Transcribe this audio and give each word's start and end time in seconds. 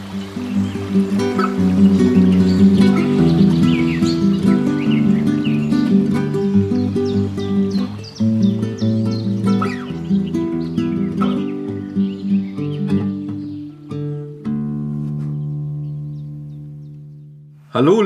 Hallo, 0.00 1.49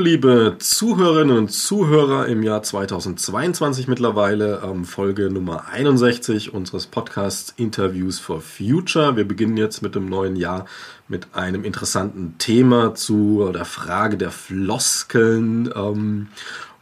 liebe 0.05 0.57
Zuhörerinnen 0.59 1.35
und 1.35 1.49
Zuhörer 1.49 2.27
im 2.27 2.43
Jahr 2.43 2.61
2022 2.61 3.87
mittlerweile, 3.87 4.61
ähm, 4.63 4.85
Folge 4.85 5.31
Nummer 5.31 5.65
61 5.71 6.53
unseres 6.53 6.85
Podcasts 6.85 7.55
Interviews 7.57 8.19
for 8.19 8.39
Future. 8.39 9.15
Wir 9.15 9.27
beginnen 9.27 9.57
jetzt 9.57 9.81
mit 9.81 9.95
dem 9.95 10.05
neuen 10.05 10.35
Jahr 10.35 10.65
mit 11.07 11.29
einem 11.33 11.63
interessanten 11.63 12.37
Thema 12.37 12.93
zu 12.93 13.49
der 13.51 13.65
Frage 13.65 14.15
der 14.15 14.29
Floskeln. 14.29 15.73
Ähm, 15.75 16.27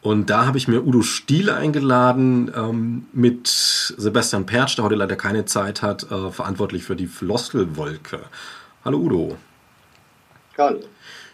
und 0.01 0.29
da 0.29 0.45
habe 0.45 0.57
ich 0.57 0.67
mir 0.67 0.85
Udo 0.85 1.01
Stiel 1.01 1.49
eingeladen 1.49 2.51
ähm, 2.53 3.05
mit 3.13 3.47
Sebastian 3.47 4.45
Pertsch, 4.45 4.75
der 4.75 4.83
heute 4.83 4.95
leider 4.95 5.15
keine 5.15 5.45
Zeit 5.45 5.81
hat, 5.81 6.11
äh, 6.11 6.29
verantwortlich 6.29 6.83
für 6.83 6.97
die 6.97 7.07
Floskelwolke. 7.07 8.19
Hallo 8.83 8.97
Udo. 8.97 9.37
Hallo. 10.57 10.81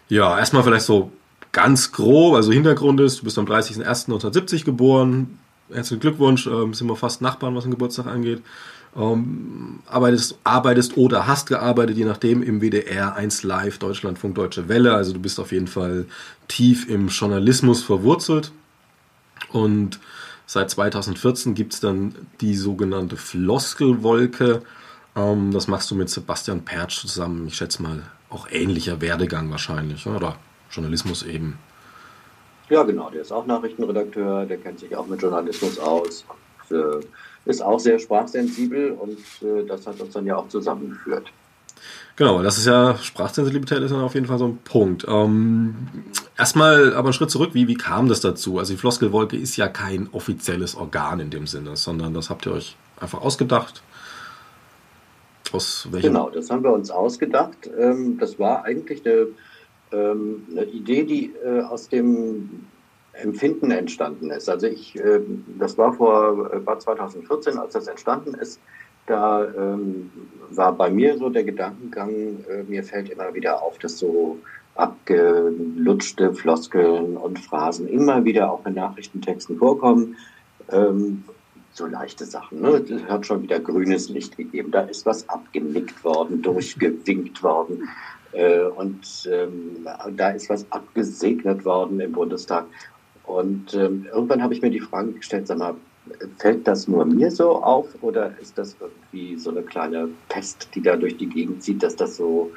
Ja, 0.08 0.38
erstmal 0.38 0.62
vielleicht 0.62 0.86
so 0.86 1.10
ganz 1.52 1.92
grob, 1.92 2.34
also 2.34 2.52
Hintergrund 2.52 3.00
ist, 3.00 3.20
du 3.20 3.24
bist 3.24 3.38
am 3.38 3.46
30.01.1970 3.46 4.64
geboren. 4.64 5.38
Herzlichen 5.72 6.00
Glückwunsch, 6.00 6.46
ähm, 6.46 6.74
sind 6.74 6.88
wir 6.88 6.96
fast 6.96 7.22
Nachbarn, 7.22 7.54
was 7.54 7.64
den 7.64 7.70
Geburtstag 7.70 8.06
angeht. 8.06 8.42
Ähm, 8.96 9.80
arbeitest, 9.86 10.38
arbeitest 10.42 10.96
oder 10.96 11.26
hast 11.26 11.46
gearbeitet, 11.46 11.96
je 11.96 12.04
nachdem, 12.04 12.42
im 12.42 12.60
WDR 12.60 13.14
1 13.14 13.44
Live, 13.44 13.78
Deutschlandfunk, 13.78 14.34
Deutsche 14.34 14.68
Welle. 14.68 14.94
Also 14.94 15.12
du 15.12 15.20
bist 15.20 15.38
auf 15.38 15.52
jeden 15.52 15.68
Fall 15.68 16.06
tief 16.48 16.88
im 16.88 17.08
Journalismus 17.08 17.82
verwurzelt. 17.82 18.50
Und 19.52 20.00
seit 20.46 20.70
2014 20.70 21.54
gibt 21.54 21.74
es 21.74 21.80
dann 21.80 22.14
die 22.40 22.56
sogenannte 22.56 23.16
Floskelwolke. 23.16 24.62
Ähm, 25.14 25.52
das 25.52 25.68
machst 25.68 25.90
du 25.90 25.94
mit 25.94 26.10
Sebastian 26.10 26.64
Pertsch 26.64 27.00
zusammen. 27.00 27.46
Ich 27.46 27.56
schätze 27.56 27.82
mal, 27.82 28.02
auch 28.28 28.48
ähnlicher 28.50 29.00
Werdegang 29.00 29.50
wahrscheinlich, 29.50 30.06
oder? 30.06 30.36
Journalismus 30.70 31.22
eben. 31.22 31.58
Ja, 32.68 32.84
genau, 32.84 33.10
der 33.10 33.22
ist 33.22 33.32
auch 33.32 33.46
Nachrichtenredakteur, 33.46 34.46
der 34.46 34.58
kennt 34.58 34.78
sich 34.78 34.94
auch 34.94 35.06
mit 35.06 35.20
Journalismus 35.20 35.78
aus, 35.78 36.24
äh, 36.70 37.04
ist 37.44 37.62
auch 37.62 37.80
sehr 37.80 37.98
sprachsensibel 37.98 38.92
und 38.92 39.18
äh, 39.42 39.66
das 39.66 39.86
hat 39.86 40.00
uns 40.00 40.12
dann 40.12 40.26
ja 40.26 40.36
auch 40.36 40.48
zusammengeführt. 40.48 41.32
Genau, 42.16 42.42
das 42.42 42.58
ist 42.58 42.66
ja, 42.66 42.96
Sprachsensibilität 42.98 43.78
ist 43.78 43.92
dann 43.92 44.02
auf 44.02 44.14
jeden 44.14 44.26
Fall 44.26 44.38
so 44.38 44.46
ein 44.46 44.58
Punkt. 44.58 45.06
Ähm, 45.08 45.88
erstmal 46.36 46.94
aber 46.94 47.06
einen 47.06 47.12
Schritt 47.12 47.30
zurück, 47.30 47.54
wie, 47.54 47.66
wie 47.66 47.76
kam 47.76 48.08
das 48.08 48.20
dazu? 48.20 48.58
Also 48.58 48.74
die 48.74 48.78
Floskelwolke 48.78 49.36
ist 49.36 49.56
ja 49.56 49.68
kein 49.68 50.08
offizielles 50.12 50.76
Organ 50.76 51.20
in 51.20 51.30
dem 51.30 51.46
Sinne, 51.46 51.76
sondern 51.76 52.12
das 52.12 52.28
habt 52.28 52.46
ihr 52.46 52.52
euch 52.52 52.76
einfach 53.00 53.22
ausgedacht. 53.22 53.82
Aus 55.52 55.88
welchem? 55.90 56.08
Genau, 56.08 56.30
das 56.30 56.50
haben 56.50 56.62
wir 56.62 56.72
uns 56.72 56.90
ausgedacht. 56.90 57.70
Ähm, 57.78 58.18
das 58.18 58.38
war 58.38 58.64
eigentlich 58.64 59.04
eine 59.06 59.28
ähm, 59.92 60.46
eine 60.50 60.64
Idee, 60.64 61.04
die 61.04 61.32
äh, 61.44 61.62
aus 61.62 61.88
dem 61.88 62.66
Empfinden 63.12 63.70
entstanden 63.70 64.30
ist. 64.30 64.48
Also 64.48 64.66
ich, 64.66 64.96
äh, 64.96 65.20
das 65.58 65.76
war 65.78 65.92
vor 65.92 66.52
äh, 66.52 66.64
war 66.64 66.78
2014, 66.78 67.58
als 67.58 67.72
das 67.72 67.86
entstanden 67.86 68.34
ist. 68.34 68.60
Da 69.06 69.44
ähm, 69.44 70.10
war 70.50 70.72
bei 70.72 70.90
mir 70.90 71.18
so 71.18 71.28
der 71.28 71.44
Gedankengang, 71.44 72.44
äh, 72.48 72.62
mir 72.62 72.84
fällt 72.84 73.10
immer 73.10 73.34
wieder 73.34 73.62
auf, 73.62 73.78
dass 73.78 73.98
so 73.98 74.38
abgelutschte 74.74 76.32
Floskeln 76.34 77.16
und 77.16 77.38
Phrasen 77.38 77.88
immer 77.88 78.24
wieder 78.24 78.50
auch 78.50 78.64
in 78.66 78.74
Nachrichtentexten 78.74 79.58
vorkommen. 79.58 80.16
Ähm, 80.70 81.24
so 81.72 81.86
leichte 81.86 82.24
Sachen. 82.24 82.60
Ne? 82.60 82.84
Es 82.88 83.04
hat 83.04 83.26
schon 83.26 83.42
wieder 83.42 83.60
grünes 83.60 84.08
Licht 84.08 84.36
gegeben. 84.36 84.70
Da 84.70 84.82
ist 84.82 85.06
was 85.06 85.28
abgenickt 85.28 86.04
worden, 86.04 86.42
durchgewinkt 86.42 87.42
worden. 87.42 87.88
Äh, 88.32 88.62
und 88.62 89.28
ähm, 89.30 89.86
da 90.16 90.30
ist 90.30 90.48
was 90.48 90.70
abgesegnet 90.70 91.64
worden 91.64 92.00
im 92.00 92.12
Bundestag. 92.12 92.66
Und 93.24 93.74
ähm, 93.74 94.06
irgendwann 94.12 94.42
habe 94.42 94.54
ich 94.54 94.62
mir 94.62 94.70
die 94.70 94.80
Frage 94.80 95.12
gestellt, 95.12 95.46
sag 95.46 95.58
mal, 95.58 95.74
fällt 96.38 96.66
das 96.66 96.88
nur 96.88 97.04
mir 97.04 97.30
so 97.30 97.62
auf 97.62 97.86
oder 98.00 98.32
ist 98.40 98.56
das 98.58 98.76
irgendwie 98.80 99.36
so 99.36 99.50
eine 99.50 99.62
kleine 99.62 100.08
Pest, 100.28 100.68
die 100.74 100.82
da 100.82 100.96
durch 100.96 101.16
die 101.16 101.28
Gegend 101.28 101.62
zieht, 101.62 101.82
dass 101.82 101.94
das 101.94 102.16
so 102.16 102.50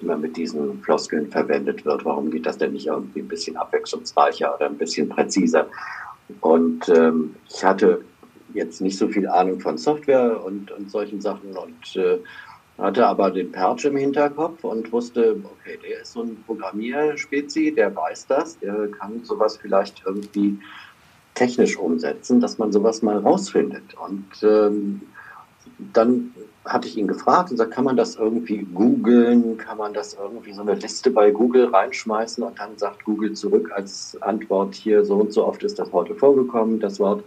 immer 0.00 0.16
mit 0.16 0.36
diesen 0.36 0.82
Floskeln 0.82 1.30
verwendet 1.30 1.84
wird? 1.84 2.04
Warum 2.04 2.30
geht 2.30 2.46
das 2.46 2.58
denn 2.58 2.72
nicht 2.72 2.86
irgendwie 2.86 3.20
ein 3.20 3.28
bisschen 3.28 3.56
abwechslungsreicher 3.56 4.54
oder 4.54 4.66
ein 4.66 4.76
bisschen 4.76 5.08
präziser? 5.08 5.66
Und 6.40 6.88
ähm, 6.88 7.34
ich 7.48 7.64
hatte 7.64 8.04
jetzt 8.54 8.80
nicht 8.80 8.98
so 8.98 9.08
viel 9.08 9.26
Ahnung 9.28 9.60
von 9.60 9.78
Software 9.78 10.44
und, 10.44 10.70
und 10.70 10.90
solchen 10.90 11.20
Sachen 11.20 11.56
und 11.56 11.96
äh, 11.96 12.18
hatte 12.78 13.06
aber 13.06 13.30
den 13.30 13.52
Perch 13.52 13.84
im 13.84 13.96
Hinterkopf 13.96 14.64
und 14.64 14.90
wusste, 14.92 15.36
okay, 15.44 15.78
der 15.82 16.02
ist 16.02 16.12
so 16.12 16.22
ein 16.22 16.42
Programmierspezi, 16.46 17.72
der 17.74 17.94
weiß 17.94 18.26
das, 18.26 18.58
der 18.58 18.88
kann 18.88 19.24
sowas 19.24 19.56
vielleicht 19.56 20.02
irgendwie 20.06 20.58
technisch 21.34 21.76
umsetzen, 21.78 22.40
dass 22.40 22.58
man 22.58 22.72
sowas 22.72 23.02
mal 23.02 23.18
rausfindet. 23.18 23.94
Und 23.94 24.26
ähm, 24.42 25.02
dann 25.92 26.32
hatte 26.64 26.86
ich 26.86 26.96
ihn 26.96 27.08
gefragt 27.08 27.50
und 27.50 27.56
gesagt, 27.56 27.72
kann 27.72 27.84
man 27.84 27.96
das 27.96 28.16
irgendwie 28.16 28.66
googeln, 28.74 29.56
kann 29.56 29.78
man 29.78 29.92
das 29.92 30.14
irgendwie 30.14 30.52
so 30.52 30.62
eine 30.62 30.74
Liste 30.74 31.10
bei 31.10 31.30
Google 31.30 31.66
reinschmeißen 31.66 32.44
und 32.44 32.58
dann 32.58 32.78
sagt 32.78 33.04
Google 33.04 33.32
zurück 33.32 33.70
als 33.74 34.16
Antwort 34.22 34.74
hier, 34.74 35.04
so 35.04 35.16
und 35.16 35.32
so 35.32 35.44
oft 35.46 35.62
ist 35.64 35.78
das 35.78 35.92
heute 35.92 36.14
vorgekommen, 36.14 36.80
das 36.80 37.00
Wort. 37.00 37.24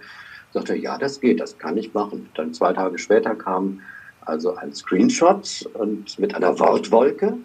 Sagte 0.53 0.75
ja, 0.75 0.97
das 0.97 1.19
geht, 1.19 1.41
das 1.41 1.57
kann 1.57 1.75
ich 1.75 1.93
machen. 1.93 2.29
Dann 2.35 2.53
zwei 2.53 2.71
Tage 2.71 2.97
später 2.97 3.35
kam 3.35 3.81
also 4.25 4.55
ein 4.55 4.73
Screenshot 4.73 5.69
und 5.73 6.17
mit 6.19 6.35
einer 6.35 6.57
Wortwolke 6.59 7.37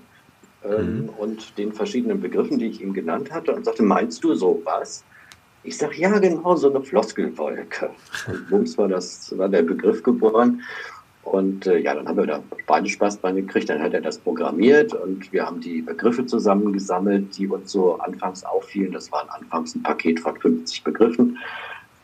ähm, 0.64 1.02
mhm. 1.02 1.08
und 1.18 1.58
den 1.58 1.72
verschiedenen 1.72 2.20
Begriffen, 2.20 2.58
die 2.58 2.66
ich 2.66 2.80
ihm 2.80 2.92
genannt 2.92 3.30
hatte 3.32 3.52
und 3.52 3.64
sagte, 3.64 3.82
meinst 3.82 4.22
du 4.24 4.34
sowas? 4.34 5.04
Ich 5.62 5.76
sage, 5.76 5.96
ja, 5.96 6.18
genau, 6.18 6.56
so 6.56 6.70
eine 6.70 6.82
Floskelwolke. 6.82 7.90
Und 8.26 8.50
bums 8.50 8.78
war 8.78 8.88
das, 8.88 9.36
war 9.36 9.48
der 9.48 9.62
Begriff 9.62 10.02
geboren. 10.02 10.62
Und 11.22 11.66
äh, 11.66 11.78
ja, 11.78 11.94
dann 11.94 12.08
haben 12.08 12.16
wir 12.16 12.26
da 12.26 12.42
beide 12.66 12.88
Spaß 12.88 13.20
dran 13.20 13.36
gekriegt. 13.36 13.68
Dann 13.68 13.82
hat 13.82 13.92
er 13.92 14.00
das 14.00 14.18
programmiert 14.18 14.94
und 14.94 15.30
wir 15.32 15.46
haben 15.46 15.60
die 15.60 15.82
Begriffe 15.82 16.24
zusammengesammelt, 16.24 17.36
die 17.36 17.46
uns 17.46 17.72
so 17.72 17.98
anfangs 17.98 18.42
auffielen. 18.42 18.92
Das 18.92 19.12
waren 19.12 19.28
anfangs 19.28 19.74
ein 19.74 19.82
Paket 19.82 20.20
von 20.20 20.36
50 20.36 20.82
Begriffen. 20.82 21.38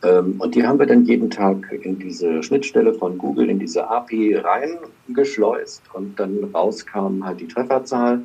Ähm, 0.03 0.35
und 0.39 0.55
die 0.55 0.65
haben 0.65 0.79
wir 0.79 0.85
dann 0.85 1.05
jeden 1.05 1.29
Tag 1.29 1.71
in 1.71 1.97
diese 1.99 2.43
Schnittstelle 2.43 2.93
von 2.93 3.17
Google, 3.17 3.49
in 3.49 3.59
diese 3.59 3.89
API 3.89 4.35
reingeschleust 4.35 5.81
und 5.93 6.19
dann 6.19 6.43
rauskam 6.53 7.23
halt 7.23 7.39
die 7.39 7.47
Trefferzahl. 7.47 8.21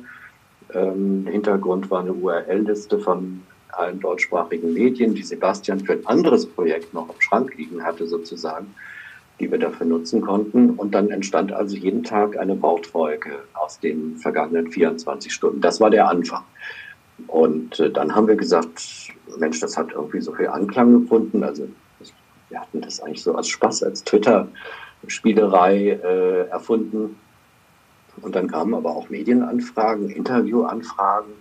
Ähm, 0.73 1.27
Hintergrund 1.29 1.89
war 1.89 2.01
eine 2.01 2.13
URL-Liste 2.13 2.99
von 2.99 3.41
allen 3.69 3.99
deutschsprachigen 3.99 4.73
Medien, 4.73 5.15
die 5.15 5.23
Sebastian 5.23 5.79
für 5.79 5.93
ein 5.93 6.05
anderes 6.05 6.45
Projekt 6.45 6.93
noch 6.93 7.09
im 7.09 7.19
Schrank 7.19 7.55
liegen 7.57 7.83
hatte 7.83 8.07
sozusagen, 8.07 8.75
die 9.39 9.51
wir 9.51 9.57
dafür 9.57 9.87
nutzen 9.87 10.21
konnten. 10.21 10.71
Und 10.71 10.93
dann 10.93 11.09
entstand 11.09 11.51
also 11.51 11.75
jeden 11.75 12.03
Tag 12.03 12.37
eine 12.37 12.61
Wortwolke 12.61 13.39
aus 13.53 13.79
den 13.79 14.17
vergangenen 14.17 14.71
24 14.71 15.33
Stunden. 15.33 15.59
Das 15.59 15.81
war 15.81 15.89
der 15.89 16.07
Anfang. 16.07 16.43
Und 17.27 17.79
äh, 17.79 17.89
dann 17.89 18.15
haben 18.15 18.27
wir 18.27 18.35
gesagt, 18.35 19.02
Mensch, 19.37 19.59
das 19.59 19.77
hat 19.77 19.91
irgendwie 19.91 20.21
so 20.21 20.33
viel 20.33 20.47
Anklang 20.47 21.01
gefunden. 21.01 21.43
Also 21.43 21.67
wir 22.49 22.59
hatten 22.59 22.81
das 22.81 23.01
eigentlich 23.01 23.23
so 23.23 23.35
als 23.35 23.47
Spaß, 23.47 23.83
als 23.83 24.03
Twitter-Spielerei 24.03 25.99
äh, 26.03 26.47
erfunden. 26.49 27.17
Und 28.21 28.35
dann 28.35 28.47
kamen 28.47 28.75
aber 28.75 28.91
auch 28.91 29.09
Medienanfragen, 29.09 30.09
Interviewanfragen. 30.09 31.33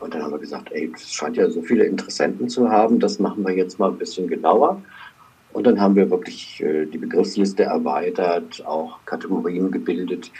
Und 0.00 0.14
dann 0.14 0.22
haben 0.22 0.32
wir 0.32 0.38
gesagt, 0.38 0.70
ey, 0.72 0.90
es 0.94 1.12
scheint 1.12 1.36
ja 1.36 1.50
so 1.50 1.60
viele 1.60 1.84
Interessenten 1.84 2.48
zu 2.48 2.70
haben, 2.70 3.00
das 3.00 3.18
machen 3.18 3.46
wir 3.46 3.54
jetzt 3.54 3.78
mal 3.78 3.90
ein 3.90 3.98
bisschen 3.98 4.28
genauer. 4.28 4.80
Und 5.52 5.66
dann 5.66 5.80
haben 5.80 5.96
wir 5.96 6.10
wirklich 6.10 6.62
äh, 6.62 6.86
die 6.86 6.98
Begriffsliste 6.98 7.64
erweitert, 7.64 8.64
auch 8.66 8.98
Kategorien 9.06 9.70
gebildet, 9.70 10.30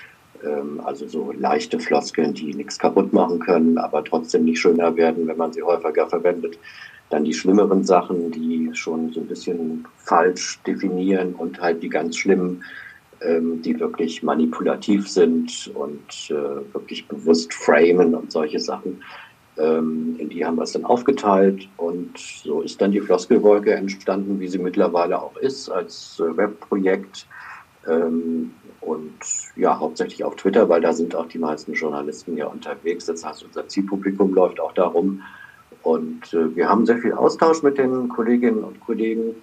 also 0.85 1.07
so 1.09 1.33
leichte 1.33 1.79
Floskeln, 1.81 2.35
die 2.35 2.55
nichts 2.55 2.79
kaputt 2.79 3.13
machen 3.13 3.39
können, 3.41 3.79
aber 3.79 4.05
trotzdem 4.05 4.45
nicht 4.45 4.61
schöner 4.61 4.97
werden, 4.97 5.27
wenn 5.27 5.37
man 5.37 5.53
sie 5.53 5.63
häufiger 5.63 6.09
verwendet. 6.09 6.59
Dann 7.11 7.25
die 7.25 7.33
schlimmeren 7.33 7.85
Sachen, 7.85 8.31
die 8.31 8.71
schon 8.75 9.13
so 9.13 9.21
ein 9.21 9.27
bisschen 9.27 9.87
falsch 9.97 10.61
definieren 10.67 11.35
und 11.35 11.61
halt 11.61 11.83
die 11.83 11.89
ganz 11.89 12.17
schlimmen, 12.17 12.63
ähm, 13.21 13.63
die 13.63 13.81
wirklich 13.81 14.23
manipulativ 14.23 15.09
sind 15.09 15.71
und 15.75 16.31
äh, 16.31 16.75
wirklich 16.75 17.09
bewusst 17.09 17.53
framen 17.55 18.15
und 18.15 18.31
solche 18.31 18.61
Sachen. 18.61 19.03
Ähm, 19.57 20.17
in 20.19 20.29
die 20.29 20.45
haben 20.45 20.57
wir 20.57 20.63
es 20.63 20.73
dann 20.73 20.85
aufgeteilt 20.85 21.69
und 21.79 22.17
so 22.17 22.61
ist 22.61 22.81
dann 22.81 22.93
die 22.93 23.01
Floskelwolke 23.01 23.75
entstanden, 23.75 24.39
wie 24.39 24.49
sie 24.49 24.59
mittlerweile 24.59 25.21
auch 25.21 25.37
ist, 25.39 25.69
als 25.69 26.21
äh, 26.21 26.37
Webprojekt 26.37 27.27
Ähm, 27.89 28.53
und 28.81 29.19
ja, 29.57 29.79
hauptsächlich 29.79 30.25
auf 30.25 30.37
Twitter, 30.37 30.69
weil 30.69 30.81
da 30.81 30.93
sind 30.93 31.15
auch 31.15 31.27
die 31.27 31.39
meisten 31.39 31.75
Journalisten 31.75 32.37
ja 32.37 32.47
unterwegs. 32.47 33.07
Das 33.07 33.25
heißt, 33.25 33.45
unser 33.45 33.69
Zielpublikum 33.69 34.33
läuft 34.35 34.61
auch 34.61 34.73
darum. 34.73 35.23
Und 35.83 36.33
äh, 36.33 36.55
wir 36.55 36.69
haben 36.69 36.87
sehr 36.87 36.99
viel 36.99 37.13
Austausch 37.13 37.63
mit 37.63 37.79
den 37.79 38.09
Kolleginnen 38.09 38.65
und 38.65 38.81
Kollegen 38.81 39.35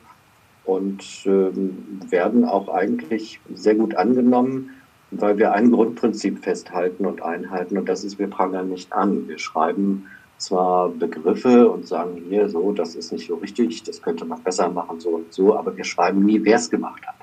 und 0.65 1.03
ähm, 1.25 2.01
werden 2.09 2.45
auch 2.45 2.69
eigentlich 2.69 3.39
sehr 3.53 3.75
gut 3.75 3.95
angenommen, 3.95 4.71
weil 5.11 5.37
wir 5.37 5.53
ein 5.53 5.71
Grundprinzip 5.71 6.43
festhalten 6.43 7.05
und 7.05 7.21
einhalten 7.21 7.77
und 7.77 7.87
das 7.87 8.03
ist, 8.03 8.19
wir 8.19 8.27
prangern 8.27 8.69
nicht 8.69 8.91
an. 8.91 9.27
Wir 9.27 9.37
schreiben 9.37 10.07
zwar 10.37 10.89
Begriffe 10.89 11.69
und 11.69 11.87
sagen 11.87 12.23
hier 12.29 12.49
so, 12.49 12.71
das 12.71 12.95
ist 12.95 13.11
nicht 13.11 13.27
so 13.27 13.35
richtig, 13.35 13.83
das 13.83 14.01
könnte 14.01 14.25
man 14.25 14.41
besser 14.41 14.69
machen, 14.69 14.99
so 14.99 15.09
und 15.09 15.33
so, 15.33 15.55
aber 15.55 15.77
wir 15.77 15.83
schreiben 15.83 16.25
nie, 16.25 16.43
wer 16.43 16.57
es 16.57 16.69
gemacht 16.69 17.05
hat. 17.05 17.15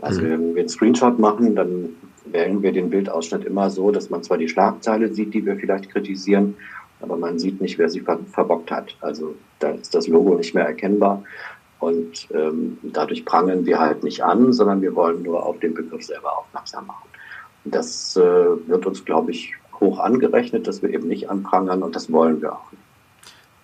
Also 0.00 0.20
mhm. 0.20 0.30
wenn 0.30 0.54
wir 0.54 0.60
einen 0.60 0.68
Screenshot 0.68 1.18
machen, 1.18 1.54
dann 1.54 1.90
wählen 2.26 2.62
wir 2.62 2.72
den 2.72 2.90
Bildausschnitt 2.90 3.44
immer 3.44 3.70
so, 3.70 3.90
dass 3.90 4.10
man 4.10 4.22
zwar 4.22 4.38
die 4.38 4.48
Schlagzeile 4.48 5.12
sieht, 5.12 5.34
die 5.34 5.44
wir 5.44 5.56
vielleicht 5.56 5.90
kritisieren, 5.90 6.56
aber 7.00 7.16
man 7.16 7.38
sieht 7.38 7.60
nicht, 7.60 7.78
wer 7.78 7.88
sie 7.88 8.00
ver 8.00 8.18
verbockt 8.32 8.70
hat. 8.70 8.96
Also 9.00 9.34
da 9.60 9.70
ist 9.70 9.94
das 9.94 10.08
Logo 10.08 10.34
nicht 10.34 10.54
mehr 10.54 10.66
erkennbar. 10.66 11.22
Und 11.80 12.28
ähm, 12.34 12.78
dadurch 12.82 13.24
prangen 13.24 13.64
wir 13.64 13.78
halt 13.78 14.02
nicht 14.02 14.24
an, 14.24 14.52
sondern 14.52 14.82
wir 14.82 14.96
wollen 14.96 15.22
nur 15.22 15.46
auf 15.46 15.60
den 15.60 15.74
Begriff 15.74 16.04
selber 16.04 16.36
aufmerksam 16.36 16.86
machen. 16.86 17.08
Und 17.64 17.74
das 17.74 18.16
äh, 18.16 18.20
wird 18.20 18.84
uns, 18.84 19.04
glaube 19.04 19.30
ich, 19.30 19.54
hoch 19.80 20.00
angerechnet, 20.00 20.66
dass 20.66 20.82
wir 20.82 20.90
eben 20.90 21.06
nicht 21.06 21.30
anprangern 21.30 21.82
und 21.84 21.94
das 21.94 22.10
wollen 22.10 22.42
wir 22.42 22.52
auch 22.52 22.72
nicht. 22.72 22.82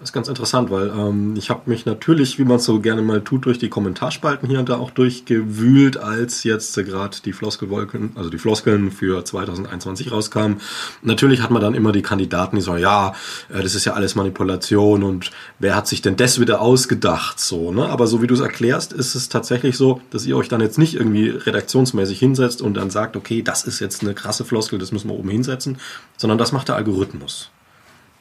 Das 0.04 0.10
ist 0.10 0.14
ganz 0.14 0.28
interessant, 0.28 0.70
weil 0.70 0.88
ähm, 0.88 1.34
ich 1.34 1.48
habe 1.48 1.62
mich 1.64 1.86
natürlich, 1.86 2.38
wie 2.38 2.44
man 2.44 2.56
es 2.56 2.64
so 2.64 2.78
gerne 2.78 3.00
mal 3.00 3.22
tut, 3.22 3.46
durch 3.46 3.58
die 3.58 3.70
Kommentarspalten 3.70 4.46
hier 4.46 4.58
und 4.58 4.68
da 4.68 4.76
auch 4.76 4.90
durchgewühlt, 4.90 5.96
als 5.96 6.44
jetzt 6.44 6.76
äh, 6.76 6.84
gerade 6.84 7.16
die 7.24 7.32
Floskelwolken, 7.32 8.12
also 8.14 8.28
die 8.28 8.36
Floskeln 8.36 8.90
für 8.90 9.24
2021 9.24 10.12
rauskamen. 10.12 10.60
Natürlich 11.00 11.40
hat 11.40 11.50
man 11.50 11.62
dann 11.62 11.72
immer 11.72 11.90
die 11.90 12.02
Kandidaten, 12.02 12.56
die 12.56 12.60
sagen, 12.60 12.82
ja, 12.82 13.14
äh, 13.48 13.62
das 13.62 13.74
ist 13.74 13.86
ja 13.86 13.94
alles 13.94 14.14
Manipulation 14.14 15.04
und 15.04 15.30
wer 15.58 15.74
hat 15.74 15.88
sich 15.88 16.02
denn 16.02 16.16
das 16.16 16.38
wieder 16.38 16.60
ausgedacht, 16.60 17.40
so, 17.40 17.72
ne? 17.72 17.88
Aber 17.88 18.06
so 18.06 18.20
wie 18.20 18.26
du 18.26 18.34
es 18.34 18.40
erklärst, 18.40 18.92
ist 18.92 19.14
es 19.14 19.30
tatsächlich 19.30 19.78
so, 19.78 20.02
dass 20.10 20.26
ihr 20.26 20.36
euch 20.36 20.50
dann 20.50 20.60
jetzt 20.60 20.76
nicht 20.76 20.96
irgendwie 20.96 21.30
redaktionsmäßig 21.30 22.18
hinsetzt 22.18 22.60
und 22.60 22.74
dann 22.74 22.90
sagt, 22.90 23.16
okay, 23.16 23.40
das 23.40 23.64
ist 23.64 23.80
jetzt 23.80 24.02
eine 24.02 24.12
krasse 24.12 24.44
Floskel, 24.44 24.78
das 24.78 24.92
müssen 24.92 25.08
wir 25.08 25.16
oben 25.18 25.30
hinsetzen, 25.30 25.78
sondern 26.18 26.36
das 26.36 26.52
macht 26.52 26.68
der 26.68 26.76
Algorithmus. 26.76 27.48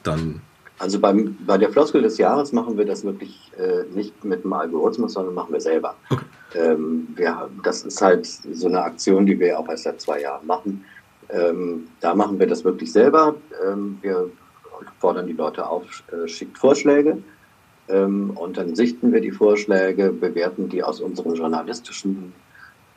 Dann 0.03 0.39
also 0.83 0.99
beim, 0.99 1.37
bei 1.47 1.57
der 1.57 1.69
Floskel 1.69 2.01
des 2.01 2.17
Jahres 2.17 2.51
machen 2.51 2.77
wir 2.77 2.83
das 2.83 3.05
wirklich 3.05 3.49
äh, 3.57 3.85
nicht 3.95 4.25
mit 4.25 4.43
dem 4.43 4.51
Algorithmus, 4.51 5.13
sondern 5.13 5.33
machen 5.33 5.53
wir 5.53 5.61
selber. 5.61 5.95
Okay. 6.09 6.25
Ähm, 6.55 7.07
wir, 7.15 7.49
das 7.63 7.83
ist 7.83 8.01
halt 8.01 8.25
so 8.25 8.67
eine 8.67 8.83
Aktion, 8.83 9.25
die 9.25 9.39
wir 9.39 9.57
auch 9.57 9.69
erst 9.69 9.83
seit 9.83 10.01
zwei 10.01 10.19
Jahren 10.21 10.45
machen. 10.45 10.83
Ähm, 11.29 11.87
da 12.01 12.13
machen 12.13 12.37
wir 12.37 12.47
das 12.47 12.65
wirklich 12.65 12.91
selber. 12.91 13.33
Ähm, 13.65 13.97
wir 14.01 14.29
fordern 14.99 15.25
die 15.25 15.33
Leute 15.33 15.65
auf, 15.65 16.03
äh, 16.11 16.27
schickt 16.27 16.57
Vorschläge 16.57 17.17
ähm, 17.87 18.31
und 18.31 18.57
dann 18.57 18.75
sichten 18.75 19.13
wir 19.13 19.21
die 19.21 19.31
Vorschläge, 19.31 20.11
bewerten 20.11 20.67
die 20.67 20.83
aus 20.83 20.99
unseren 20.99 21.35
journalistischen 21.35 22.33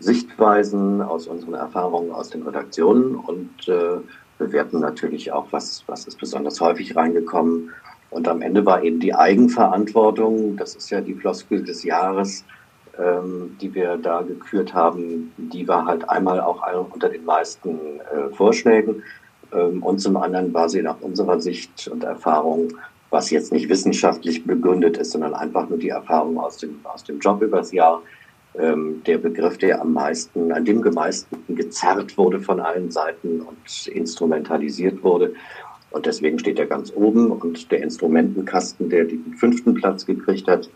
Sichtweisen, 0.00 1.00
aus 1.03 1.29
unseren 1.29 1.55
Erfahrungen 1.55 2.11
aus 2.11 2.31
den 2.31 2.43
Redaktionen 2.43 3.15
und 3.15 3.69
äh, 3.69 3.99
bewerten 4.38 4.81
natürlich 4.81 5.33
auch, 5.33 5.47
was, 5.50 5.85
was 5.87 6.06
ist 6.06 6.19
besonders 6.19 6.61
häufig 6.61 6.97
reingekommen. 6.97 7.73
Und 8.11 8.29
am 8.29 8.43
Ende 8.43 8.65
war 8.65 8.83
eben 8.83 9.00
die 9.00 9.15
Eigenverantwortung, 9.15 10.56
das 10.56 10.75
ist 10.75 10.91
ja 10.91 11.00
die 11.00 11.15
Floskel 11.15 11.65
des 11.65 11.83
Jahres, 11.83 12.44
ähm, 12.99 13.56
die 13.61 13.75
wir 13.75 13.97
da 13.97 14.23
gekürt 14.23 14.73
haben, 14.73 15.33
die 15.37 15.67
war 15.69 15.85
halt 15.85 16.09
einmal 16.09 16.41
auch 16.41 16.62
unter 16.93 17.09
den 17.09 17.25
meisten 17.25 18.00
äh, 18.00 18.35
Vorschlägen. 18.35 19.03
Ähm, 19.53 19.83
und 19.83 19.99
zum 19.99 20.17
anderen 20.17 20.55
war 20.55 20.69
sie 20.69 20.83
nach 20.83 21.00
unserer 21.00 21.41
Sicht 21.41 21.88
und 21.88 22.05
Erfahrung, 22.05 22.69
was 23.11 23.31
jetzt 23.31 23.53
nicht 23.53 23.69
wissenschaftlich 23.69 24.44
begründet 24.44 24.97
ist, 24.97 25.12
sondern 25.12 25.35
einfach 25.35 25.69
nur 25.69 25.79
die 25.79 25.91
Erfahrung 25.91 26.38
aus 26.38 26.59
dem, 26.59 26.81
aus 26.85 27.05
dem 27.05 27.19
Job 27.21 27.43
übers 27.43 27.73
Jahr, 27.73 28.03
ähm, 28.58 29.03
der 29.06 29.19
Begriff, 29.19 29.58
der 29.58 29.81
am 29.81 29.93
meisten, 29.93 30.53
an 30.53 30.64
dem 30.64 30.81
meisten 30.81 31.55
gezerrt 31.55 32.17
wurde 32.17 32.41
von 32.41 32.61
allen 32.61 32.91
Seiten 32.91 33.41
und 33.41 33.87
instrumentalisiert 33.88 35.03
wurde. 35.03 35.35
Und 35.91 36.06
deswegen 36.06 36.38
steht 36.38 36.58
er 36.58 36.67
ganz 36.67 36.93
oben. 36.94 37.31
Und 37.31 37.70
der 37.70 37.82
Instrumentenkasten, 37.82 38.91
der 38.91 39.05
den 39.05 39.35
fünften 39.38 39.75
Platz 39.75 40.05
gekriegt 40.05 40.49
hat, 40.49 40.69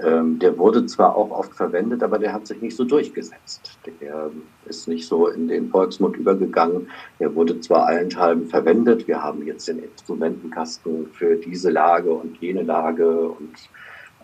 ähm, 0.00 0.38
der 0.38 0.58
wurde 0.58 0.86
zwar 0.86 1.14
auch 1.16 1.30
oft 1.30 1.54
verwendet, 1.54 2.02
aber 2.02 2.18
der 2.18 2.32
hat 2.32 2.46
sich 2.46 2.60
nicht 2.60 2.76
so 2.76 2.84
durchgesetzt. 2.84 3.78
Der 4.00 4.30
ist 4.66 4.88
nicht 4.88 5.06
so 5.06 5.28
in 5.28 5.46
den 5.46 5.70
Volksmund 5.70 6.16
übergegangen. 6.16 6.88
Er 7.18 7.34
wurde 7.34 7.60
zwar 7.60 7.86
allenthalben 7.86 8.48
verwendet. 8.48 9.06
Wir 9.06 9.22
haben 9.22 9.46
jetzt 9.46 9.68
den 9.68 9.78
Instrumentenkasten 9.78 11.08
für 11.12 11.36
diese 11.36 11.70
Lage 11.70 12.10
und 12.10 12.36
jene 12.38 12.62
Lage 12.62 13.28
und 13.28 13.52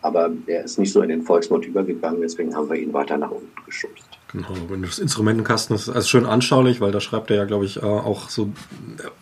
aber 0.03 0.31
er 0.47 0.65
ist 0.65 0.79
nicht 0.79 0.93
so 0.93 1.03
in 1.03 1.09
den 1.09 1.23
Volksmund 1.23 1.67
übergegangen, 1.67 2.21
deswegen 2.21 2.55
haben 2.55 2.69
wir 2.69 2.77
ihn 2.77 2.93
weiter 2.93 3.17
nach 3.17 3.31
unten 3.31 3.51
geschubst. 3.67 4.05
Genau, 4.33 4.49
wenn 4.69 4.83
das 4.83 5.01
Instrumentenkasten 5.01 5.75
ist 5.75 5.89
also 5.89 6.07
schön 6.07 6.25
anschaulich, 6.25 6.81
weil 6.81 6.93
da 6.93 7.01
schreibt 7.01 7.31
er 7.31 7.37
ja, 7.37 7.45
glaube 7.47 7.65
ich, 7.65 7.79
äh, 7.79 7.87
auch 7.87 8.29
so, 8.29 8.53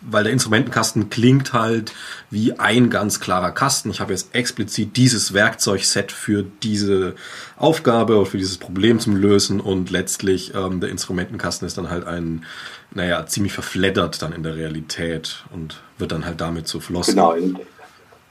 weil 0.03 0.25
der 0.25 0.35
Instrumentenkasten 0.35 1.09
klingt 1.09 1.55
halt 1.55 1.95
wie 2.31 2.59
ein 2.59 2.91
ganz 2.91 3.19
klarer 3.19 3.53
Kasten. 3.53 3.91
Ich 3.91 4.01
habe 4.01 4.13
jetzt 4.13 4.35
explizit 4.35 4.99
dieses 4.99 5.33
Werkzeugset 5.33 6.13
für 6.13 6.45
diese 6.63 7.15
Aufgabe 7.57 8.17
oder 8.17 8.27
für 8.27 8.37
dieses 8.37 8.59
Problem 8.59 9.01
zum 9.01 9.17
Lösen 9.17 9.61
und 9.61 9.91
letztlich 9.91 10.53
ähm, 10.55 10.81
der 10.81 10.91
Instrumentenkasten 10.91 11.67
ist 11.67 11.79
dann 11.79 11.89
halt 11.89 12.07
ein, 12.07 12.45
naja, 12.93 13.25
ziemlich 13.27 13.55
verfleddert 13.55 14.21
dann 14.21 14.33
in 14.33 14.43
der 14.43 14.57
Realität 14.57 15.45
und 15.55 15.81
wird 15.97 16.13
dann 16.13 16.27
halt 16.27 16.43
damit 16.43 16.69
zu 16.69 16.81
Flossen. 16.81 17.15
Genau, 17.15 17.35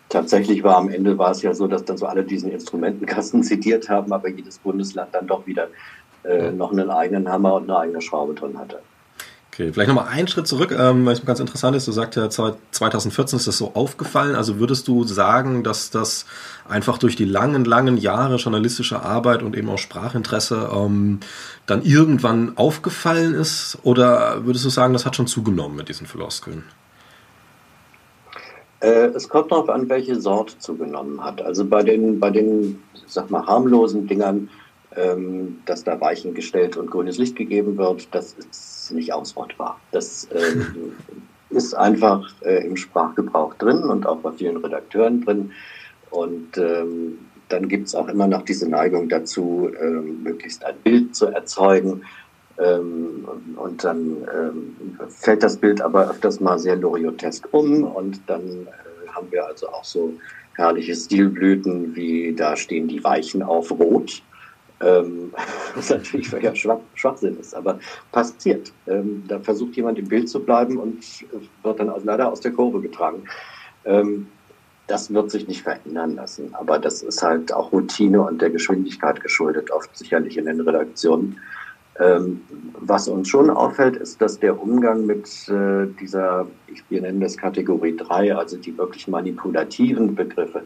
Tatsächlich 0.09 0.63
war 0.63 0.77
am 0.77 0.89
Ende 0.89 1.17
war 1.17 1.31
es 1.31 1.41
ja 1.41 1.53
so, 1.53 1.67
dass 1.67 1.83
dann 1.83 1.97
so 1.97 2.05
alle 2.05 2.23
diesen 2.23 2.51
Instrumentenkasten 2.51 3.43
zitiert 3.43 3.89
haben, 3.89 4.13
aber 4.13 4.29
jedes 4.29 4.57
Bundesland 4.59 5.13
dann 5.13 5.27
doch 5.27 5.45
wieder 5.45 5.67
äh, 6.23 6.51
noch 6.51 6.71
einen 6.71 6.89
eigenen 6.89 7.29
Hammer 7.29 7.55
und 7.55 7.69
eine 7.69 7.79
eigene 7.79 8.01
Schraube 8.01 8.33
drin 8.33 8.57
hatte. 8.57 8.79
Okay, 9.57 9.73
vielleicht 9.73 9.87
nochmal 9.87 10.09
einen 10.09 10.27
Schritt 10.27 10.45
zurück, 10.45 10.71
ähm, 10.71 11.03
weil 11.07 11.13
es 11.13 11.25
ganz 11.25 11.39
interessant 11.39 11.75
ist. 11.75 11.87
Du 11.87 11.91
sagst 11.91 12.15
ja, 12.15 12.29
2014 12.29 13.37
ist 13.37 13.47
das 13.47 13.57
so 13.57 13.71
aufgefallen. 13.73 14.35
Also 14.35 14.59
würdest 14.59 14.87
du 14.87 15.03
sagen, 15.03 15.63
dass 15.63 15.89
das 15.89 16.27
einfach 16.69 16.99
durch 16.99 17.15
die 17.15 17.25
langen, 17.25 17.65
langen 17.65 17.97
Jahre 17.97 18.35
journalistischer 18.35 19.03
Arbeit 19.03 19.41
und 19.41 19.57
eben 19.57 19.67
auch 19.69 19.79
Sprachinteresse 19.79 20.69
ähm, 20.71 21.21
dann 21.65 21.81
irgendwann 21.81 22.55
aufgefallen 22.55 23.33
ist? 23.33 23.79
Oder 23.81 24.45
würdest 24.45 24.63
du 24.63 24.69
sagen, 24.69 24.93
das 24.93 25.07
hat 25.07 25.15
schon 25.15 25.25
zugenommen 25.25 25.75
mit 25.75 25.89
diesen 25.89 26.05
Floskeln? 26.05 26.63
Äh, 28.79 29.07
es 29.15 29.27
kommt 29.27 29.51
darauf 29.51 29.69
an, 29.69 29.89
welche 29.89 30.19
Sorte 30.19 30.57
zugenommen 30.59 31.23
hat. 31.23 31.41
Also 31.41 31.65
bei 31.65 31.83
den, 31.83 32.19
bei 32.19 32.29
den 32.29 32.81
sag 33.07 33.29
mal, 33.31 33.45
harmlosen 33.45 34.07
Dingern, 34.07 34.49
ähm, 34.95 35.59
dass 35.65 35.83
da 35.83 35.99
Weichen 35.99 36.33
gestellt 36.33 36.77
und 36.77 36.91
grünes 36.91 37.17
Licht 37.17 37.35
gegeben 37.35 37.77
wird, 37.77 38.07
das 38.13 38.33
ist 38.33 38.91
nicht 38.91 39.13
ausrottbar. 39.13 39.79
Das 39.91 40.27
ähm, 40.31 40.93
ist 41.49 41.73
einfach 41.73 42.29
äh, 42.41 42.65
im 42.65 42.77
Sprachgebrauch 42.77 43.55
drin 43.55 43.83
und 43.83 44.05
auch 44.05 44.17
bei 44.17 44.31
vielen 44.31 44.57
Redakteuren 44.57 45.23
drin. 45.23 45.51
Und 46.09 46.57
ähm, 46.57 47.19
dann 47.49 47.67
gibt 47.69 47.87
es 47.87 47.95
auch 47.95 48.07
immer 48.07 48.27
noch 48.27 48.43
diese 48.43 48.69
Neigung 48.69 49.09
dazu, 49.09 49.69
ähm, 49.79 50.23
möglichst 50.23 50.65
ein 50.65 50.75
Bild 50.83 51.15
zu 51.15 51.27
erzeugen, 51.27 52.03
ähm, 52.59 53.27
und 53.55 53.83
dann 53.83 54.27
ähm, 54.33 54.75
fällt 55.09 55.43
das 55.43 55.57
Bild 55.57 55.81
aber 55.81 56.09
öfters 56.09 56.39
mal 56.39 56.57
sehr 56.57 56.75
loriotesk 56.75 57.47
um 57.51 57.83
und 57.83 58.21
dann 58.27 58.67
äh, 58.67 59.09
haben 59.09 59.31
wir 59.31 59.45
also 59.45 59.69
auch 59.69 59.83
so 59.83 60.13
herrliche 60.55 60.95
Stilblüten, 60.95 61.95
wie 61.95 62.33
da 62.33 62.55
stehen 62.55 62.87
die 62.87 63.03
Weichen 63.03 63.43
auf 63.43 63.71
Rot. 63.71 64.23
Ähm, 64.79 65.33
was 65.75 65.89
natürlich 65.89 66.29
völliger 66.29 66.55
Schwach, 66.55 66.79
Schwachsinn 66.95 67.39
ist, 67.39 67.55
aber 67.55 67.79
passiert. 68.11 68.71
Ähm, 68.87 69.23
da 69.27 69.39
versucht 69.39 69.75
jemand 69.75 69.99
im 69.99 70.07
Bild 70.07 70.29
zu 70.29 70.39
bleiben 70.39 70.77
und 70.77 71.03
wird 71.63 71.79
dann 71.79 71.91
leider 72.03 72.31
aus 72.31 72.41
der 72.41 72.51
Kurve 72.51 72.81
getragen. 72.81 73.23
Ähm, 73.85 74.27
das 74.87 75.13
wird 75.13 75.31
sich 75.31 75.47
nicht 75.47 75.63
verändern 75.63 76.15
lassen, 76.15 76.55
aber 76.55 76.79
das 76.79 77.01
ist 77.01 77.21
halt 77.21 77.51
auch 77.51 77.71
Routine 77.73 78.21
und 78.21 78.41
der 78.41 78.49
Geschwindigkeit 78.49 79.21
geschuldet, 79.21 79.69
oft 79.69 79.95
sicherlich 79.97 80.37
in 80.37 80.45
den 80.45 80.61
Redaktionen. 80.61 81.39
Ähm, 81.99 82.41
was 82.79 83.07
uns 83.07 83.27
schon 83.27 83.49
auffällt, 83.49 83.95
ist, 83.95 84.21
dass 84.21 84.39
der 84.39 84.61
Umgang 84.61 85.05
mit 85.05 85.27
äh, 85.49 85.87
dieser, 85.99 86.45
ich, 86.67 86.83
wir 86.89 87.01
nennen 87.01 87.19
das 87.19 87.35
Kategorie 87.37 87.95
3, 87.97 88.35
also 88.35 88.55
die 88.57 88.77
wirklich 88.77 89.07
manipulativen 89.07 90.13
Begriffe, 90.13 90.61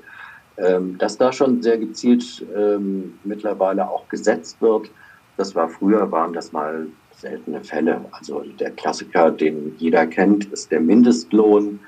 ähm, 0.57 0.97
dass 0.97 1.17
da 1.17 1.31
schon 1.31 1.61
sehr 1.61 1.77
gezielt 1.77 2.45
ähm, 2.53 3.13
mittlerweile 3.23 3.89
auch 3.89 4.09
gesetzt 4.09 4.61
wird. 4.61 4.91
Das 5.37 5.55
war 5.55 5.69
früher, 5.69 6.11
waren 6.11 6.33
das 6.33 6.51
mal 6.51 6.87
seltene 7.15 7.63
Fälle. 7.63 8.01
Also 8.11 8.43
der 8.59 8.71
Klassiker, 8.71 9.31
den 9.31 9.75
jeder 9.77 10.07
kennt, 10.07 10.45
ist 10.51 10.69
der 10.71 10.81
Mindestlohn. 10.81 11.79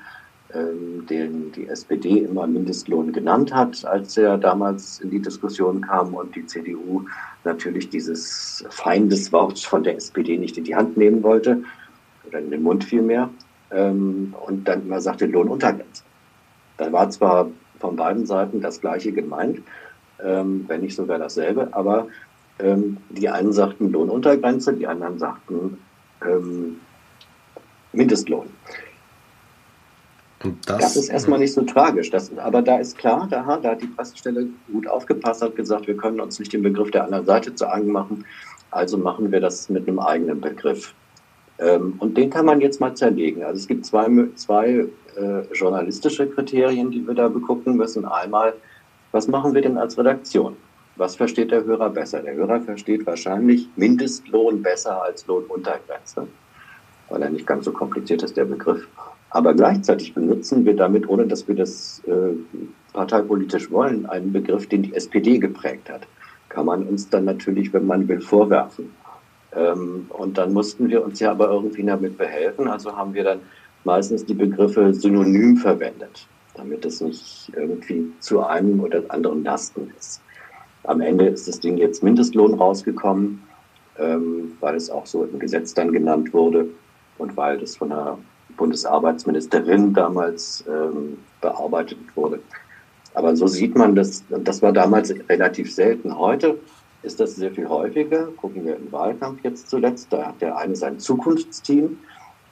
Ähm, 0.54 1.04
den 1.06 1.50
die 1.52 1.66
SPD 1.66 2.18
immer 2.18 2.46
Mindestlohn 2.46 3.12
genannt 3.12 3.52
hat, 3.52 3.84
als 3.84 4.16
er 4.16 4.38
damals 4.38 5.00
in 5.00 5.10
die 5.10 5.20
Diskussion 5.20 5.80
kam 5.80 6.14
und 6.14 6.36
die 6.36 6.46
CDU 6.46 7.04
natürlich 7.42 7.90
dieses 7.90 8.64
Feindeswort 8.70 9.58
von 9.58 9.82
der 9.82 9.96
SPD 9.96 10.38
nicht 10.38 10.56
in 10.56 10.64
die 10.64 10.76
Hand 10.76 10.96
nehmen 10.96 11.22
wollte 11.24 11.64
oder 12.26 12.38
in 12.38 12.50
den 12.50 12.62
Mund 12.62 12.84
vielmehr 12.84 13.30
ähm, 13.72 14.34
und 14.46 14.68
dann 14.68 14.82
immer 14.82 15.00
sagte 15.00 15.26
Lohnuntergrenze. 15.26 16.04
Da 16.76 16.92
war 16.92 17.10
zwar 17.10 17.50
von 17.80 17.96
beiden 17.96 18.24
Seiten 18.24 18.60
das 18.60 18.80
Gleiche 18.80 19.10
gemeint, 19.12 19.60
ähm, 20.24 20.64
wenn 20.68 20.82
nicht 20.82 20.94
sogar 20.94 21.18
dasselbe, 21.18 21.68
aber 21.72 22.06
die 23.10 23.28
einen 23.28 23.52
sagten 23.52 23.90
Lohnuntergrenze, 23.90 24.72
die 24.74 24.86
anderen 24.86 25.18
sagten 25.18 25.76
Mindestlohn. 27.92 28.46
Das, 30.66 30.78
das, 30.78 30.96
ist 30.96 31.08
erstmal 31.08 31.38
nicht 31.38 31.54
so 31.54 31.62
tragisch. 31.62 32.10
Das, 32.10 32.36
aber 32.38 32.62
da 32.62 32.78
ist 32.78 32.98
klar, 32.98 33.26
da, 33.30 33.56
da 33.56 33.70
hat 33.70 33.82
die 33.82 33.86
Pressestelle 33.86 34.46
gut 34.72 34.86
aufgepasst, 34.86 35.42
hat 35.42 35.56
gesagt, 35.56 35.86
wir 35.86 35.96
können 35.96 36.20
uns 36.20 36.38
nicht 36.38 36.52
den 36.52 36.62
Begriff 36.62 36.90
der 36.90 37.04
anderen 37.04 37.24
Seite 37.24 37.54
zu 37.54 37.70
eigen 37.70 37.92
machen, 37.92 38.24
also 38.70 38.98
machen 38.98 39.30
wir 39.32 39.40
das 39.40 39.68
mit 39.68 39.88
einem 39.88 40.00
eigenen 40.00 40.40
Begriff. 40.40 40.94
Ähm, 41.58 41.94
und 41.98 42.16
den 42.16 42.30
kann 42.30 42.46
man 42.46 42.60
jetzt 42.60 42.80
mal 42.80 42.94
zerlegen. 42.94 43.42
Also 43.42 43.60
es 43.60 43.68
gibt 43.68 43.86
zwei, 43.86 44.08
zwei 44.34 44.86
äh, 45.16 45.40
journalistische 45.52 46.28
Kriterien, 46.28 46.90
die 46.90 47.06
wir 47.06 47.14
da 47.14 47.28
begucken 47.28 47.76
müssen. 47.76 48.04
Einmal, 48.04 48.54
was 49.12 49.28
machen 49.28 49.54
wir 49.54 49.62
denn 49.62 49.78
als 49.78 49.96
Redaktion? 49.96 50.56
Was 50.96 51.16
versteht 51.16 51.50
der 51.50 51.64
Hörer 51.64 51.90
besser? 51.90 52.20
Der 52.20 52.34
Hörer 52.34 52.60
versteht 52.60 53.06
wahrscheinlich 53.06 53.68
Mindestlohn 53.76 54.62
besser 54.62 55.02
als 55.02 55.26
Lohnuntergrenze, 55.26 56.26
weil 57.08 57.22
er 57.22 57.30
nicht 57.30 57.46
ganz 57.46 57.64
so 57.64 57.72
kompliziert 57.72 58.22
ist, 58.22 58.36
der 58.36 58.44
Begriff. 58.44 58.86
Aber 59.34 59.52
gleichzeitig 59.52 60.14
benutzen 60.14 60.64
wir 60.64 60.76
damit, 60.76 61.08
ohne 61.08 61.26
dass 61.26 61.48
wir 61.48 61.56
das 61.56 62.00
äh, 62.06 62.36
parteipolitisch 62.92 63.68
wollen, 63.68 64.06
einen 64.06 64.32
Begriff, 64.32 64.68
den 64.68 64.82
die 64.82 64.94
SPD 64.94 65.38
geprägt 65.38 65.90
hat. 65.90 66.06
Kann 66.48 66.66
man 66.66 66.84
uns 66.84 67.08
dann 67.08 67.24
natürlich, 67.24 67.72
wenn 67.72 67.84
man 67.84 68.06
will, 68.06 68.20
vorwerfen. 68.20 68.92
Ähm, 69.52 70.06
und 70.10 70.38
dann 70.38 70.52
mussten 70.52 70.88
wir 70.88 71.04
uns 71.04 71.18
ja 71.18 71.32
aber 71.32 71.50
irgendwie 71.50 71.82
damit 71.82 72.16
behelfen. 72.16 72.68
Also 72.68 72.96
haben 72.96 73.12
wir 73.12 73.24
dann 73.24 73.40
meistens 73.82 74.24
die 74.24 74.34
Begriffe 74.34 74.94
synonym 74.94 75.56
verwendet, 75.56 76.28
damit 76.54 76.84
es 76.84 77.00
nicht 77.00 77.50
irgendwie 77.56 78.12
zu 78.20 78.46
einem 78.46 78.78
oder 78.78 79.02
anderen 79.08 79.42
Lasten 79.42 79.90
ist. 79.98 80.22
Am 80.84 81.00
Ende 81.00 81.26
ist 81.26 81.48
das 81.48 81.58
Ding 81.58 81.76
jetzt 81.76 82.04
Mindestlohn 82.04 82.54
rausgekommen, 82.54 83.42
ähm, 83.98 84.52
weil 84.60 84.76
es 84.76 84.90
auch 84.90 85.06
so 85.06 85.24
im 85.24 85.40
Gesetz 85.40 85.74
dann 85.74 85.90
genannt 85.90 86.32
wurde 86.32 86.68
und 87.18 87.36
weil 87.36 87.58
das 87.58 87.76
von 87.76 87.88
der 87.88 88.16
Bundesarbeitsministerin 88.56 89.92
damals 89.94 90.64
ähm, 90.68 91.18
bearbeitet 91.40 91.98
wurde. 92.14 92.40
Aber 93.14 93.36
so 93.36 93.46
sieht 93.46 93.76
man 93.76 93.94
das, 93.94 94.24
das 94.28 94.60
war 94.62 94.72
damals 94.72 95.14
relativ 95.28 95.72
selten. 95.72 96.18
Heute 96.18 96.58
ist 97.02 97.20
das 97.20 97.36
sehr 97.36 97.52
viel 97.52 97.68
häufiger. 97.68 98.28
Gucken 98.36 98.66
wir 98.66 98.76
im 98.76 98.90
Wahlkampf 98.90 99.44
jetzt 99.44 99.70
zuletzt. 99.70 100.12
Da 100.12 100.28
hat 100.28 100.40
der 100.40 100.56
eine 100.56 100.74
sein 100.74 100.98
Zukunftsteam 100.98 101.98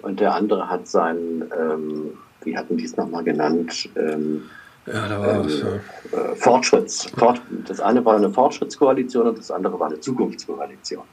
und 0.02 0.20
der 0.20 0.34
andere 0.34 0.68
hat 0.68 0.86
sein, 0.86 1.50
ähm, 1.58 2.12
wie 2.42 2.56
hatten 2.56 2.76
die 2.76 2.84
es 2.84 2.96
nochmal 2.96 3.24
genannt? 3.24 3.88
Ähm, 3.96 4.44
ja, 4.86 5.08
da 5.08 5.20
war 5.20 5.34
ähm, 5.34 5.44
was, 5.44 5.60
ja. 5.60 6.18
äh, 6.18 6.36
Fortschritts. 6.36 7.06
Fort, 7.16 7.40
das 7.66 7.80
eine 7.80 8.04
war 8.04 8.16
eine 8.16 8.30
Fortschrittskoalition 8.30 9.28
und 9.28 9.38
das 9.38 9.50
andere 9.50 9.78
war 9.78 9.88
eine 9.88 10.00
Zukunftskoalition. 10.00 11.04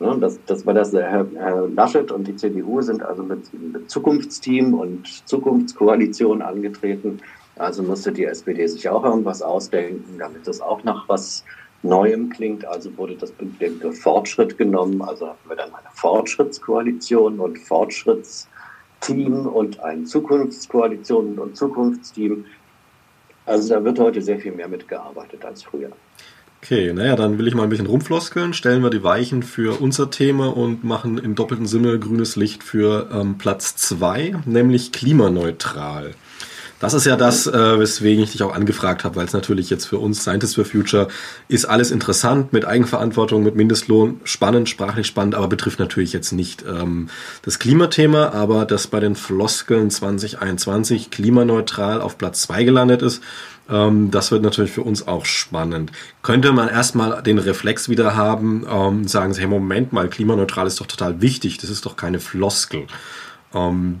Ne, 0.00 0.16
das, 0.18 0.38
das 0.46 0.64
war 0.64 0.72
das, 0.72 0.94
Herr, 0.94 1.26
Herr 1.36 1.68
Laschet 1.68 2.10
und 2.10 2.26
die 2.26 2.34
CDU 2.34 2.80
sind 2.80 3.02
also 3.02 3.22
mit, 3.22 3.52
mit 3.52 3.90
Zukunftsteam 3.90 4.72
und 4.72 5.06
Zukunftskoalition 5.28 6.40
angetreten. 6.40 7.20
Also 7.56 7.82
musste 7.82 8.10
die 8.10 8.24
SPD 8.24 8.66
sich 8.66 8.88
auch 8.88 9.04
irgendwas 9.04 9.42
ausdenken, 9.42 10.16
damit 10.18 10.48
das 10.48 10.62
auch 10.62 10.82
nach 10.84 11.06
was 11.06 11.44
Neuem 11.82 12.30
klingt. 12.30 12.64
Also 12.64 12.96
wurde 12.96 13.14
das 13.16 13.30
Begriff 13.30 14.00
Fortschritt 14.00 14.56
genommen. 14.56 15.02
Also 15.02 15.28
hatten 15.28 15.48
wir 15.48 15.56
dann 15.56 15.68
eine 15.68 15.88
Fortschrittskoalition 15.92 17.38
und 17.38 17.58
Fortschrittsteam 17.58 19.46
und 19.46 19.80
eine 19.80 20.04
Zukunftskoalition 20.04 21.38
und 21.38 21.58
Zukunftsteam. 21.58 22.46
Also 23.44 23.74
da 23.74 23.84
wird 23.84 23.98
heute 23.98 24.22
sehr 24.22 24.38
viel 24.38 24.52
mehr 24.52 24.68
mitgearbeitet 24.68 25.44
als 25.44 25.62
früher. 25.62 25.90
Okay, 26.62 26.92
naja, 26.92 27.16
dann 27.16 27.38
will 27.38 27.48
ich 27.48 27.54
mal 27.54 27.62
ein 27.62 27.70
bisschen 27.70 27.86
rumfloskeln. 27.86 28.52
Stellen 28.52 28.82
wir 28.82 28.90
die 28.90 29.02
Weichen 29.02 29.42
für 29.42 29.80
unser 29.80 30.10
Thema 30.10 30.54
und 30.54 30.84
machen 30.84 31.16
im 31.16 31.34
doppelten 31.34 31.66
Sinne 31.66 31.98
grünes 31.98 32.36
Licht 32.36 32.62
für 32.62 33.08
ähm, 33.12 33.38
Platz 33.38 33.76
zwei, 33.76 34.34
nämlich 34.44 34.92
klimaneutral. 34.92 36.14
Das 36.80 36.94
ist 36.94 37.04
ja 37.04 37.16
das, 37.16 37.46
äh, 37.46 37.78
weswegen 37.78 38.24
ich 38.24 38.32
dich 38.32 38.42
auch 38.42 38.54
angefragt 38.54 39.04
habe, 39.04 39.16
weil 39.16 39.26
es 39.26 39.34
natürlich 39.34 39.68
jetzt 39.68 39.84
für 39.84 39.98
uns 39.98 40.22
Scientists 40.22 40.54
for 40.54 40.64
Future 40.64 41.08
ist 41.46 41.66
alles 41.66 41.90
interessant 41.90 42.54
mit 42.54 42.64
Eigenverantwortung, 42.64 43.42
mit 43.42 43.54
Mindestlohn, 43.54 44.20
spannend, 44.24 44.68
sprachlich 44.68 45.06
spannend, 45.06 45.34
aber 45.34 45.48
betrifft 45.48 45.78
natürlich 45.78 46.14
jetzt 46.14 46.32
nicht 46.32 46.64
ähm, 46.66 47.08
das 47.42 47.58
Klimathema, 47.58 48.30
aber 48.30 48.64
dass 48.64 48.86
bei 48.86 49.00
den 49.00 49.14
Floskeln 49.14 49.90
2021 49.90 51.10
klimaneutral 51.10 52.00
auf 52.00 52.16
Platz 52.16 52.42
zwei 52.42 52.64
gelandet 52.64 53.02
ist, 53.02 53.22
ähm, 53.70 54.10
das 54.10 54.30
wird 54.30 54.42
natürlich 54.42 54.72
für 54.72 54.82
uns 54.82 55.06
auch 55.06 55.24
spannend. 55.24 55.92
Könnte 56.22 56.52
man 56.52 56.68
erstmal 56.68 57.22
den 57.22 57.38
Reflex 57.38 57.88
wieder 57.88 58.16
haben, 58.16 58.66
ähm, 58.68 59.06
sagen 59.08 59.32
Sie, 59.32 59.40
hey, 59.40 59.48
Moment 59.48 59.92
mal, 59.92 60.08
klimaneutral 60.08 60.66
ist 60.66 60.80
doch 60.80 60.86
total 60.86 61.20
wichtig, 61.20 61.58
das 61.58 61.70
ist 61.70 61.86
doch 61.86 61.96
keine 61.96 62.20
Floskel. 62.20 62.86
Ähm, 63.54 64.00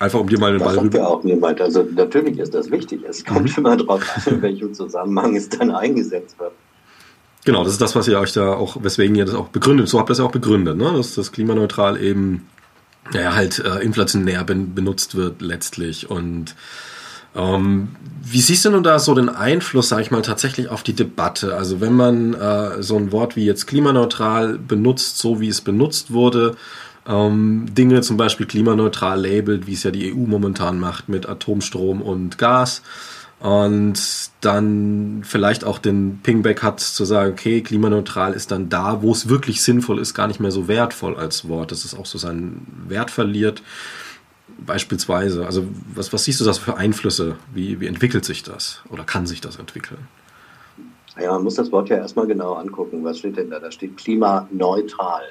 Einfach 0.00 0.20
um 0.20 0.28
dir 0.28 0.38
mal 0.38 0.52
den 0.52 0.60
Ball 0.60 0.78
rüber. 0.78 0.90
Das 0.90 1.00
ja 1.00 1.06
auch 1.06 1.24
niemand. 1.24 1.60
Also 1.60 1.82
natürlich 1.82 2.38
ist 2.38 2.54
das 2.54 2.70
wichtig. 2.70 3.02
Es 3.08 3.24
kommt 3.24 3.50
mhm. 3.50 3.64
immer 3.64 3.76
darauf 3.76 4.02
an, 4.14 4.34
in 4.34 4.42
welchem 4.42 4.72
Zusammenhang 4.72 5.34
es 5.34 5.48
dann 5.48 5.72
eingesetzt 5.72 6.38
wird. 6.38 6.52
Genau, 7.44 7.64
das 7.64 7.72
ist 7.72 7.80
das, 7.80 7.96
was 7.96 8.06
ihr 8.06 8.18
euch 8.20 8.32
da 8.32 8.52
auch, 8.52 8.76
weswegen 8.82 9.16
ihr 9.16 9.24
das 9.24 9.34
auch 9.34 9.48
begründet. 9.48 9.88
So 9.88 9.98
habt 9.98 10.08
ihr 10.08 10.12
das 10.12 10.18
ja 10.18 10.24
auch 10.24 10.32
begründet, 10.32 10.76
ne? 10.76 10.92
dass 10.96 11.14
das 11.14 11.32
klimaneutral 11.32 12.00
eben 12.00 12.46
ja, 13.12 13.34
halt 13.34 13.58
äh, 13.58 13.78
inflationär 13.82 14.44
ben, 14.44 14.74
benutzt 14.74 15.16
wird 15.16 15.40
letztlich. 15.40 16.10
Und 16.10 16.54
ähm, 17.36 17.88
wie 18.22 18.40
siehst 18.40 18.64
du 18.64 18.70
nun 18.70 18.82
da 18.82 18.98
so 18.98 19.14
den 19.14 19.28
Einfluss, 19.28 19.88
sag 19.88 20.00
ich 20.00 20.10
mal, 20.10 20.22
tatsächlich 20.22 20.68
auf 20.68 20.82
die 20.82 20.92
Debatte? 20.94 21.56
Also 21.56 21.80
wenn 21.80 21.94
man 21.94 22.34
äh, 22.34 22.82
so 22.82 22.96
ein 22.96 23.12
Wort 23.12 23.36
wie 23.36 23.44
jetzt 23.44 23.66
klimaneutral 23.66 24.58
benutzt, 24.58 25.18
so 25.18 25.40
wie 25.40 25.48
es 25.48 25.60
benutzt 25.60 26.12
wurde, 26.12 26.56
ähm, 27.06 27.66
Dinge 27.72 28.02
zum 28.02 28.16
Beispiel 28.16 28.46
klimaneutral 28.46 29.20
labelt, 29.20 29.66
wie 29.66 29.72
es 29.72 29.82
ja 29.82 29.90
die 29.90 30.12
EU 30.12 30.26
momentan 30.26 30.78
macht 30.78 31.08
mit 31.08 31.28
Atomstrom 31.28 32.02
und 32.02 32.36
Gas. 32.38 32.82
Und 33.40 34.00
dann 34.40 35.22
vielleicht 35.22 35.64
auch 35.64 35.78
den 35.78 36.18
Pingback 36.22 36.62
hat 36.62 36.80
zu 36.80 37.04
sagen, 37.04 37.32
okay, 37.32 37.62
klimaneutral 37.62 38.32
ist 38.32 38.50
dann 38.50 38.68
da, 38.68 39.00
wo 39.00 39.12
es 39.12 39.28
wirklich 39.28 39.62
sinnvoll 39.62 40.00
ist, 40.00 40.12
gar 40.12 40.26
nicht 40.26 40.40
mehr 40.40 40.50
so 40.50 40.66
wertvoll 40.66 41.16
als 41.16 41.48
Wort, 41.48 41.70
dass 41.70 41.84
es 41.84 41.94
auch 41.94 42.06
so 42.06 42.18
seinen 42.18 42.66
Wert 42.88 43.12
verliert. 43.12 43.62
Beispielsweise, 44.66 45.46
also 45.46 45.64
was, 45.94 46.12
was 46.12 46.24
siehst 46.24 46.40
du 46.40 46.44
das 46.44 46.58
für 46.58 46.76
Einflüsse? 46.76 47.36
Wie, 47.54 47.80
wie 47.80 47.86
entwickelt 47.86 48.24
sich 48.24 48.42
das 48.42 48.82
oder 48.90 49.04
kann 49.04 49.26
sich 49.26 49.40
das 49.40 49.56
entwickeln? 49.56 50.08
Ja, 51.20 51.32
man 51.32 51.44
muss 51.44 51.54
das 51.54 51.72
Wort 51.72 51.88
ja 51.88 51.96
erstmal 51.96 52.26
genau 52.26 52.54
angucken. 52.54 53.02
Was 53.04 53.18
steht 53.18 53.36
denn 53.36 53.50
da? 53.50 53.58
Da 53.58 53.70
steht 53.70 53.96
klimaneutral. 53.96 55.22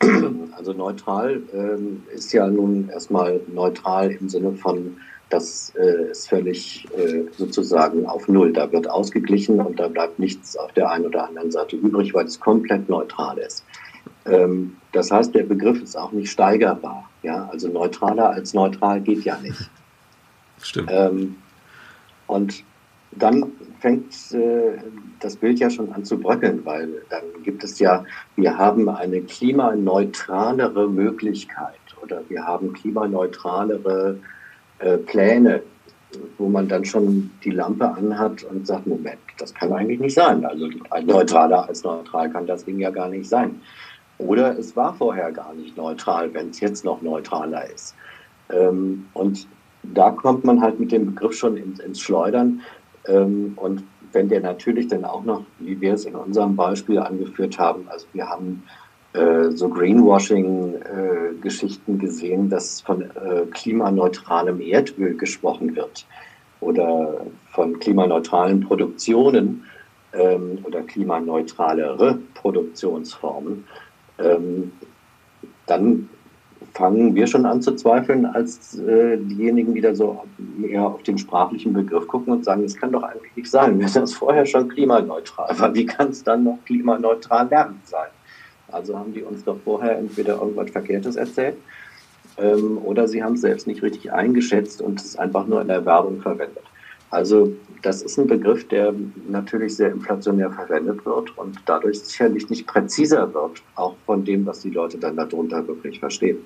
Also 0.56 0.72
neutral 0.72 1.40
ähm, 1.54 2.02
ist 2.12 2.32
ja 2.32 2.48
nun 2.48 2.88
erstmal 2.88 3.40
neutral 3.46 4.10
im 4.10 4.28
Sinne 4.28 4.52
von, 4.54 4.96
das 5.30 5.72
äh, 5.76 6.10
ist 6.10 6.28
völlig 6.28 6.86
äh, 6.96 7.24
sozusagen 7.36 8.06
auf 8.06 8.26
Null. 8.26 8.52
Da 8.52 8.72
wird 8.72 8.90
ausgeglichen 8.90 9.60
und 9.60 9.78
da 9.78 9.86
bleibt 9.86 10.18
nichts 10.18 10.56
auf 10.56 10.72
der 10.72 10.90
einen 10.90 11.06
oder 11.06 11.28
anderen 11.28 11.52
Seite 11.52 11.76
übrig, 11.76 12.12
weil 12.12 12.26
es 12.26 12.40
komplett 12.40 12.88
neutral 12.88 13.38
ist. 13.38 13.64
Ähm, 14.26 14.76
das 14.98 15.12
heißt, 15.12 15.32
der 15.32 15.44
Begriff 15.44 15.80
ist 15.80 15.96
auch 15.96 16.10
nicht 16.10 16.28
steigerbar. 16.28 17.08
Ja? 17.22 17.48
Also 17.52 17.68
neutraler 17.68 18.30
als 18.30 18.52
neutral 18.52 19.00
geht 19.00 19.22
ja 19.22 19.38
nicht. 19.38 19.70
Stimmt. 20.60 20.90
Ähm, 20.92 21.36
und 22.26 22.64
dann 23.12 23.52
fängt 23.78 24.12
äh, 24.32 24.76
das 25.20 25.36
Bild 25.36 25.60
ja 25.60 25.70
schon 25.70 25.92
an 25.92 26.04
zu 26.04 26.18
bröckeln, 26.18 26.62
weil 26.64 26.88
dann 27.10 27.22
gibt 27.44 27.62
es 27.62 27.78
ja, 27.78 28.04
wir 28.34 28.58
haben 28.58 28.88
eine 28.88 29.20
klimaneutralere 29.20 30.88
Möglichkeit 30.88 31.78
oder 32.02 32.22
wir 32.28 32.44
haben 32.44 32.72
klimaneutralere 32.72 34.18
äh, 34.80 34.98
Pläne, 34.98 35.62
wo 36.38 36.48
man 36.48 36.66
dann 36.66 36.84
schon 36.84 37.30
die 37.44 37.50
Lampe 37.50 37.88
anhat 37.88 38.42
und 38.42 38.66
sagt, 38.66 38.88
Moment, 38.88 39.18
das 39.38 39.54
kann 39.54 39.72
eigentlich 39.72 40.00
nicht 40.00 40.14
sein. 40.14 40.44
Also 40.44 40.68
neutraler 41.04 41.68
als 41.68 41.84
neutral 41.84 42.30
kann 42.30 42.48
das 42.48 42.64
Ding 42.64 42.80
ja 42.80 42.90
gar 42.90 43.08
nicht 43.08 43.28
sein. 43.28 43.60
Oder 44.18 44.58
es 44.58 44.76
war 44.76 44.94
vorher 44.94 45.32
gar 45.32 45.54
nicht 45.54 45.76
neutral, 45.76 46.32
wenn 46.34 46.50
es 46.50 46.60
jetzt 46.60 46.84
noch 46.84 47.02
neutraler 47.02 47.68
ist. 47.72 47.94
Ähm, 48.50 49.06
und 49.14 49.46
da 49.82 50.10
kommt 50.10 50.44
man 50.44 50.60
halt 50.60 50.78
mit 50.80 50.92
dem 50.92 51.06
Begriff 51.06 51.32
schon 51.34 51.56
ins, 51.56 51.80
ins 51.80 52.00
Schleudern. 52.00 52.60
Ähm, 53.06 53.54
und 53.56 53.84
wenn 54.12 54.28
der 54.28 54.40
natürlich 54.40 54.88
dann 54.88 55.04
auch 55.04 55.24
noch, 55.24 55.44
wie 55.58 55.80
wir 55.80 55.94
es 55.94 56.04
in 56.04 56.14
unserem 56.14 56.54
Beispiel 56.56 56.98
angeführt 56.98 57.58
haben, 57.58 57.86
also 57.88 58.06
wir 58.12 58.28
haben 58.28 58.62
äh, 59.12 59.50
so 59.50 59.68
Greenwashing-Geschichten 59.68 61.94
äh, 61.94 61.98
gesehen, 61.98 62.50
dass 62.50 62.80
von 62.80 63.02
äh, 63.02 63.46
klimaneutralem 63.52 64.60
Erdöl 64.60 65.16
gesprochen 65.16 65.76
wird 65.76 66.04
oder 66.60 67.24
von 67.52 67.78
klimaneutralen 67.78 68.58
Produktionen 68.60 69.62
ähm, 70.12 70.58
oder 70.64 70.82
klimaneutralere 70.82 72.18
Produktionsformen, 72.34 73.64
ähm, 74.18 74.72
dann 75.66 76.08
fangen 76.74 77.14
wir 77.14 77.26
schon 77.26 77.46
an 77.46 77.62
zu 77.62 77.74
zweifeln, 77.74 78.26
als 78.26 78.78
äh, 78.78 79.16
diejenigen, 79.16 79.74
die 79.74 79.80
da 79.80 79.94
so 79.94 80.22
eher 80.62 80.86
auf 80.86 81.02
den 81.02 81.18
sprachlichen 81.18 81.72
Begriff 81.72 82.06
gucken 82.06 82.32
und 82.32 82.44
sagen, 82.44 82.64
es 82.64 82.76
kann 82.76 82.92
doch 82.92 83.02
eigentlich 83.02 83.34
nicht 83.36 83.50
sein, 83.50 83.78
wenn 83.78 83.92
das 83.92 84.14
vorher 84.14 84.46
schon 84.46 84.68
klimaneutral 84.68 85.58
war, 85.58 85.74
wie 85.74 85.86
kann 85.86 86.08
es 86.10 86.22
dann 86.22 86.44
noch 86.44 86.58
klimaneutral 86.64 87.50
werden 87.50 87.80
sein? 87.84 88.08
Also 88.70 88.98
haben 88.98 89.12
die 89.12 89.22
uns 89.22 89.44
doch 89.44 89.58
vorher 89.64 89.98
entweder 89.98 90.40
irgendwas 90.40 90.70
Verkehrtes 90.70 91.16
erzählt 91.16 91.56
ähm, 92.36 92.78
oder 92.84 93.08
sie 93.08 93.22
haben 93.22 93.34
es 93.34 93.40
selbst 93.40 93.66
nicht 93.66 93.82
richtig 93.82 94.12
eingeschätzt 94.12 94.82
und 94.82 95.00
es 95.00 95.16
einfach 95.16 95.46
nur 95.46 95.62
in 95.62 95.68
der 95.68 95.84
Werbung 95.84 96.20
verwendet. 96.20 96.64
Also 97.10 97.52
das 97.82 98.02
ist 98.02 98.18
ein 98.18 98.26
Begriff, 98.26 98.68
der 98.68 98.92
natürlich 99.28 99.76
sehr 99.76 99.90
inflationär 99.90 100.50
verwendet 100.50 101.04
wird 101.06 101.36
und 101.38 101.56
dadurch 101.66 102.00
sicherlich 102.00 102.50
nicht 102.50 102.66
präziser 102.66 103.32
wird, 103.32 103.62
auch 103.76 103.94
von 104.04 104.24
dem, 104.24 104.44
was 104.46 104.60
die 104.60 104.70
Leute 104.70 104.98
dann 104.98 105.16
darunter 105.16 105.66
wirklich 105.66 106.00
verstehen. 106.00 106.38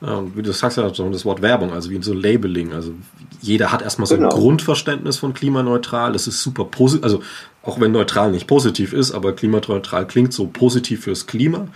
Ja, 0.00 0.16
und 0.16 0.36
wie 0.36 0.42
du 0.42 0.52
sagst 0.52 0.78
ja 0.78 0.92
schon 0.92 1.12
das 1.12 1.24
Wort 1.24 1.42
Werbung, 1.42 1.72
also 1.72 1.90
wie 1.90 2.02
so 2.02 2.12
Labeling. 2.12 2.72
Also 2.72 2.92
jeder 3.40 3.70
hat 3.70 3.82
erstmal 3.82 4.06
so 4.06 4.16
genau. 4.16 4.30
ein 4.30 4.34
Grundverständnis 4.34 5.18
von 5.18 5.32
klimaneutral. 5.32 6.12
Das 6.12 6.26
ist 6.26 6.42
super 6.42 6.64
positiv, 6.64 7.04
also 7.04 7.22
auch 7.62 7.80
wenn 7.80 7.92
neutral 7.92 8.32
nicht 8.32 8.48
positiv 8.48 8.92
ist, 8.92 9.12
aber 9.12 9.32
klimaneutral 9.32 10.06
klingt 10.06 10.32
so 10.32 10.48
positiv 10.48 11.04
fürs 11.04 11.26
Klima. 11.28 11.68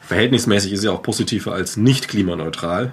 Verhältnismäßig 0.00 0.72
ist 0.72 0.84
ja 0.84 0.90
auch 0.90 1.02
positiver 1.02 1.52
als 1.52 1.78
nicht 1.78 2.08
klimaneutral. 2.08 2.92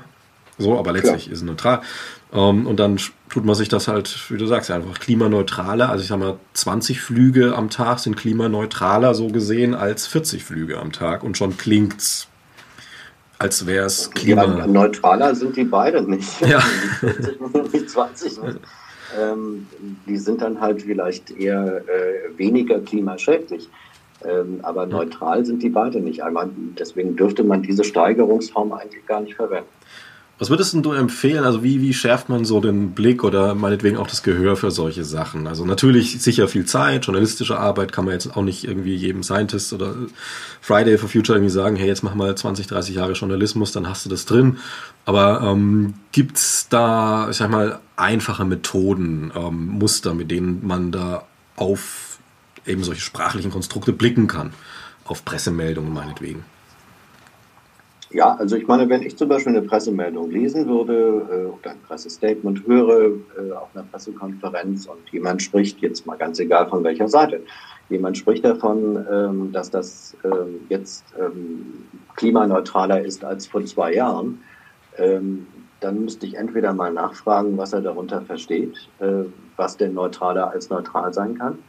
So, 0.57 0.77
aber 0.77 0.93
letztlich 0.93 1.23
Klar. 1.23 1.33
ist 1.33 1.39
es 1.39 1.45
neutral. 1.45 1.81
Um, 2.29 2.59
ähm, 2.59 2.67
und 2.67 2.79
dann 2.79 2.99
tut 3.29 3.45
man 3.45 3.55
sich 3.55 3.69
das 3.69 3.87
halt, 3.87 4.29
wie 4.29 4.37
du 4.37 4.45
sagst, 4.47 4.69
einfach 4.69 4.99
klimaneutraler. 4.99 5.89
Also 5.89 6.01
ich 6.01 6.09
sag 6.09 6.19
mal, 6.19 6.37
20 6.53 6.99
Flüge 6.99 7.55
am 7.55 7.69
Tag 7.69 7.99
sind 7.99 8.17
klimaneutraler 8.17 9.13
so 9.13 9.27
gesehen 9.27 9.73
als 9.73 10.07
40 10.07 10.43
Flüge 10.43 10.79
am 10.79 10.91
Tag. 10.91 11.23
Und 11.23 11.37
schon 11.37 11.57
klingt's 11.57 12.27
als 13.39 13.67
wäre 13.67 13.85
es 13.85 14.09
Klima. 14.11 14.43
Ja, 14.45 14.67
neutraler 14.67 15.35
sind 15.35 15.55
die 15.55 15.63
beide 15.63 16.01
nicht. 16.01 16.41
Ja. 16.47 16.59
die 17.73 17.85
20 17.85 18.41
nicht. 18.41 18.59
Ähm, 19.19 19.67
die 20.05 20.17
sind 20.17 20.41
dann 20.41 20.59
halt 20.59 20.81
vielleicht 20.81 21.31
eher 21.31 21.81
äh, 21.87 22.37
weniger 22.37 22.79
klimaschädlich. 22.79 23.69
Ähm, 24.25 24.59
aber 24.63 24.85
neutral 24.85 25.45
sind 25.45 25.61
die 25.61 25.69
beide 25.69 25.99
nicht. 25.99 26.23
Einmal, 26.23 26.49
deswegen 26.79 27.15
dürfte 27.15 27.43
man 27.43 27.61
diese 27.61 27.83
Steigerungsform 27.83 28.73
eigentlich 28.73 29.05
gar 29.05 29.21
nicht 29.21 29.35
verwenden. 29.35 29.69
Was 30.39 30.51
würdest 30.51 30.75
du 30.75 30.91
empfehlen? 30.91 31.43
Also 31.43 31.63
wie, 31.63 31.81
wie 31.81 31.95
schärft 31.95 32.29
man 32.29 32.45
so 32.45 32.59
den 32.59 32.91
Blick 32.91 33.23
oder 33.23 33.55
meinetwegen 33.55 33.97
auch 33.97 34.05
das 34.05 34.21
Gehör 34.21 34.55
für 34.55 34.69
solche 34.69 35.03
Sachen? 35.03 35.47
Also 35.47 35.65
natürlich 35.65 36.21
sicher 36.21 36.47
viel 36.47 36.65
Zeit, 36.65 37.05
journalistische 37.05 37.57
Arbeit 37.57 37.91
kann 37.91 38.05
man 38.05 38.13
jetzt 38.13 38.37
auch 38.37 38.43
nicht 38.43 38.63
irgendwie 38.63 38.95
jedem 38.95 39.23
Scientist 39.23 39.73
oder 39.73 39.95
Friday 40.61 40.99
for 40.99 41.09
Future 41.09 41.37
irgendwie 41.37 41.53
sagen, 41.53 41.75
hey, 41.75 41.87
jetzt 41.87 42.03
mach 42.03 42.13
mal 42.13 42.35
20, 42.37 42.67
30 42.67 42.95
Jahre 42.95 43.13
Journalismus, 43.13 43.71
dann 43.71 43.89
hast 43.89 44.05
du 44.05 44.09
das 44.09 44.25
drin. 44.25 44.57
Aber 45.05 45.41
ähm, 45.41 45.95
gibt 46.11 46.39
da, 46.69 47.29
ich 47.31 47.37
sag 47.37 47.49
mal, 47.49 47.79
einfache 47.95 48.45
Methoden, 48.45 49.31
ähm, 49.35 49.67
Muster, 49.79 50.13
mit 50.13 50.29
denen 50.29 50.65
man 50.67 50.91
da 50.91 51.25
auf 51.55 52.19
eben 52.67 52.83
solche 52.83 53.01
sprachlichen 53.01 53.49
Konstrukte 53.49 53.91
blicken 53.91 54.27
kann? 54.27 54.53
Auf 55.05 55.25
Pressemeldungen 55.25 55.93
meinetwegen. 55.93 56.43
Ja, 58.17 58.35
also 58.39 58.55
ich 58.55 58.65
meine, 58.65 58.89
wenn 58.89 59.03
ich 59.03 59.15
zum 59.15 59.29
Beispiel 59.29 59.55
eine 59.55 59.61
Pressemeldung 59.61 60.31
lesen 60.31 60.67
würde 60.67 61.27
äh, 61.29 61.45
oder 61.45 61.69
ein 61.69 61.81
Pressestatement 61.87 62.65
höre 62.65 63.11
äh, 63.37 63.51
auf 63.51 63.67
einer 63.75 63.83
Pressekonferenz 63.83 64.87
und 64.87 65.07
jemand 65.11 65.43
spricht, 65.43 65.81
jetzt 65.81 66.07
mal 66.07 66.15
ganz 66.15 66.39
egal 66.39 66.67
von 66.67 66.83
welcher 66.83 67.07
Seite, 67.07 67.43
jemand 67.89 68.17
spricht 68.17 68.43
davon, 68.43 69.05
ähm, 69.07 69.51
dass 69.51 69.69
das 69.69 70.17
ähm, 70.23 70.61
jetzt 70.67 71.05
ähm, 71.19 71.85
klimaneutraler 72.15 73.05
ist 73.05 73.23
als 73.23 73.45
vor 73.45 73.63
zwei 73.65 73.93
Jahren, 73.93 74.39
dann 75.79 76.01
müsste 76.03 76.25
ich 76.25 76.37
entweder 76.37 76.73
mal 76.73 76.91
nachfragen, 76.91 77.55
was 77.55 77.71
er 77.71 77.81
darunter 77.81 78.21
versteht, 78.21 78.89
äh, 78.97 79.25
was 79.57 79.77
denn 79.77 79.93
neutraler 79.93 80.49
als 80.49 80.71
neutral 80.71 81.13
sein 81.13 81.37
kann. 81.37 81.59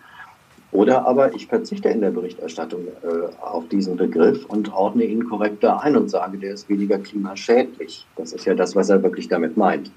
Oder 0.71 1.07
aber 1.07 1.35
ich 1.35 1.47
verzichte 1.47 1.89
in 1.89 2.03
der 2.03 2.11
Berichterstattung 2.11 2.89
äh, 3.03 3.43
auf 3.43 3.69
diesen 3.69 3.97
Begriff 3.97 4.45
und 4.47 4.73
ordne 4.73 5.05
ihn 5.05 5.29
korrekter 5.29 5.83
ein 5.83 5.97
und 5.97 6.11
sage, 6.11 6.37
der 6.37 6.53
ist 6.53 6.69
weniger 6.69 6.99
klimaschädlich. 6.99 8.07
Das 8.17 8.33
ist 8.33 8.45
ja 8.45 8.55
das, 8.55 8.77
was 8.77 8.91
er 8.91 9.03
wirklich 9.03 9.29
damit 9.29 9.57
meint. 9.57 9.91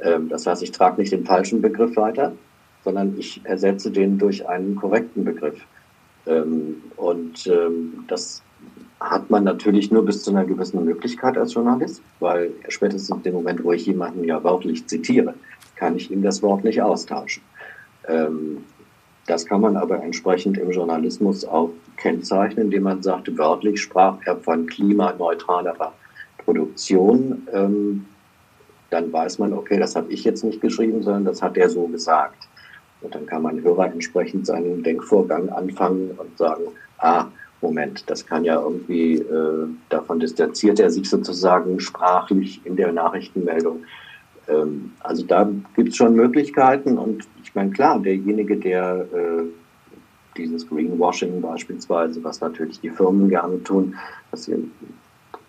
Ähm, 0.00 0.28
das 0.28 0.46
heißt, 0.46 0.62
ich 0.62 0.70
trage 0.70 1.00
nicht 1.00 1.12
den 1.12 1.24
falschen 1.24 1.60
Begriff 1.60 1.96
weiter, 1.96 2.32
sondern 2.84 3.18
ich 3.18 3.40
ersetze 3.44 3.90
den 3.90 4.18
durch 4.18 4.48
einen 4.48 4.76
korrekten 4.76 5.24
Begriff. 5.24 5.60
Ähm, 6.26 6.76
und 6.96 7.46
ähm, 7.48 8.04
das 8.06 8.42
hat 9.00 9.28
man 9.30 9.44
natürlich 9.44 9.90
nur 9.90 10.04
bis 10.04 10.22
zu 10.22 10.30
einer 10.30 10.44
gewissen 10.44 10.84
Möglichkeit 10.84 11.36
als 11.36 11.54
Journalist, 11.54 12.02
weil 12.20 12.52
spätestens 12.68 13.16
in 13.16 13.22
dem 13.22 13.34
Moment, 13.34 13.64
wo 13.64 13.72
ich 13.72 13.86
jemanden 13.86 14.24
ja 14.24 14.42
wörtlich 14.42 14.86
zitiere, 14.86 15.34
kann 15.76 15.96
ich 15.96 16.10
ihm 16.10 16.22
das 16.22 16.42
Wort 16.42 16.64
nicht 16.64 16.80
austauschen. 16.80 17.42
Ähm, 18.08 18.64
das 19.26 19.46
kann 19.46 19.60
man 19.60 19.76
aber 19.76 20.02
entsprechend 20.02 20.58
im 20.58 20.70
Journalismus 20.70 21.44
auch 21.44 21.70
kennzeichnen, 21.96 22.66
indem 22.66 22.82
man 22.82 23.02
sagt, 23.02 23.36
wörtlich 23.38 23.80
sprach 23.80 24.18
er 24.26 24.36
von 24.36 24.66
klimaneutralerer 24.66 25.92
Produktion. 26.38 27.46
Ähm, 27.52 28.06
dann 28.90 29.12
weiß 29.12 29.38
man, 29.38 29.52
okay, 29.52 29.78
das 29.78 29.96
habe 29.96 30.12
ich 30.12 30.24
jetzt 30.24 30.44
nicht 30.44 30.60
geschrieben, 30.60 31.02
sondern 31.02 31.24
das 31.24 31.42
hat 31.42 31.56
er 31.56 31.68
so 31.68 31.86
gesagt. 31.88 32.48
Und 33.00 33.14
dann 33.14 33.26
kann 33.26 33.42
man 33.42 33.62
Hörer 33.62 33.86
entsprechend 33.86 34.46
seinen 34.46 34.82
Denkvorgang 34.82 35.48
anfangen 35.48 36.10
und 36.16 36.36
sagen, 36.38 36.64
ah, 36.98 37.26
Moment, 37.60 38.08
das 38.10 38.26
kann 38.26 38.44
ja 38.44 38.60
irgendwie, 38.60 39.14
äh, 39.14 39.66
davon 39.88 40.20
distanziert 40.20 40.78
er 40.80 40.90
sich 40.90 41.08
sozusagen 41.08 41.80
sprachlich 41.80 42.60
in 42.64 42.76
der 42.76 42.92
Nachrichtenmeldung. 42.92 43.84
Ähm, 44.48 44.92
also 45.00 45.24
da 45.24 45.50
gibt 45.76 45.90
es 45.90 45.96
schon 45.96 46.14
Möglichkeiten 46.14 46.98
und 46.98 47.26
ich 47.42 47.54
meine, 47.54 47.70
klar, 47.70 48.00
derjenige, 48.00 48.56
der 48.56 49.06
äh, 49.12 49.44
dieses 50.36 50.68
Greenwashing 50.68 51.40
beispielsweise, 51.40 52.22
was 52.24 52.40
natürlich 52.40 52.80
die 52.80 52.90
Firmen 52.90 53.28
gerne 53.28 53.62
tun, 53.62 53.94
dass 54.30 54.44
sie 54.44 54.70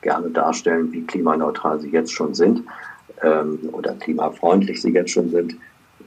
gerne 0.01 0.29
darstellen, 0.29 0.91
wie 0.91 1.01
klimaneutral 1.01 1.79
sie 1.79 1.89
jetzt 1.89 2.11
schon 2.11 2.33
sind 2.33 2.63
ähm, 3.23 3.59
oder 3.71 3.93
klimafreundlich 3.93 4.81
sie 4.81 4.91
jetzt 4.91 5.11
schon 5.11 5.29
sind, 5.29 5.57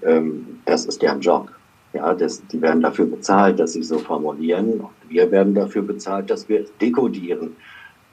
ähm, 0.03 0.61
das 0.65 0.87
ist 0.87 1.03
deren 1.03 1.21
Job. 1.21 1.51
Ja, 1.95 2.15
das, 2.15 2.47
die 2.49 2.61
werden 2.61 2.83
dafür 2.83 3.07
bezahlt, 3.07 3.59
dass 3.59 3.73
sie 3.73 3.83
so 3.83 3.99
formulieren. 3.99 4.81
Und 4.81 4.91
wir 5.09 5.31
werden 5.31 5.55
dafür 5.55 5.83
bezahlt, 5.83 6.31
dass 6.31 6.49
wir 6.49 6.67
dekodieren 6.81 7.57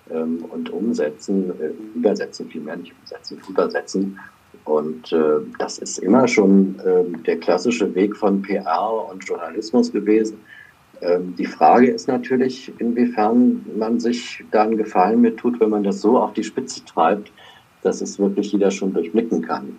ähm, 0.09 0.45
und 0.49 0.69
umsetzen, 0.69 1.51
äh, 1.59 1.71
übersetzen, 1.95 2.47
vielmehr 2.49 2.77
nicht 2.77 2.93
umsetzen, 3.01 3.41
übersetzen 3.47 4.19
und 4.65 5.11
äh, 5.13 5.39
das 5.59 5.77
ist 5.77 5.99
immer 5.99 6.27
schon 6.27 6.79
äh, 6.79 7.17
der 7.25 7.37
klassische 7.37 7.93
Weg 7.95 8.15
von 8.15 8.41
PR 8.41 9.09
und 9.11 9.23
Journalismus 9.23 9.91
gewesen. 9.91 10.37
Ähm, 11.01 11.35
die 11.37 11.45
Frage 11.45 11.87
ist 11.87 12.07
natürlich, 12.07 12.73
inwiefern 12.79 13.65
man 13.77 13.99
sich 13.99 14.43
da 14.51 14.63
einen 14.63 14.77
Gefallen 14.77 15.21
mit 15.21 15.37
tut, 15.37 15.59
wenn 15.59 15.69
man 15.69 15.83
das 15.83 16.01
so 16.01 16.17
auf 16.17 16.33
die 16.33 16.43
Spitze 16.43 16.83
treibt, 16.85 17.31
dass 17.83 18.01
es 18.01 18.17
wirklich 18.17 18.51
jeder 18.51 18.71
schon 18.71 18.93
durchblicken 18.93 19.41
kann. 19.43 19.77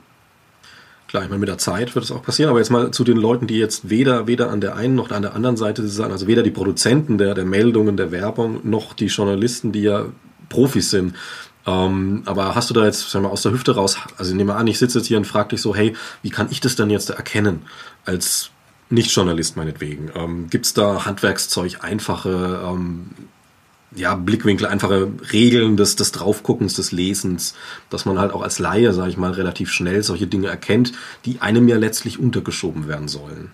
Klar, 1.09 1.23
ich 1.23 1.29
meine, 1.29 1.41
mit 1.41 1.49
der 1.49 1.59
Zeit 1.59 1.95
wird 1.95 2.05
es 2.05 2.13
auch 2.13 2.23
passieren, 2.23 2.51
aber 2.51 2.59
jetzt 2.59 2.71
mal 2.71 2.91
zu 2.91 3.05
den 3.05 3.17
Leuten, 3.17 3.47
die 3.47 3.59
jetzt 3.59 3.91
weder, 3.91 4.27
weder 4.27 4.51
an 4.51 4.61
der 4.61 4.77
einen 4.77 4.95
noch 4.95 5.11
an 5.11 5.23
der 5.23 5.35
anderen 5.35 5.57
Seite 5.57 5.87
sind, 5.87 6.11
also 6.11 6.27
weder 6.27 6.43
die 6.43 6.51
Produzenten 6.51 7.17
der, 7.17 7.35
der 7.35 7.45
Meldungen, 7.45 7.97
der 7.97 8.11
Werbung, 8.11 8.61
noch 8.65 8.93
die 8.93 9.07
Journalisten, 9.07 9.73
die 9.73 9.83
ja 9.83 10.07
Profis 10.49 10.91
sind. 10.91 11.15
Ähm, 11.67 12.23
aber 12.27 12.55
hast 12.55 12.71
du 12.71 12.75
da 12.75 12.85
jetzt, 12.85 13.11
sag 13.11 13.23
mal, 13.23 13.29
aus 13.29 13.43
der 13.43 13.53
Hüfte 13.53 13.75
raus, 13.75 13.99
also 14.19 14.31
ich 14.31 14.37
nehme 14.37 14.55
an, 14.55 14.67
ich 14.67 14.79
sitze 14.79 14.99
jetzt 14.99 15.09
hier 15.09 15.19
und 15.19 15.27
frage 15.27 15.51
dich 15.51 15.61
so, 15.61 15.75
hey, 15.75 15.95
wie 16.23 16.31
kann 16.31 16.49
ich 16.51 16.61
das 16.61 16.77
denn 16.77 16.91
jetzt 16.91 17.11
erkennen 17.11 17.63
als 18.05 18.51
Nicht-Journalist 18.89 19.57
meinetwegen? 19.57 20.11
Ähm, 20.15 20.49
Gibt 20.49 20.67
es 20.67 20.75
da 20.75 21.05
Handwerkszeug, 21.05 21.79
einfache 21.83 22.63
ähm, 22.65 23.11
ja, 23.97 24.15
Blickwinkel, 24.15 24.67
einfache 24.67 25.09
Regeln 25.33 25.77
des, 25.77 25.97
des 25.97 26.13
Draufguckens, 26.13 26.75
des 26.75 26.93
Lesens, 26.93 27.55
dass 27.91 28.05
man 28.05 28.19
halt 28.19 28.33
auch 28.33 28.43
als 28.43 28.59
Laie, 28.59 28.93
sage 28.93 29.11
ich 29.11 29.17
mal, 29.17 29.33
relativ 29.33 29.71
schnell 29.71 30.03
solche 30.03 30.27
Dinge 30.27 30.49
erkennt, 30.49 30.93
die 31.25 31.41
einem 31.41 31.67
ja 31.67 31.77
letztlich 31.77 32.19
untergeschoben 32.19 32.89
werden 32.89 33.09
sollen? 33.09 33.51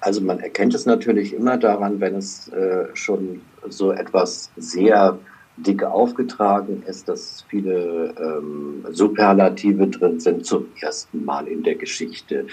Also 0.00 0.20
man 0.20 0.40
erkennt 0.40 0.74
es 0.74 0.86
natürlich 0.86 1.32
immer 1.32 1.56
daran, 1.56 2.00
wenn 2.00 2.14
es 2.16 2.48
äh, 2.48 2.86
schon 2.94 3.40
so 3.68 3.92
etwas 3.92 4.50
sehr 4.56 5.18
dick 5.66 5.82
aufgetragen 5.82 6.82
ist, 6.86 7.08
dass 7.08 7.44
viele 7.48 8.14
ähm, 8.18 8.84
Superlative 8.90 9.88
drin 9.88 10.20
sind 10.20 10.46
zum 10.46 10.66
ersten 10.80 11.24
Mal 11.24 11.46
in 11.48 11.62
der 11.62 11.74
Geschichte. 11.74 12.46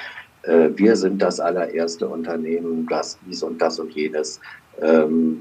äh, 0.43 0.69
wir 0.75 0.95
sind 0.95 1.21
das 1.21 1.39
allererste 1.39 2.07
Unternehmen, 2.07 2.87
das 2.89 3.17
dies 3.25 3.43
und 3.43 3.61
das 3.61 3.79
und 3.79 3.91
jenes. 3.93 4.39
Ähm, 4.81 5.39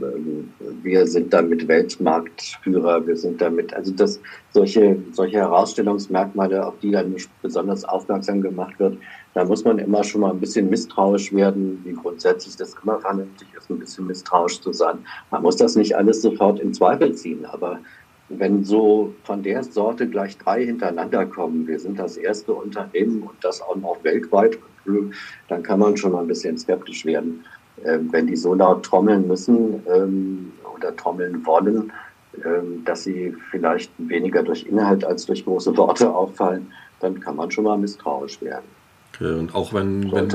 wir 0.83 1.07
sind 1.07 1.33
damit 1.33 1.67
Weltmarktführer, 1.67 3.05
wir 3.05 3.17
sind 3.17 3.41
damit, 3.41 3.75
also 3.75 3.93
das, 3.93 4.21
solche, 4.53 4.97
solche 5.11 5.39
Herausstellungsmerkmale, 5.39 6.65
auf 6.65 6.75
die 6.81 6.93
dann 6.93 7.17
besonders 7.43 7.85
aufmerksam 7.85 8.43
gemacht 8.43 8.79
wird, 8.79 8.97
da 9.35 9.45
muss 9.45 9.65
man 9.65 9.81
immer 9.81 10.05
schon 10.05 10.21
mal 10.21 10.31
ein 10.31 10.39
bisschen 10.39 10.71
misstrauisch 10.71 11.33
werden, 11.33 11.81
wie 11.85 11.95
grundsätzlich 11.95 12.57
das 12.57 12.77
immer 12.83 13.01
vernünftig 13.01 13.49
ist, 13.65 13.71
ein 13.71 13.79
bisschen 13.79 14.07
misstrauisch 14.07 14.61
zu 14.61 14.73
sein. 14.73 14.99
Man 15.31 15.43
muss 15.43 15.57
das 15.57 15.77
nicht 15.77 15.97
alles 15.97 16.23
sofort 16.23 16.61
in 16.61 16.75
Zweifel 16.75 17.15
ziehen, 17.15 17.45
aber 17.47 17.79
wenn 18.29 18.65
so 18.65 19.15
von 19.25 19.43
der 19.43 19.63
Sorte 19.63 20.09
gleich 20.09 20.39
drei 20.39 20.65
hintereinander 20.65 21.27
kommen, 21.27 21.67
wir 21.67 21.79
sind 21.79 21.99
das 21.99 22.17
erste 22.17 22.53
Unternehmen 22.53 23.23
und 23.23 23.37
das 23.43 23.61
auch 23.61 23.77
noch 23.77 24.03
weltweit, 24.03 24.59
dann 25.49 25.63
kann 25.63 25.79
man 25.79 25.97
schon 25.97 26.13
mal 26.13 26.21
ein 26.21 26.27
bisschen 26.27 26.59
skeptisch 26.59 27.05
werden. 27.05 27.45
Ähm, 27.85 28.09
wenn 28.13 28.27
die 28.27 28.37
so 28.37 28.55
laut 28.55 28.85
trommeln 28.85 29.27
müssen 29.27 29.83
ähm, 29.93 30.53
oder 30.77 30.95
trommeln 30.95 31.45
wollen, 31.45 31.93
ähm, 32.45 32.85
dass 32.85 33.03
sie 33.03 33.35
vielleicht 33.51 33.91
weniger 33.99 34.43
durch 34.43 34.65
Inhalt 34.65 35.05
als 35.05 35.27
durch 35.27 35.45
große 35.45 35.77
Worte 35.77 36.09
auffallen, 36.15 36.73
dann 37.01 37.19
kann 37.19 37.37
man 37.37 37.51
schon 37.51 37.65
mal 37.65 37.77
misstrauisch 37.77 38.41
werden. 38.43 38.65
Okay, 39.15 39.39
und 39.39 39.55
auch 39.55 39.73
wenn, 39.73 40.11
wenn, 40.13 40.29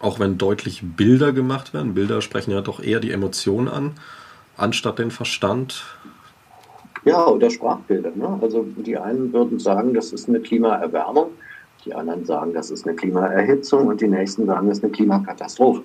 auch 0.00 0.20
wenn 0.20 0.38
deutlich 0.38 0.82
Bilder 0.82 1.32
gemacht 1.32 1.74
werden, 1.74 1.94
Bilder 1.94 2.22
sprechen 2.22 2.50
ja 2.50 2.60
doch 2.60 2.80
eher 2.80 3.00
die 3.00 3.10
Emotionen 3.10 3.68
an, 3.68 3.92
anstatt 4.56 4.98
den 4.98 5.10
Verstand. 5.10 5.84
Ja, 7.04 7.26
oder 7.26 7.50
Sprachbilder. 7.50 8.12
Ne? 8.14 8.38
Also 8.40 8.66
die 8.76 8.96
einen 8.96 9.32
würden 9.32 9.58
sagen, 9.58 9.94
das 9.94 10.12
ist 10.12 10.28
eine 10.28 10.40
Klimaerwärmung, 10.40 11.30
die 11.84 11.94
anderen 11.94 12.24
sagen, 12.24 12.52
das 12.52 12.70
ist 12.70 12.86
eine 12.86 12.96
Klimaerhitzung 12.96 13.86
und 13.86 14.00
die 14.00 14.08
nächsten 14.08 14.46
sagen, 14.46 14.68
das 14.68 14.78
ist 14.78 14.84
eine 14.84 14.92
Klimakatastrophe. 14.92 15.82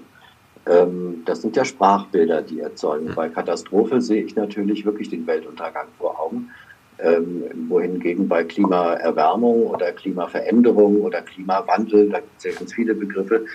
Ähm, 0.65 1.23
das 1.26 1.41
sind 1.41 1.56
ja 1.56 1.65
Sprachbilder, 1.65 2.41
die 2.41 2.60
erzeugen. 2.62 3.12
Bei 3.15 3.30
Katastrophe 3.30 4.02
sehe 4.02 4.23
ich 4.23 4.36
natürlich 4.36 4.86
wirklich 4.86 5.10
den 5.10 5.28
Weltuntergang 5.28 5.88
vor 5.97 6.19
Augen. 6.19 6.49
Ähm, 6.99 7.43
wohingegen 7.69 8.28
bei 8.28 8.43
Klimaerwärmung 8.43 9.65
oder 9.67 9.91
Klimaveränderung 9.91 11.02
oder 11.02 11.21
Klimawandel, 11.21 12.10
da 12.10 12.19
gibt 12.19 12.38
es 12.38 12.43
ja 12.43 12.52
ganz 12.52 12.73
viele 12.73 12.93
Begriffe, 12.93 13.45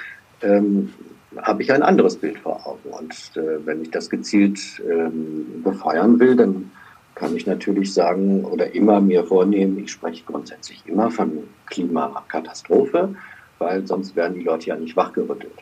ähm, 0.43 0.93
habe 1.37 1.63
ich 1.63 1.73
ein 1.73 1.83
anderes 1.83 2.17
Bild 2.17 2.39
vor 2.39 2.67
Augen. 2.67 2.91
Und 2.91 3.37
äh, 3.37 3.65
wenn 3.67 3.83
ich 3.83 3.91
das 3.91 4.09
gezielt 4.09 4.59
ähm, 4.89 5.63
befeuern 5.63 6.19
will, 6.19 6.37
dann 6.37 6.71
kann 7.15 7.35
ich 7.35 7.47
natürlich 7.47 7.93
sagen 7.93 8.45
oder 8.45 8.73
immer 8.75 9.01
mir 9.01 9.25
vornehmen, 9.25 9.79
ich 9.79 9.91
spreche 9.91 10.25
grundsätzlich 10.25 10.83
immer 10.87 11.11
von 11.11 11.33
Klimakatastrophe, 11.67 13.15
weil 13.59 13.87
sonst 13.87 14.15
werden 14.15 14.35
die 14.35 14.45
Leute 14.45 14.69
ja 14.69 14.77
nicht 14.77 14.97
wachgerüttelt. 14.97 15.59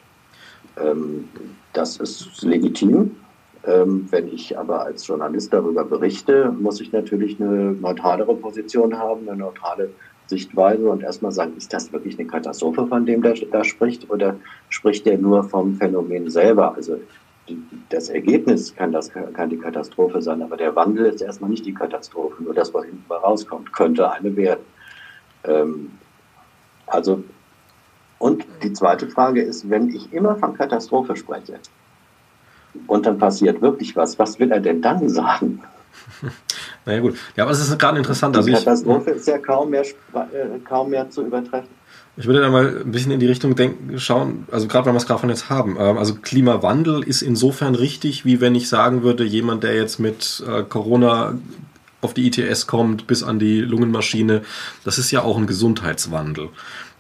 Ähm, 0.79 1.29
das 1.73 1.97
ist 1.97 2.43
legitim. 2.43 3.17
Ähm, 3.67 4.07
wenn 4.11 4.29
ich 4.29 4.57
aber 4.57 4.83
als 4.83 5.07
Journalist 5.07 5.53
darüber 5.53 5.85
berichte, 5.85 6.53
muss 6.53 6.81
ich 6.81 6.93
natürlich 6.93 7.41
eine 7.41 7.73
neutralere 7.73 8.35
Position 8.37 8.97
haben, 8.97 9.29
eine 9.29 9.37
neutrale 9.37 9.91
Sichtweise 10.27 10.89
und 10.89 11.03
erstmal 11.03 11.33
sagen, 11.33 11.55
ist 11.57 11.73
das 11.73 11.93
wirklich 11.93 12.19
eine 12.19 12.29
Katastrophe, 12.29 12.87
von 12.87 13.07
dem 13.07 13.23
der 13.23 13.35
da 13.53 13.65
spricht, 13.65 14.11
oder 14.11 14.37
spricht 14.69 15.07
der 15.07 15.19
nur 15.19 15.45
vom 15.45 15.75
Phänomen 15.77 16.31
selber? 16.31 16.75
Also 16.75 16.99
das 17.91 18.09
Ergebnis 18.09 18.75
kann, 18.75 18.91
das, 18.91 19.13
kann 19.13 19.51
die 19.51 19.59
Katastrophe 19.59 20.21
sein, 20.21 20.43
aber 20.43 20.57
der 20.57 20.75
Wandel 20.75 21.07
ist 21.07 21.21
erstmal 21.21 21.51
nicht 21.51 21.65
die 21.65 21.75
Katastrophe, 21.75 22.43
nur 22.43 22.55
das, 22.55 22.75
was 22.75 22.85
hinten 22.85 23.13
rauskommt, 23.13 23.73
könnte 23.73 24.11
eine 24.11 24.35
werden. 24.35 24.65
Ähm, 25.45 25.91
also 26.87 27.23
und 28.19 28.47
die 28.63 28.73
zweite 28.73 29.09
Frage 29.09 29.43
ist, 29.43 29.69
wenn 29.69 29.89
ich 29.91 30.13
immer 30.13 30.37
von 30.37 30.55
Katastrophe 30.55 31.17
spreche 31.17 31.61
und 32.87 33.07
dann 33.07 33.19
passiert 33.19 33.61
wirklich 33.61 33.95
was, 33.95 34.19
was 34.19 34.39
will 34.39 34.51
er 34.51 34.61
denn 34.61 34.81
dann 34.81 35.09
sagen? 35.09 35.63
Naja 36.87 37.01
gut, 37.01 37.17
ja, 37.37 37.43
aber 37.43 37.53
es 37.53 37.61
ist 37.61 37.79
gerade 37.79 37.99
interessant. 37.99 38.37
Die 38.37 38.39
also 38.39 38.53
Katastrophe 38.53 39.11
ich, 39.11 39.17
ist 39.17 39.27
ja 39.27 39.39
kaum 39.39 39.71
mehr, 39.71 39.83
äh, 39.83 40.59
kaum 40.65 40.91
mehr 40.91 41.11
zu 41.11 41.27
übertreffen. 41.27 41.69
Ich 42.17 42.27
würde 42.27 42.41
da 42.41 42.49
mal 42.49 42.83
ein 42.85 42.93
bisschen 42.93 43.11
in 43.11 43.21
die 43.21 43.27
Richtung 43.27 43.57
denken, 43.57 43.99
schauen, 43.99 44.47
also 44.51 44.69
gerade 44.69 44.87
weil 44.87 44.95
wir 44.95 44.99
es 44.99 45.07
gerade 45.07 45.21
von 45.21 45.29
jetzt 45.29 45.51
haben. 45.51 45.77
Ähm, 45.79 45.99
also 45.99 46.15
Klimawandel 46.15 47.03
ist 47.03 47.23
insofern 47.23 47.75
richtig, 47.75 48.25
wie 48.25 48.41
wenn 48.41 48.55
ich 48.55 48.69
sagen 48.69 49.03
würde, 49.03 49.25
jemand, 49.25 49.65
der 49.65 49.75
jetzt 49.75 49.99
mit 49.99 50.43
äh, 50.49 50.63
Corona 50.63 51.35
auf 52.01 52.15
die 52.15 52.27
ITS 52.27 52.67
kommt, 52.67 53.07
bis 53.07 53.23
an 53.23 53.39
die 53.39 53.61
Lungenmaschine, 53.61 54.43
das 54.85 54.99
ist 54.99 55.11
ja 55.11 55.23
auch 55.23 55.37
ein 55.37 55.47
Gesundheitswandel 55.47 56.51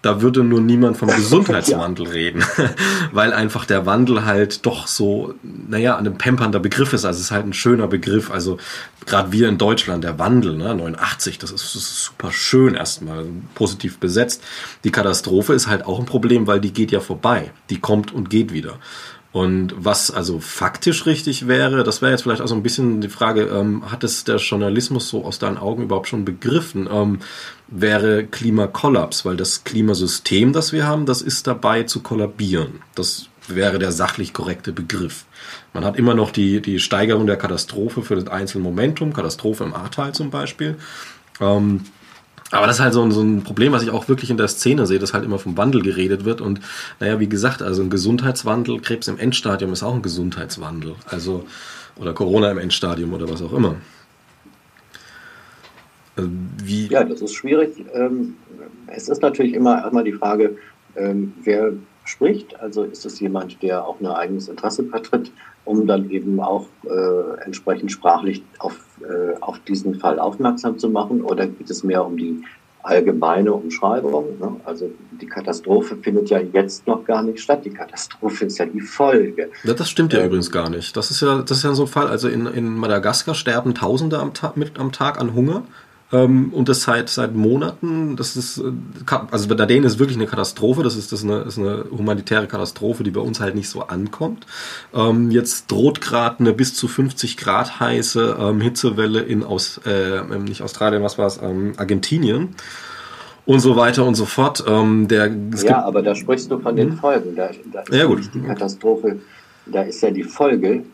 da 0.07 0.23
würde 0.23 0.45
nur 0.45 0.61
niemand 0.61 0.97
vom 0.97 1.09
Gesundheitswandel 1.17 2.07
ja. 2.07 2.13
reden, 2.13 2.45
weil 3.13 3.33
einfach 3.33 3.65
der 3.65 3.87
Wandel 3.87 4.25
halt 4.25 4.65
doch 4.65 4.87
so, 4.87 5.35
naja, 5.43 5.97
ein 5.97 6.17
pempernder 6.17 6.61
Begriff 6.61 6.93
ist. 6.93 7.05
Also 7.05 7.19
es 7.19 7.27
ist 7.27 7.31
halt 7.33 7.45
ein 7.45 7.53
schöner 7.53 7.89
Begriff. 7.89 8.31
Also 8.31 8.59
gerade 9.05 9.33
wir 9.33 9.49
in 9.49 9.59
Deutschland, 9.59 10.05
der 10.05 10.19
Wandel, 10.19 10.57
ne, 10.57 10.75
89, 10.75 11.39
das 11.39 11.51
ist, 11.51 11.75
das 11.75 11.83
ist 11.83 12.05
super 12.05 12.31
schön 12.31 12.75
erstmal, 12.75 13.27
positiv 13.57 13.99
besetzt. 13.99 14.45
Die 14.85 14.93
Katastrophe 14.93 15.55
ist 15.55 15.67
halt 15.67 15.85
auch 15.85 15.99
ein 15.99 16.07
Problem, 16.07 16.47
weil 16.47 16.61
die 16.61 16.73
geht 16.73 16.93
ja 16.93 17.01
vorbei. 17.01 17.51
Die 17.71 17.81
kommt 17.81 18.13
und 18.13 18.31
geht 18.31 18.53
wieder. 18.53 18.79
Und 19.37 19.75
was 19.77 20.11
also 20.11 20.41
faktisch 20.41 21.05
richtig 21.05 21.47
wäre, 21.47 21.85
das 21.85 22.01
wäre 22.01 22.11
jetzt 22.11 22.23
vielleicht 22.23 22.41
auch 22.41 22.49
so 22.49 22.55
ein 22.55 22.63
bisschen 22.63 23.03
die 23.03 23.11
Frage, 23.11 23.43
ähm, 23.43 23.93
hat 23.93 24.03
es 24.03 24.25
der 24.25 24.37
Journalismus 24.37 25.11
so 25.11 25.27
aus 25.27 25.39
deinen 25.39 25.59
Augen 25.59 25.83
überhaupt 25.83 26.09
schon 26.09 26.25
begriffen, 26.25 26.89
ähm, 26.91 27.19
wäre 27.69 28.25
Klimakollaps, 28.25 29.27
weil 29.27 29.37
das 29.37 29.63
Klimasystem, 29.63 30.55
das 30.55 30.73
wir 30.73 30.87
haben, 30.87 31.05
das 31.05 31.21
ist 31.21 31.47
dabei 31.47 31.83
zu 31.83 32.01
kollabieren. 32.01 32.81
Das 32.95 33.29
wäre 33.47 33.79
der 33.79 33.93
sachlich 33.93 34.33
korrekte 34.33 34.73
Begriff. 34.73 35.27
Man 35.75 35.85
hat 35.85 35.99
immer 35.99 36.15
noch 36.15 36.31
die, 36.31 36.63
die 36.63 36.81
Steigerung 36.81 37.27
der 37.27 37.37
Katastrophe 37.37 38.01
für 38.01 38.17
das 38.17 38.29
einzelne 38.29 38.65
Momentum, 38.65 39.13
Katastrophe 39.13 39.65
im 39.65 39.75
Ahrtal 39.75 40.15
zum 40.15 40.31
Beispiel. 40.31 40.77
Ähm, 41.43 41.83
aber 42.51 42.67
das 42.67 42.77
ist 42.77 42.83
halt 42.83 42.95
so 42.95 43.03
ein, 43.03 43.11
so 43.11 43.23
ein 43.23 43.43
Problem, 43.43 43.73
was 43.73 43.83
ich 43.83 43.91
auch 43.91 44.09
wirklich 44.09 44.31
in 44.31 44.37
der 44.37 44.49
Szene 44.49 44.87
sehe, 44.87 44.99
dass 44.99 45.15
halt 45.15 45.25
immer 45.25 45.39
vom 45.39 45.57
Wandel 45.57 45.83
geredet 45.83 46.25
wird. 46.25 46.41
Und 46.41 46.61
naja, 47.01 47.19
wie 47.19 47.29
gesagt, 47.29 47.63
also 47.63 47.83
ein 47.83 47.91
Gesundheitswandel, 47.91 48.81
Krebs 48.81 49.09
im 49.09 49.19
Endstadium 49.19 49.73
ist 49.73 49.83
auch 49.83 49.95
ein 49.95 50.03
Gesundheitswandel. 50.03 50.95
Also, 51.07 51.45
oder 51.97 52.13
Corona 52.13 52.51
im 52.51 52.59
Endstadium 52.59 53.13
oder 53.15 53.29
was 53.29 53.43
auch 53.43 53.53
immer. 53.53 53.77
Also, 56.17 56.31
wie 56.63 56.87
ja, 56.87 57.05
das 57.05 57.21
ist 57.21 57.35
schwierig. 57.35 57.85
Ähm, 57.93 58.37
es 58.87 59.09
ist 59.09 59.23
natürlich 59.23 59.55
immer 59.55 59.79
erstmal 59.83 60.05
die 60.05 60.13
Frage, 60.13 60.57
ähm, 60.97 61.35
wer 61.43 61.73
spricht. 62.05 62.59
Also 62.61 62.85
ist 62.85 63.05
es 63.05 63.21
jemand, 63.21 63.63
der 63.63 63.85
auch 63.85 64.01
ein 64.01 64.07
eigenes 64.07 64.49
Interesse 64.49 64.85
vertritt, 64.85 65.33
um 65.65 65.87
dann 65.87 66.11
eben 66.11 66.41
auch 66.41 66.67
äh, 66.85 67.45
entsprechend 67.45 67.93
sprachlich 67.93 68.43
auf, 68.59 68.79
äh, 69.09 69.41
auf 69.41 69.59
diesen 69.61 69.97
Fall 69.97 70.19
aufmerksam 70.19 70.79
zu 70.79 70.89
machen? 70.89 71.23
Oder 71.23 71.47
geht 71.47 71.71
es 71.71 71.85
mehr 71.85 72.05
um 72.05 72.17
die 72.17 72.43
allgemeine 72.83 73.53
Umschreibung? 73.53 74.39
Ne? 74.39 74.57
Also 74.65 74.91
die 75.21 75.27
Katastrophe 75.27 75.97
findet 75.97 76.31
ja 76.31 76.41
jetzt 76.41 76.87
noch 76.87 77.05
gar 77.05 77.23
nicht 77.23 77.41
statt. 77.41 77.65
Die 77.65 77.71
Katastrophe 77.71 78.47
ist 78.47 78.59
ja 78.59 78.67
die 78.67 78.81
Folge. 78.81 79.51
Ja, 79.65 79.75
das 79.75 79.89
stimmt 79.91 80.13
ja 80.13 80.21
ähm, 80.21 80.27
übrigens 80.27 80.51
gar 80.51 80.71
nicht. 80.71 80.97
Das 80.97 81.11
ist 81.11 81.21
ja, 81.21 81.43
das 81.43 81.59
ist 81.59 81.65
ja 81.65 81.75
so 81.75 81.85
ein 81.85 81.89
Fall. 81.89 82.09
Also 82.09 82.29
in, 82.29 82.47
in 82.47 82.75
Madagaskar 82.75 83.35
sterben 83.35 83.75
Tausende 83.75 84.19
am, 84.19 84.35
Ta 84.35 84.53
mit, 84.57 84.79
am 84.79 84.93
Tag 84.93 85.21
an 85.21 85.35
Hunger. 85.35 85.65
Ähm, 86.13 86.53
und 86.53 86.69
das 86.69 86.83
seit, 86.83 87.09
seit 87.09 87.35
Monaten, 87.35 88.17
das 88.17 88.37
ist, 88.37 88.59
äh, 88.59 88.63
also 89.31 89.49
bei 89.49 89.67
denen 89.67 89.85
ist 89.85 89.99
wirklich 89.99 90.17
eine 90.17 90.27
Katastrophe, 90.27 90.83
das 90.83 90.97
ist, 90.97 91.11
das 91.11 91.21
ist, 91.21 91.25
eine, 91.25 91.41
ist 91.41 91.59
eine 91.59 91.87
humanitäre 91.91 92.47
Katastrophe, 92.47 93.03
die 93.03 93.11
bei 93.11 93.21
uns 93.21 93.41
halt 93.41 93.57
nicht 93.57 93.69
so 93.69 93.83
ankommt. 93.83 94.47
Ähm, 94.95 95.31
jetzt 95.33 95.71
droht 95.71 96.01
gerade 96.01 96.41
eine 96.41 96.53
bis 96.53 96.75
zu 96.75 96.87
50 96.87 97.37
Grad 97.37 97.81
heiße 97.81 98.37
ähm, 98.39 98.61
Hitzewelle 98.61 99.21
in 99.21 99.43
aus, 99.43 99.81
äh, 99.85 100.23
nicht 100.39 100.63
Australien, 100.63 101.03
was 101.03 101.19
war 101.19 101.27
es, 101.27 101.41
ähm, 101.43 101.75
Argentinien 101.77 102.55
und 103.45 103.61
so 103.61 103.77
weiter 103.77 104.05
und 104.05 104.15
so 104.15 104.27
fort. 104.27 104.65
Ähm, 104.67 105.09
der, 105.09 105.35
ja, 105.63 105.83
aber 105.83 106.03
da 106.03 106.15
sprichst 106.15 106.51
du 106.51 106.59
von 106.61 106.77
den 106.77 106.91
hm? 106.91 106.99
Folgen. 106.99 107.35
Da, 107.35 107.51
da 107.73 107.97
ja, 107.97 108.05
gut. 108.05 108.31
die 108.33 108.43
Katastrophe, 108.43 109.21
da 109.67 109.83
ist 109.83 110.01
ja 110.03 110.11
die 110.13 110.25
Folge 110.25 110.85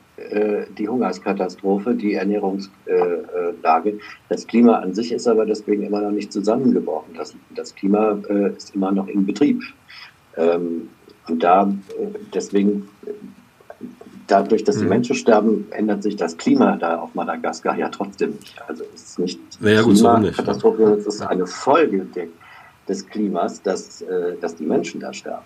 die 0.78 0.88
Hungerskatastrophe, 0.88 1.94
die 1.94 2.14
Ernährungslage. 2.14 3.98
Das 4.28 4.46
Klima 4.46 4.78
an 4.78 4.94
sich 4.94 5.12
ist 5.12 5.26
aber 5.26 5.46
deswegen 5.46 5.82
immer 5.84 6.02
noch 6.02 6.10
nicht 6.10 6.32
zusammengebrochen. 6.32 7.14
Das, 7.14 7.34
das 7.54 7.74
Klima 7.74 8.18
äh, 8.28 8.50
ist 8.54 8.74
immer 8.74 8.92
noch 8.92 9.08
in 9.08 9.24
Betrieb. 9.24 9.62
Ähm, 10.36 10.90
und 11.28 11.42
da 11.42 11.64
äh, 11.98 12.06
deswegen 12.34 12.88
dadurch, 14.26 14.64
dass 14.64 14.76
die 14.76 14.84
mhm. 14.84 14.90
Menschen 14.90 15.16
sterben, 15.16 15.66
ändert 15.70 16.02
sich 16.02 16.16
das 16.16 16.36
Klima 16.36 16.76
da 16.76 16.98
auf 16.98 17.14
Madagaskar 17.14 17.76
ja 17.78 17.88
trotzdem 17.88 18.32
nicht. 18.32 18.60
Also 18.68 18.84
es 18.94 19.02
ist 19.02 19.18
nicht 19.18 19.40
ja, 19.60 19.82
gut, 19.82 19.96
so 19.96 20.08
es 20.08 21.06
ist 21.06 21.22
eine 21.22 21.46
Folge 21.46 22.06
des 22.88 23.06
Klimas, 23.08 23.62
dass, 23.62 24.04
dass 24.40 24.56
die 24.56 24.64
Menschen 24.64 25.00
da 25.00 25.12
sterben. 25.12 25.44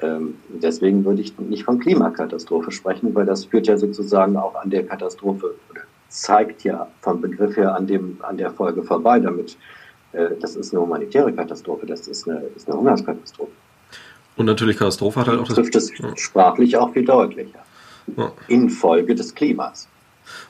Ähm, 0.00 0.34
deswegen 0.48 1.04
würde 1.04 1.22
ich 1.22 1.38
nicht 1.38 1.64
von 1.64 1.78
Klimakatastrophe 1.80 2.70
sprechen, 2.70 3.14
weil 3.14 3.26
das 3.26 3.46
führt 3.46 3.66
ja 3.66 3.76
sozusagen 3.76 4.36
auch 4.36 4.54
an 4.54 4.70
der 4.70 4.86
Katastrophe 4.86 5.54
oder 5.70 5.82
zeigt 6.08 6.64
ja 6.64 6.88
vom 7.00 7.20
Begriff 7.20 7.56
her 7.56 7.74
an, 7.74 7.86
dem, 7.86 8.18
an 8.22 8.36
der 8.36 8.50
Folge 8.50 8.82
vorbei. 8.82 9.18
Damit, 9.18 9.56
äh, 10.12 10.30
das 10.40 10.56
ist 10.56 10.72
eine 10.72 10.82
humanitäre 10.82 11.32
Katastrophe, 11.32 11.86
das 11.86 12.06
ist 12.06 12.28
eine, 12.28 12.42
ist 12.54 12.68
eine 12.68 12.78
Hungerskatastrophe. 12.78 13.50
Und 14.36 14.46
natürlich 14.46 14.76
Katastrophe 14.76 15.20
hat 15.20 15.28
halt 15.28 15.40
auch 15.40 15.48
das. 15.48 15.56
Trifft 15.56 15.74
es 15.74 15.98
ja. 15.98 16.16
sprachlich 16.16 16.76
auch 16.76 16.92
viel 16.92 17.04
deutlicher. 17.04 17.58
Ja. 18.16 18.32
Infolge 18.46 19.14
des 19.14 19.34
Klimas. 19.34 19.88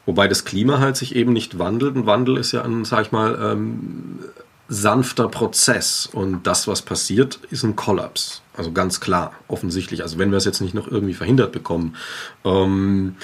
Wobei 0.04 0.28
das 0.28 0.44
Klima 0.44 0.78
halt 0.78 0.96
sich 0.96 1.16
eben 1.16 1.32
nicht 1.32 1.58
wandelt. 1.58 1.96
Ein 1.96 2.06
Wandel 2.06 2.36
ist 2.36 2.52
ja 2.52 2.62
ein, 2.62 2.84
sag 2.84 3.06
ich 3.06 3.12
mal, 3.12 3.38
ähm, 3.40 4.18
sanfter 4.68 5.28
Prozess. 5.28 6.08
Und 6.12 6.46
das, 6.46 6.68
was 6.68 6.82
passiert, 6.82 7.40
ist 7.50 7.64
ein 7.64 7.76
Kollaps. 7.76 8.42
Also 8.58 8.72
ganz 8.72 9.00
klar, 9.00 9.32
offensichtlich. 9.46 10.02
Also 10.02 10.18
wenn 10.18 10.30
wir 10.30 10.38
es 10.38 10.44
jetzt 10.44 10.60
nicht 10.60 10.74
noch 10.74 10.88
irgendwie 10.88 11.14
verhindert 11.14 11.52
bekommen. 11.52 11.96
Ähm, 12.44 13.14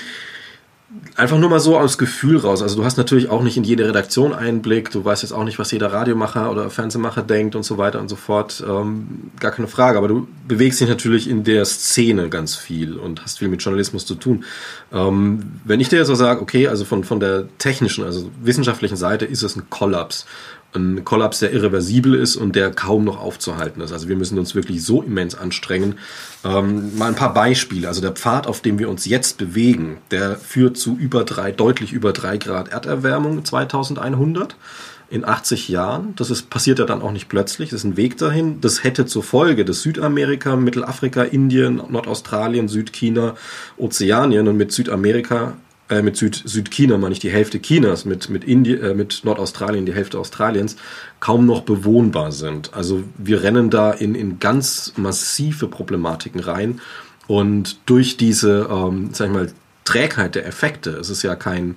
einfach 1.16 1.38
nur 1.38 1.50
mal 1.50 1.60
so 1.60 1.78
aus 1.78 1.98
Gefühl 1.98 2.38
raus. 2.38 2.62
Also 2.62 2.76
du 2.76 2.84
hast 2.84 2.96
natürlich 2.96 3.28
auch 3.28 3.42
nicht 3.42 3.56
in 3.56 3.64
jede 3.64 3.86
Redaktion 3.86 4.32
Einblick, 4.32 4.90
du 4.90 5.04
weißt 5.04 5.22
jetzt 5.22 5.32
auch 5.32 5.44
nicht, 5.44 5.58
was 5.58 5.70
jeder 5.70 5.92
Radiomacher 5.92 6.50
oder 6.50 6.70
Fernsehmacher 6.70 7.22
denkt 7.22 7.56
und 7.56 7.64
so 7.64 7.78
weiter 7.78 8.00
und 8.00 8.08
so 8.08 8.16
fort. 8.16 8.62
Ähm, 8.66 9.30
gar 9.40 9.52
keine 9.52 9.68
Frage, 9.68 9.98
aber 9.98 10.08
du 10.08 10.28
bewegst 10.46 10.80
dich 10.80 10.88
natürlich 10.88 11.28
in 11.28 11.44
der 11.44 11.64
Szene 11.64 12.28
ganz 12.28 12.54
viel 12.54 12.94
und 12.96 13.22
hast 13.22 13.38
viel 13.38 13.48
mit 13.48 13.62
Journalismus 13.62 14.06
zu 14.06 14.14
tun. 14.14 14.44
Ähm, 14.92 15.60
wenn 15.64 15.80
ich 15.80 15.88
dir 15.88 15.98
jetzt 15.98 16.08
so 16.08 16.14
sage, 16.14 16.40
okay, 16.40 16.68
also 16.68 16.84
von, 16.84 17.04
von 17.04 17.20
der 17.20 17.48
technischen, 17.58 18.04
also 18.04 18.30
wissenschaftlichen 18.42 18.96
Seite 18.96 19.24
ist 19.24 19.42
es 19.42 19.56
ein 19.56 19.68
Kollaps 19.70 20.26
ein 20.74 21.04
Kollaps, 21.04 21.38
der 21.38 21.52
irreversibel 21.52 22.14
ist 22.14 22.36
und 22.36 22.56
der 22.56 22.70
kaum 22.70 23.04
noch 23.04 23.20
aufzuhalten 23.20 23.80
ist. 23.80 23.92
Also 23.92 24.08
wir 24.08 24.16
müssen 24.16 24.38
uns 24.38 24.54
wirklich 24.54 24.84
so 24.84 25.02
immens 25.02 25.34
anstrengen. 25.34 25.98
Ähm, 26.44 26.96
mal 26.96 27.08
ein 27.08 27.14
paar 27.14 27.32
Beispiele. 27.32 27.88
Also 27.88 28.00
der 28.00 28.12
Pfad, 28.12 28.46
auf 28.46 28.60
dem 28.60 28.78
wir 28.78 28.88
uns 28.88 29.06
jetzt 29.06 29.38
bewegen, 29.38 29.98
der 30.10 30.36
führt 30.36 30.76
zu 30.76 30.96
über 30.96 31.24
drei, 31.24 31.52
deutlich 31.52 31.92
über 31.92 32.12
drei 32.12 32.36
Grad 32.38 32.68
Erderwärmung 32.68 33.44
2100 33.44 34.56
in 35.10 35.24
80 35.24 35.68
Jahren. 35.68 36.14
Das 36.16 36.30
ist, 36.30 36.50
passiert 36.50 36.78
ja 36.78 36.86
dann 36.86 37.02
auch 37.02 37.12
nicht 37.12 37.28
plötzlich. 37.28 37.70
Das 37.70 37.80
ist 37.80 37.84
ein 37.84 37.96
Weg 37.96 38.18
dahin. 38.18 38.60
Das 38.60 38.82
hätte 38.82 39.06
zur 39.06 39.22
Folge, 39.22 39.64
dass 39.64 39.82
Südamerika, 39.82 40.56
Mittelafrika, 40.56 41.22
Indien, 41.22 41.80
Nordaustralien, 41.88 42.68
Südchina, 42.68 43.34
Ozeanien 43.76 44.48
und 44.48 44.56
mit 44.56 44.72
Südamerika 44.72 45.56
äh, 45.90 46.02
mit 46.02 46.16
Süd, 46.16 46.42
Südchina, 46.44 46.96
meine 46.96 47.12
ich 47.12 47.18
die 47.18 47.30
Hälfte 47.30 47.60
Chinas, 47.60 48.04
mit, 48.04 48.30
mit, 48.30 48.44
Indi 48.44 48.74
äh, 48.74 48.94
mit 48.94 49.20
Nordaustralien 49.24 49.84
die 49.84 49.94
Hälfte 49.94 50.18
Australiens, 50.18 50.76
kaum 51.20 51.46
noch 51.46 51.62
bewohnbar 51.62 52.32
sind. 52.32 52.72
Also 52.74 53.04
wir 53.18 53.42
rennen 53.42 53.70
da 53.70 53.90
in, 53.90 54.14
in 54.14 54.38
ganz 54.38 54.94
massive 54.96 55.68
Problematiken 55.68 56.40
rein. 56.40 56.80
Und 57.26 57.78
durch 57.86 58.16
diese, 58.16 58.68
ähm, 58.70 59.10
sag 59.12 59.28
ich 59.28 59.32
mal, 59.32 59.52
Trägheit 59.84 60.34
der 60.34 60.46
Effekte, 60.46 60.90
es 60.90 61.10
ist 61.10 61.22
ja 61.22 61.36
kein, 61.36 61.76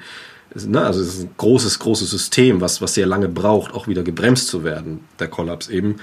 ne, 0.55 0.81
also 0.81 1.01
es 1.01 1.15
ist 1.15 1.23
ein 1.23 1.29
großes, 1.37 1.79
großes 1.79 2.09
System, 2.09 2.61
was, 2.61 2.81
was 2.81 2.93
sehr 2.93 3.07
lange 3.07 3.27
braucht, 3.27 3.73
auch 3.73 3.87
wieder 3.87 4.03
gebremst 4.03 4.47
zu 4.47 4.63
werden, 4.63 5.01
der 5.19 5.27
Kollaps 5.27 5.67
eben. 5.67 5.97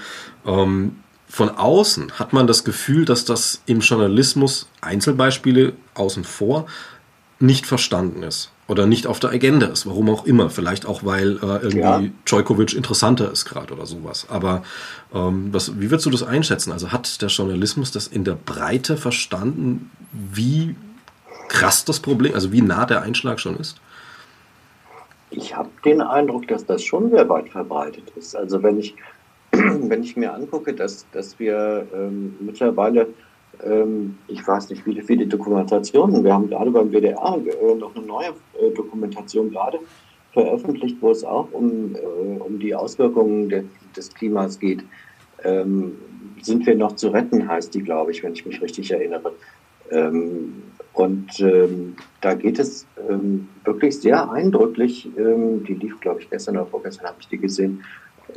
Ähm, 0.45 0.97
von 1.27 1.49
außen 1.49 2.13
hat 2.19 2.33
man 2.33 2.45
das 2.47 2.63
Gefühl, 2.63 3.05
dass 3.05 3.25
das 3.25 3.61
im 3.65 3.79
Journalismus 3.79 4.69
Einzelbeispiele 4.81 5.73
außen 5.95 6.23
vor 6.23 6.67
nicht 7.39 7.65
verstanden 7.65 8.23
ist 8.23 8.51
oder 8.67 8.87
nicht 8.87 9.07
auf 9.07 9.19
der 9.19 9.31
Agenda 9.31 9.67
ist, 9.67 9.85
warum 9.85 10.09
auch 10.09 10.25
immer. 10.25 10.49
Vielleicht 10.49 10.85
auch, 10.85 11.03
weil 11.03 11.37
äh, 11.37 11.57
irgendwie 11.61 11.79
ja. 11.79 12.03
Djokovic 12.25 12.73
interessanter 12.73 13.31
ist 13.31 13.45
gerade 13.45 13.73
oder 13.73 13.85
sowas. 13.85 14.27
Aber 14.29 14.63
ähm, 15.13 15.49
was, 15.51 15.79
wie 15.79 15.91
würdest 15.91 16.05
du 16.05 16.09
das 16.09 16.23
einschätzen? 16.23 16.71
Also 16.71 16.91
hat 16.91 17.21
der 17.21 17.29
Journalismus 17.29 17.91
das 17.91 18.07
in 18.07 18.23
der 18.23 18.35
Breite 18.35 18.97
verstanden, 18.97 19.91
wie 20.11 20.75
krass 21.47 21.85
das 21.85 21.99
Problem, 21.99 22.33
also 22.33 22.51
wie 22.51 22.61
nah 22.61 22.85
der 22.85 23.01
Einschlag 23.01 23.39
schon 23.39 23.57
ist? 23.57 23.77
Ich 25.29 25.55
habe 25.55 25.69
den 25.83 26.01
Eindruck, 26.01 26.47
dass 26.47 26.65
das 26.65 26.83
schon 26.83 27.09
sehr 27.09 27.27
weit 27.29 27.49
verbreitet 27.49 28.11
ist. 28.15 28.35
Also 28.35 28.63
wenn 28.63 28.79
ich, 28.79 28.95
wenn 29.51 30.01
ich 30.01 30.15
mir 30.15 30.33
angucke, 30.33 30.73
dass, 30.73 31.05
dass 31.11 31.37
wir 31.39 31.85
ähm, 31.93 32.35
mittlerweile 32.39 33.07
ähm, 33.63 34.17
ich 34.27 34.45
weiß 34.45 34.69
nicht, 34.69 34.85
wie 34.85 35.01
viele 35.01 35.27
Dokumentationen. 35.27 36.23
Wir 36.23 36.33
haben 36.33 36.49
gerade 36.49 36.71
beim 36.71 36.91
WDR 36.91 37.37
äh, 37.37 37.75
noch 37.75 37.95
eine 37.95 38.05
neue 38.05 38.29
äh, 38.59 38.71
Dokumentation 38.75 39.51
gerade 39.51 39.79
veröffentlicht, 40.33 40.97
wo 41.01 41.11
es 41.11 41.23
auch 41.23 41.47
um, 41.51 41.95
äh, 41.95 42.39
um 42.39 42.59
die 42.59 42.75
Auswirkungen 42.75 43.49
de, 43.49 43.63
des 43.95 44.13
Klimas 44.13 44.59
geht. 44.59 44.83
Ähm, 45.43 45.93
sind 46.41 46.65
wir 46.65 46.75
noch 46.75 46.95
zu 46.95 47.09
retten, 47.09 47.47
heißt 47.47 47.73
die, 47.73 47.81
glaube 47.81 48.11
ich, 48.11 48.23
wenn 48.23 48.33
ich 48.33 48.45
mich 48.45 48.61
richtig 48.61 48.91
erinnere. 48.91 49.33
Ähm, 49.91 50.63
und 50.93 51.39
ähm, 51.39 51.95
da 52.21 52.33
geht 52.33 52.57
es 52.57 52.87
ähm, 53.09 53.49
wirklich 53.63 53.99
sehr 53.99 54.31
eindrücklich, 54.31 55.09
ähm, 55.17 55.63
die 55.63 55.73
lief, 55.73 55.99
glaube 55.99 56.21
ich, 56.21 56.29
gestern 56.29 56.57
oder 56.57 56.65
vorgestern 56.65 57.07
habe 57.07 57.17
ich 57.19 57.27
die 57.27 57.37
gesehen, 57.37 57.83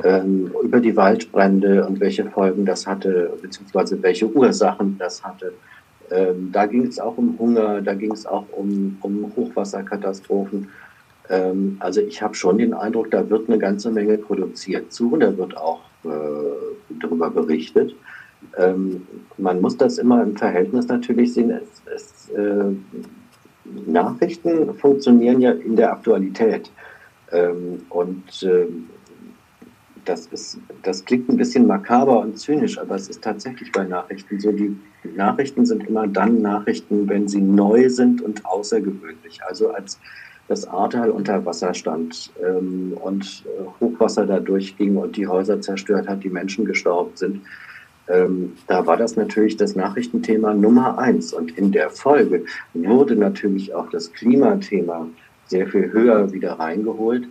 ähm, 0.03 0.51
über 0.63 0.79
die 0.79 0.95
Waldbrände 0.95 1.85
und 1.85 1.99
welche 1.99 2.25
Folgen 2.25 2.65
das 2.65 2.87
hatte, 2.87 3.33
beziehungsweise 3.41 4.01
welche 4.01 4.27
Ursachen 4.27 4.97
das 4.97 5.23
hatte. 5.23 5.53
Ähm, 6.11 6.49
da 6.51 6.65
ging 6.65 6.85
es 6.85 6.99
auch 6.99 7.17
um 7.17 7.37
Hunger, 7.37 7.81
da 7.81 7.93
ging 7.93 8.11
es 8.11 8.25
auch 8.25 8.45
um, 8.51 8.97
um 9.01 9.31
Hochwasserkatastrophen. 9.35 10.69
Ähm, 11.29 11.77
also 11.79 12.01
ich 12.01 12.21
habe 12.21 12.33
schon 12.33 12.57
den 12.57 12.73
Eindruck, 12.73 13.11
da 13.11 13.29
wird 13.29 13.47
eine 13.47 13.59
ganze 13.59 13.91
Menge 13.91 14.17
produziert 14.17 14.91
zu, 14.91 15.15
da 15.17 15.37
wird 15.37 15.55
auch 15.57 15.81
äh, 16.03 16.09
darüber 16.99 17.29
berichtet. 17.29 17.95
Ähm, 18.57 19.05
man 19.37 19.61
muss 19.61 19.77
das 19.77 19.97
immer 19.97 20.23
im 20.23 20.35
Verhältnis 20.35 20.87
natürlich 20.87 21.33
sehen. 21.33 21.51
Es, 21.51 21.83
es, 21.93 22.29
äh, 22.29 22.73
Nachrichten 23.85 24.73
funktionieren 24.75 25.41
ja 25.41 25.51
in 25.51 25.75
der 25.75 25.91
Aktualität. 25.91 26.71
Ähm, 27.31 27.81
und 27.89 28.23
ähm, 28.41 28.89
das, 30.09 30.25
ist, 30.27 30.57
das 30.81 31.05
klingt 31.05 31.29
ein 31.29 31.37
bisschen 31.37 31.67
makaber 31.67 32.19
und 32.19 32.37
zynisch, 32.37 32.79
aber 32.79 32.95
es 32.95 33.07
ist 33.07 33.23
tatsächlich 33.23 33.71
bei 33.71 33.83
Nachrichten 33.83 34.39
so. 34.39 34.51
Die 34.51 34.75
Nachrichten 35.15 35.65
sind 35.65 35.87
immer 35.87 36.07
dann 36.07 36.41
Nachrichten, 36.41 37.07
wenn 37.07 37.27
sie 37.27 37.41
neu 37.41 37.89
sind 37.89 38.21
und 38.21 38.45
außergewöhnlich. 38.45 39.39
Also 39.47 39.69
als 39.69 39.99
das 40.47 40.67
Ahrtal 40.67 41.11
unter 41.11 41.45
Wasser 41.45 41.75
stand 41.75 42.31
ähm, 42.43 42.97
und 42.99 43.45
äh, 43.45 43.65
Hochwasser 43.79 44.25
da 44.25 44.39
durchging 44.39 44.97
und 44.97 45.15
die 45.15 45.27
Häuser 45.27 45.61
zerstört 45.61 46.07
hat, 46.07 46.23
die 46.23 46.29
Menschen 46.29 46.65
gestorben 46.65 47.11
sind, 47.13 47.41
ähm, 48.07 48.53
da 48.65 48.87
war 48.87 48.97
das 48.97 49.15
natürlich 49.15 49.57
das 49.57 49.75
Nachrichtenthema 49.75 50.55
Nummer 50.55 50.97
eins. 50.97 51.33
Und 51.33 51.55
in 51.55 51.71
der 51.71 51.91
Folge 51.91 52.45
wurde 52.73 53.15
natürlich 53.15 53.75
auch 53.75 53.89
das 53.91 54.11
Klimathema 54.11 55.07
sehr 55.45 55.67
viel 55.67 55.91
höher 55.91 56.31
wieder 56.33 56.53
reingeholt 56.53 57.27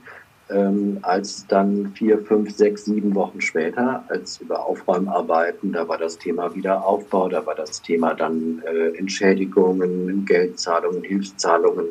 ähm, 0.51 0.99
als 1.03 1.47
dann 1.47 1.93
vier, 1.95 2.19
fünf, 2.19 2.55
sechs, 2.55 2.87
sieben 2.87 3.15
Wochen 3.15 3.41
später, 3.41 4.05
als 4.09 4.41
über 4.41 4.65
Aufräumarbeiten, 4.65 5.73
da 5.73 5.87
war 5.89 5.99
das 5.99 6.19
Thema 6.19 6.55
Wiederaufbau, 6.55 7.29
da 7.29 7.45
war 7.45 7.55
das 7.55 7.83
Thema 7.83 8.15
dann 8.15 8.63
äh, 8.67 8.97
Entschädigungen, 8.97 10.25
Geldzahlungen, 10.25 11.03
Hilfszahlungen 11.03 11.87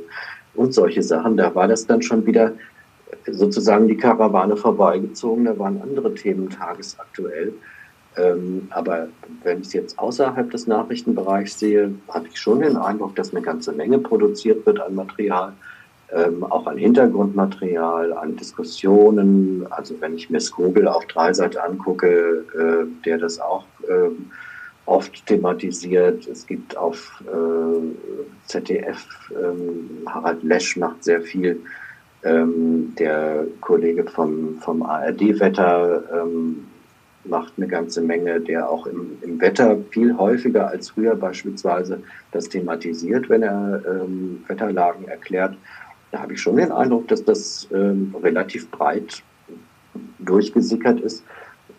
und 0.56 0.74
solche 0.74 1.04
Sachen. 1.04 1.38
Da 1.38 1.54
war 1.54 1.68
das 1.68 1.86
dann 1.86 2.02
schon 2.02 2.26
wieder 2.26 2.54
sozusagen 3.28 3.88
die 3.88 3.98
Karawane 3.98 4.58
vorbeigezogen, 4.58 5.46
da 5.46 5.58
waren 5.60 5.82
andere 5.82 6.14
Themen 6.16 6.50
tagesaktuell. 6.50 7.54
Ähm, 8.18 8.68
aber 8.72 9.08
wenn 9.44 9.62
ich 9.62 9.68
es 9.68 9.74
jetzt 9.74 10.00
außerhalb 10.00 10.50
des 10.50 10.66
Nachrichtenbereichs 10.66 11.60
sehe, 11.60 11.94
habe 12.10 12.28
ich 12.28 12.40
schon 12.40 12.62
den 12.62 12.76
Eindruck, 12.76 13.16
dass 13.16 13.32
eine 13.32 13.44
ganze 13.44 13.72
Menge 13.72 14.00
produziert 14.00 14.66
wird 14.66 14.80
an 14.80 14.96
Material 14.96 15.54
ähm, 16.14 16.44
auch 16.44 16.68
an 16.68 16.78
Hintergrundmaterial, 16.78 18.14
an 18.14 18.36
Diskussionen. 18.38 19.68
Also 19.70 19.96
wenn 20.00 20.16
ich 20.16 20.30
mir 20.30 20.40
Skogel 20.40 20.88
auf 20.88 21.06
Dreiseit 21.06 21.58
angucke, 21.58 22.46
äh, 22.58 23.04
der 23.06 23.18
das 23.18 23.40
auch 23.40 23.66
äh, 23.88 24.10
oft 24.86 25.26
thematisiert. 25.26 26.26
Es 26.28 26.48
gibt 26.48 26.78
auf 26.78 27.22
äh, 27.28 28.46
ZDF, 28.46 29.06
ähm, 29.32 29.90
Harald 30.06 30.44
Lesch 30.44 30.78
macht 30.78 31.04
sehr 31.04 31.22
viel. 31.22 31.60
Ähm, 32.24 32.96
der 32.98 33.46
Kollege 33.60 34.06
vom, 34.06 34.60
vom 34.62 34.84
ARD-Wetter 34.84 36.04
ähm, 36.14 36.68
macht 37.26 37.54
eine 37.58 37.68
ganze 37.68 38.02
Menge, 38.02 38.40
der 38.40 38.70
auch 38.70 38.88
im, 38.88 39.18
im, 39.22 39.42
Wetter 39.42 39.78
viel 39.92 40.18
häufiger 40.18 40.70
als 40.70 40.92
früher 40.92 41.16
beispielsweise 41.16 42.02
das 42.32 42.48
thematisiert, 42.48 43.28
wenn 43.30 43.44
er 43.44 43.84
Wetterlagen 44.48 45.10
erklärt 45.10 45.58
da 46.12 46.20
habe 46.20 46.34
ich 46.34 46.42
schon 46.42 46.58
den 46.58 46.72
Eindruck, 46.72 47.08
dass 47.08 47.24
das 47.24 47.68
ähm, 47.74 48.16
relativ 48.22 48.70
breit 48.72 49.24
durchgesickert 50.20 51.00
ist 51.02 51.24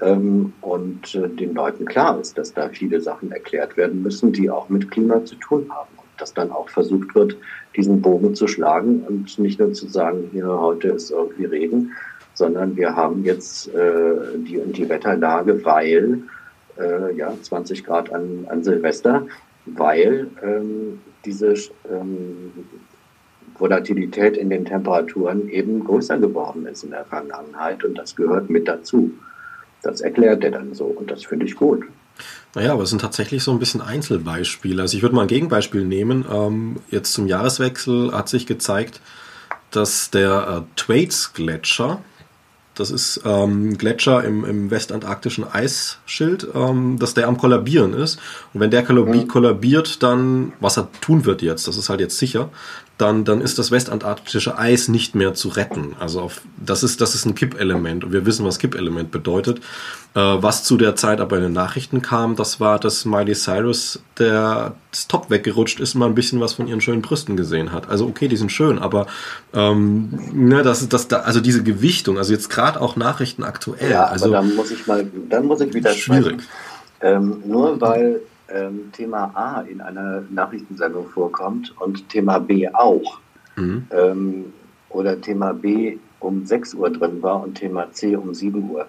ähm, 0.00 0.52
und 0.60 1.14
äh, 1.14 1.28
den 1.28 1.54
Leuten 1.54 1.84
klar 1.84 2.20
ist, 2.20 2.36
dass 2.38 2.52
da 2.52 2.68
viele 2.68 3.00
Sachen 3.00 3.32
erklärt 3.32 3.76
werden 3.76 4.02
müssen, 4.02 4.32
die 4.32 4.50
auch 4.50 4.68
mit 4.68 4.90
Klima 4.90 5.24
zu 5.24 5.34
tun 5.36 5.66
haben. 5.70 5.88
Und 5.96 6.08
dass 6.20 6.34
dann 6.34 6.50
auch 6.50 6.68
versucht 6.68 7.14
wird, 7.14 7.36
diesen 7.76 8.00
Bogen 8.02 8.34
zu 8.34 8.46
schlagen 8.46 9.04
und 9.08 9.38
nicht 9.38 9.58
nur 9.58 9.72
zu 9.72 9.88
sagen, 9.88 10.28
hier 10.32 10.48
heute 10.48 10.88
ist 10.88 11.10
irgendwie 11.10 11.46
Regen, 11.46 11.92
sondern 12.34 12.76
wir 12.76 12.94
haben 12.94 13.24
jetzt 13.24 13.68
äh, 13.74 14.14
die 14.36 14.58
und 14.58 14.76
die 14.76 14.88
Wetterlage, 14.88 15.64
weil 15.64 16.22
äh, 16.78 17.16
ja 17.16 17.32
20 17.40 17.84
Grad 17.84 18.12
an, 18.12 18.46
an 18.48 18.62
Silvester, 18.62 19.26
weil 19.66 20.28
ähm, 20.42 21.00
diese 21.24 21.54
ähm, 21.90 22.52
Volatilität 23.58 24.36
in 24.36 24.50
den 24.50 24.64
Temperaturen 24.64 25.48
eben 25.48 25.84
größer 25.84 26.18
geworden 26.18 26.66
ist 26.66 26.84
in 26.84 26.90
der 26.90 27.04
Vergangenheit 27.04 27.84
und 27.84 27.96
das 27.96 28.14
gehört 28.14 28.50
mit 28.50 28.68
dazu. 28.68 29.12
Das 29.82 30.00
erklärt 30.00 30.44
er 30.44 30.50
dann 30.50 30.74
so 30.74 30.84
und 30.84 31.10
das 31.10 31.24
finde 31.24 31.46
ich 31.46 31.56
gut. 31.56 31.84
Naja, 32.54 32.72
aber 32.72 32.82
es 32.82 32.90
sind 32.90 33.00
tatsächlich 33.00 33.42
so 33.42 33.52
ein 33.52 33.58
bisschen 33.58 33.80
Einzelbeispiele. 33.80 34.82
Also 34.82 34.96
ich 34.96 35.02
würde 35.02 35.14
mal 35.14 35.22
ein 35.22 35.28
Gegenbeispiel 35.28 35.84
nehmen. 35.84 36.24
Ähm, 36.30 36.76
jetzt 36.90 37.12
zum 37.12 37.26
Jahreswechsel 37.26 38.12
hat 38.12 38.28
sich 38.28 38.46
gezeigt, 38.46 39.00
dass 39.70 40.10
der 40.10 40.64
äh, 40.64 40.80
Thwaites-Gletscher, 40.80 42.02
das 42.74 42.90
ist 42.90 43.20
ähm, 43.24 43.76
Gletscher 43.76 44.24
im, 44.24 44.44
im 44.44 44.70
westantarktischen 44.70 45.44
Eisschild, 45.44 46.48
ähm, 46.54 46.98
dass 46.98 47.14
der 47.14 47.28
am 47.28 47.36
Kollabieren 47.36 47.92
ist. 47.92 48.18
Und 48.54 48.60
wenn 48.60 48.70
der 48.70 48.90
mhm. 48.90 49.28
kollabiert, 49.28 50.02
dann, 50.02 50.52
was 50.60 50.78
er 50.78 50.88
tun 51.00 51.24
wird 51.24 51.42
jetzt, 51.42 51.68
das 51.68 51.76
ist 51.76 51.88
halt 51.88 52.00
jetzt 52.00 52.18
sicher, 52.18 52.50
dann, 52.98 53.24
dann 53.24 53.40
ist 53.40 53.58
das 53.58 53.70
westantarktische 53.70 54.58
Eis 54.58 54.88
nicht 54.88 55.14
mehr 55.14 55.32
zu 55.32 55.48
retten. 55.48 55.94
Also 56.00 56.20
auf, 56.20 56.42
das 56.56 56.82
ist, 56.82 57.00
das 57.00 57.14
ist 57.14 57.24
ein 57.24 57.36
Kippelement 57.36 58.04
und 58.04 58.12
wir 58.12 58.26
wissen, 58.26 58.44
was 58.44 58.58
Kippelement 58.58 59.12
bedeutet. 59.12 59.60
Äh, 60.14 60.20
was 60.20 60.64
zu 60.64 60.76
der 60.76 60.96
Zeit 60.96 61.20
aber 61.20 61.36
in 61.36 61.44
den 61.44 61.52
Nachrichten 61.52 62.02
kam, 62.02 62.34
das 62.34 62.58
war, 62.58 62.78
dass 62.80 63.04
Miley 63.04 63.34
Cyrus 63.34 64.02
der 64.18 64.74
das 64.90 65.06
Top 65.06 65.30
weggerutscht 65.30 65.78
ist 65.78 65.94
und 65.94 66.00
mal 66.00 66.06
ein 66.06 66.14
bisschen 66.16 66.40
was 66.40 66.54
von 66.54 66.66
ihren 66.66 66.80
schönen 66.80 67.02
Brüsten 67.02 67.36
gesehen 67.36 67.72
hat. 67.72 67.88
Also 67.88 68.06
okay, 68.06 68.26
die 68.26 68.36
sind 68.36 68.50
schön, 68.50 68.80
aber 68.80 69.06
ähm, 69.54 70.18
ne, 70.32 70.62
das 70.62 70.82
ist 70.82 70.92
das 70.92 71.06
da, 71.06 71.18
also 71.18 71.40
diese 71.40 71.62
Gewichtung, 71.62 72.18
also 72.18 72.32
jetzt 72.32 72.50
gerade 72.50 72.80
auch 72.80 72.96
Nachrichten 72.96 73.44
aktuell. 73.44 73.90
Ja, 73.90 74.04
also 74.06 74.32
dann 74.32 74.56
muss 74.56 74.72
ich 74.72 74.86
mal, 74.88 75.06
dann 75.28 75.46
muss 75.46 75.60
ich 75.60 75.72
wieder 75.72 75.92
schwierig. 75.92 76.40
Ähm, 77.00 77.42
nur 77.46 77.80
weil 77.80 78.22
ähm, 78.48 78.90
Thema 78.92 79.30
A 79.34 79.60
in 79.62 79.80
einer 79.80 80.22
Nachrichtensendung 80.30 81.08
vorkommt 81.08 81.74
und 81.80 82.08
Thema 82.08 82.38
B 82.38 82.68
auch. 82.68 83.18
Mhm. 83.56 83.86
Ähm, 83.90 84.52
oder 84.90 85.20
Thema 85.20 85.52
B 85.52 85.98
um 86.20 86.46
6 86.46 86.74
Uhr 86.74 86.90
drin 86.90 87.22
war 87.22 87.42
und 87.42 87.54
Thema 87.54 87.90
C 87.92 88.16
um 88.16 88.34
7 88.34 88.70
Uhr. 88.70 88.86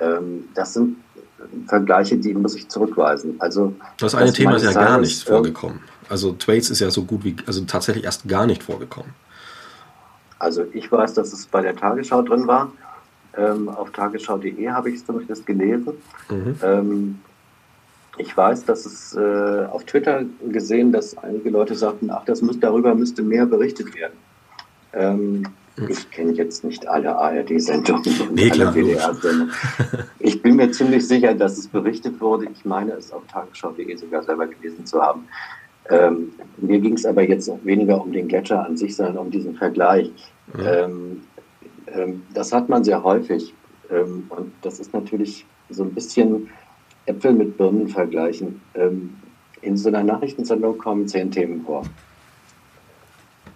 Ähm, 0.00 0.44
das 0.54 0.74
sind 0.74 0.96
Vergleiche, 1.66 2.16
die 2.16 2.34
muss 2.34 2.54
ich 2.54 2.68
zurückweisen. 2.68 3.34
Also, 3.40 3.74
das 3.98 4.14
eine 4.14 4.32
Thema 4.32 4.56
ist 4.56 4.64
ja 4.64 4.72
gar 4.72 5.00
nicht 5.00 5.26
vorgekommen. 5.26 5.80
Also 6.08 6.32
Thwaites 6.32 6.70
ist 6.70 6.80
ja 6.80 6.90
so 6.90 7.04
gut 7.04 7.24
wie, 7.24 7.36
also 7.46 7.64
tatsächlich 7.64 8.04
erst 8.04 8.28
gar 8.28 8.46
nicht 8.46 8.62
vorgekommen. 8.62 9.12
Also 10.38 10.64
ich 10.72 10.90
weiß, 10.90 11.14
dass 11.14 11.32
es 11.32 11.46
bei 11.46 11.62
der 11.62 11.74
Tagesschau 11.74 12.22
drin 12.22 12.46
war. 12.46 12.70
Ähm, 13.36 13.68
auf 13.68 13.92
tagesschau.de 13.92 14.68
habe 14.68 14.90
ich 14.90 14.96
es 14.96 15.06
zumindest 15.06 15.46
gelesen. 15.46 15.94
Mhm. 16.28 16.56
Ähm, 16.62 17.20
ich 18.18 18.36
weiß, 18.36 18.64
dass 18.64 18.84
es 18.84 19.16
äh, 19.16 19.66
auf 19.70 19.84
Twitter 19.84 20.24
gesehen, 20.48 20.92
dass 20.92 21.16
einige 21.18 21.50
Leute 21.50 21.74
sagten, 21.74 22.10
ach, 22.10 22.24
das 22.24 22.42
müsste, 22.42 22.60
darüber 22.60 22.94
müsste 22.94 23.22
mehr 23.22 23.46
berichtet 23.46 23.94
werden. 23.94 24.18
Ähm, 24.92 25.44
hm. 25.76 25.88
ich 25.88 26.10
kenne 26.10 26.32
jetzt 26.32 26.64
nicht 26.64 26.86
alle 26.86 27.16
ARD-Sendungen 27.16 28.20
und 28.20 28.34
nee, 28.34 28.50
alle 28.50 28.74
WDR-Sendungen. 28.74 29.52
ich 30.18 30.42
bin 30.42 30.56
mir 30.56 30.70
ziemlich 30.70 31.08
sicher, 31.08 31.34
dass 31.34 31.56
es 31.56 31.66
berichtet 31.66 32.20
wurde. 32.20 32.48
Ich 32.52 32.64
meine, 32.66 32.92
es 32.92 33.10
auf 33.12 33.22
tagesschau.de 33.28 33.96
sogar 33.96 34.22
selber 34.22 34.46
gelesen 34.46 34.84
zu 34.84 35.00
haben. 35.00 35.26
Ähm, 35.88 36.32
mir 36.58 36.78
ging 36.78 36.94
es 36.94 37.06
aber 37.06 37.22
jetzt 37.22 37.50
weniger 37.64 38.00
um 38.00 38.12
den 38.12 38.28
Gletscher 38.28 38.64
an 38.64 38.76
sich, 38.76 38.94
sondern 38.94 39.16
um 39.18 39.30
diesen 39.30 39.56
Vergleich. 39.56 40.12
Mhm. 40.52 40.60
Ähm, 40.66 41.22
ähm, 41.86 42.22
das 42.34 42.52
hat 42.52 42.68
man 42.68 42.84
sehr 42.84 43.02
häufig. 43.02 43.54
Ähm, 43.90 44.24
und 44.28 44.52
das 44.60 44.78
ist 44.78 44.92
natürlich 44.92 45.46
so 45.70 45.84
ein 45.84 45.94
bisschen 45.94 46.50
Äpfel 47.06 47.32
mit 47.32 47.56
Birnen 47.56 47.88
vergleichen. 47.88 48.60
Ähm, 48.74 49.14
in 49.60 49.76
so 49.76 49.88
einer 49.88 50.02
Nachrichtensendung 50.02 50.78
kommen 50.78 51.06
zehn 51.06 51.30
Themen 51.30 51.62
vor. 51.64 51.84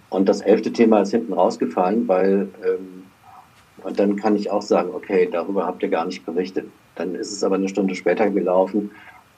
Und 0.09 0.29
das 0.29 0.41
elfte 0.41 0.71
Thema 0.71 1.01
ist 1.01 1.11
hinten 1.11 1.33
rausgefallen, 1.33 2.07
weil, 2.07 2.47
ähm, 2.65 3.03
und 3.83 3.99
dann 3.99 4.15
kann 4.15 4.35
ich 4.35 4.49
auch 4.49 4.61
sagen, 4.61 4.89
okay, 4.93 5.27
darüber 5.31 5.65
habt 5.65 5.83
ihr 5.83 5.89
gar 5.89 6.05
nicht 6.05 6.25
berichtet. 6.25 6.67
Dann 6.95 7.13
ist 7.15 7.31
es 7.31 7.43
aber 7.43 7.55
eine 7.55 7.67
Stunde 7.67 7.93
später 7.93 8.29
gelaufen 8.29 8.91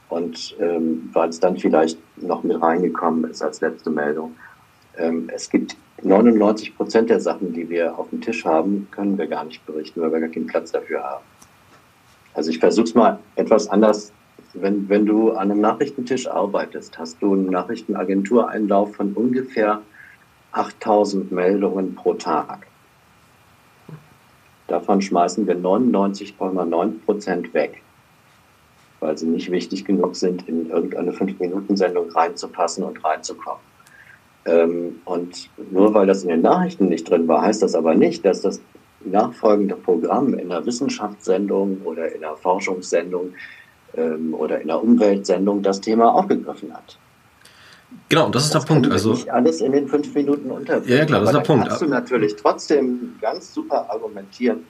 und 0.10 0.56
ähm, 0.60 1.10
weil 1.14 1.30
es 1.30 1.40
dann 1.40 1.58
vielleicht 1.58 2.00
noch 2.18 2.44
mit 2.44 2.62
reingekommen 2.62 3.30
ist 3.30 3.42
als 3.42 3.62
letzte 3.62 3.90
Meldung. 3.90 4.36
Ähm, 4.98 5.30
es 5.34 5.50
gibt 5.50 5.76
99 6.04 6.76
Prozent 6.76 7.10
der 7.10 7.20
Sachen, 7.20 7.54
die 7.54 7.70
wir 7.70 7.98
auf 7.98 8.10
dem 8.10 8.22
Tisch 8.22 8.46
haben, 8.46 8.88
können 8.92 9.18
wir 9.18 9.28
gar 9.28 9.44
nicht 9.44 9.66
berichten, 9.66 10.02
weil 10.02 10.12
wir 10.12 10.20
gar 10.20 10.30
keinen 10.30 10.48
Platz 10.48 10.72
dafür 10.72 11.04
haben. 11.04 11.24
Also 12.40 12.52
ich 12.52 12.60
versuche 12.60 12.86
es 12.86 12.96
mal 12.96 13.20
etwas 13.36 13.68
anders. 13.68 14.14
Wenn, 14.54 14.88
wenn 14.88 15.06
du 15.06 15.32
an 15.32 15.52
einem 15.52 15.60
Nachrichtentisch 15.60 16.26
arbeitest, 16.26 16.98
hast 16.98 17.22
du 17.22 17.34
einen 17.34 17.48
Nachrichtenagentureinlauf 17.48 18.96
von 18.96 19.12
ungefähr 19.12 19.82
8000 20.54 21.34
Meldungen 21.34 21.96
pro 21.96 22.14
Tag. 22.14 22.66
Davon 24.68 25.02
schmeißen 25.02 25.48
wir 25.48 25.58
99,9 25.58 27.04
Prozent 27.04 27.54
weg, 27.54 27.82
weil 29.02 29.18
sie 29.18 29.28
nicht 29.28 29.52
wichtig 29.52 29.84
genug 29.84 30.16
sind, 30.16 30.48
in 30.48 30.70
irgendeine 30.70 31.12
5-Minuten-Sendung 31.12 32.10
reinzupassen 32.12 32.86
und 32.86 33.04
reinzukommen. 33.04 33.62
Ähm, 34.46 35.02
und 35.04 35.50
nur 35.72 35.94
weil 35.94 36.08
das 36.08 36.24
in 36.24 36.30
den 36.30 36.42
Nachrichten 36.42 36.88
nicht 36.88 37.10
drin 37.10 37.28
war, 37.28 37.42
heißt 37.42 37.62
das 37.62 37.76
aber 37.76 37.96
nicht, 37.96 38.24
dass 38.24 38.40
das 38.40 38.62
nachfolgende 39.06 39.76
Programm 39.76 40.34
in 40.34 40.52
einer 40.52 40.66
Wissenschaftssendung 40.66 41.82
oder 41.84 42.14
in 42.14 42.24
einer 42.24 42.36
Forschungssendung 42.36 43.34
ähm, 43.96 44.34
oder 44.34 44.62
in 44.62 44.70
einer 44.70 44.82
Umweltsendung 44.82 45.62
das 45.62 45.82
Thema 45.82 46.14
aufgegriffen 46.14 46.74
hat. 46.74 46.98
Genau, 48.10 48.30
das, 48.30 48.44
das 48.44 48.46
ist 48.46 48.54
der 48.54 48.74
Punkt. 48.74 48.92
Also 48.92 49.14
nicht 49.14 49.30
alles 49.30 49.62
in 49.62 49.72
den 49.72 49.88
fünf 49.88 50.14
Minuten 50.14 50.52
unterbringen. 50.52 50.98
Ja, 50.98 51.06
klar, 51.06 51.22
das 51.22 51.30
ist 51.30 51.36
der 51.36 51.42
Punkt. 51.42 51.68
Kannst 51.68 51.82
du 51.82 51.88
natürlich 51.88 52.36
trotzdem 52.36 53.16
ganz 53.22 53.54
super 53.54 53.90
argumentieren. 53.90 54.66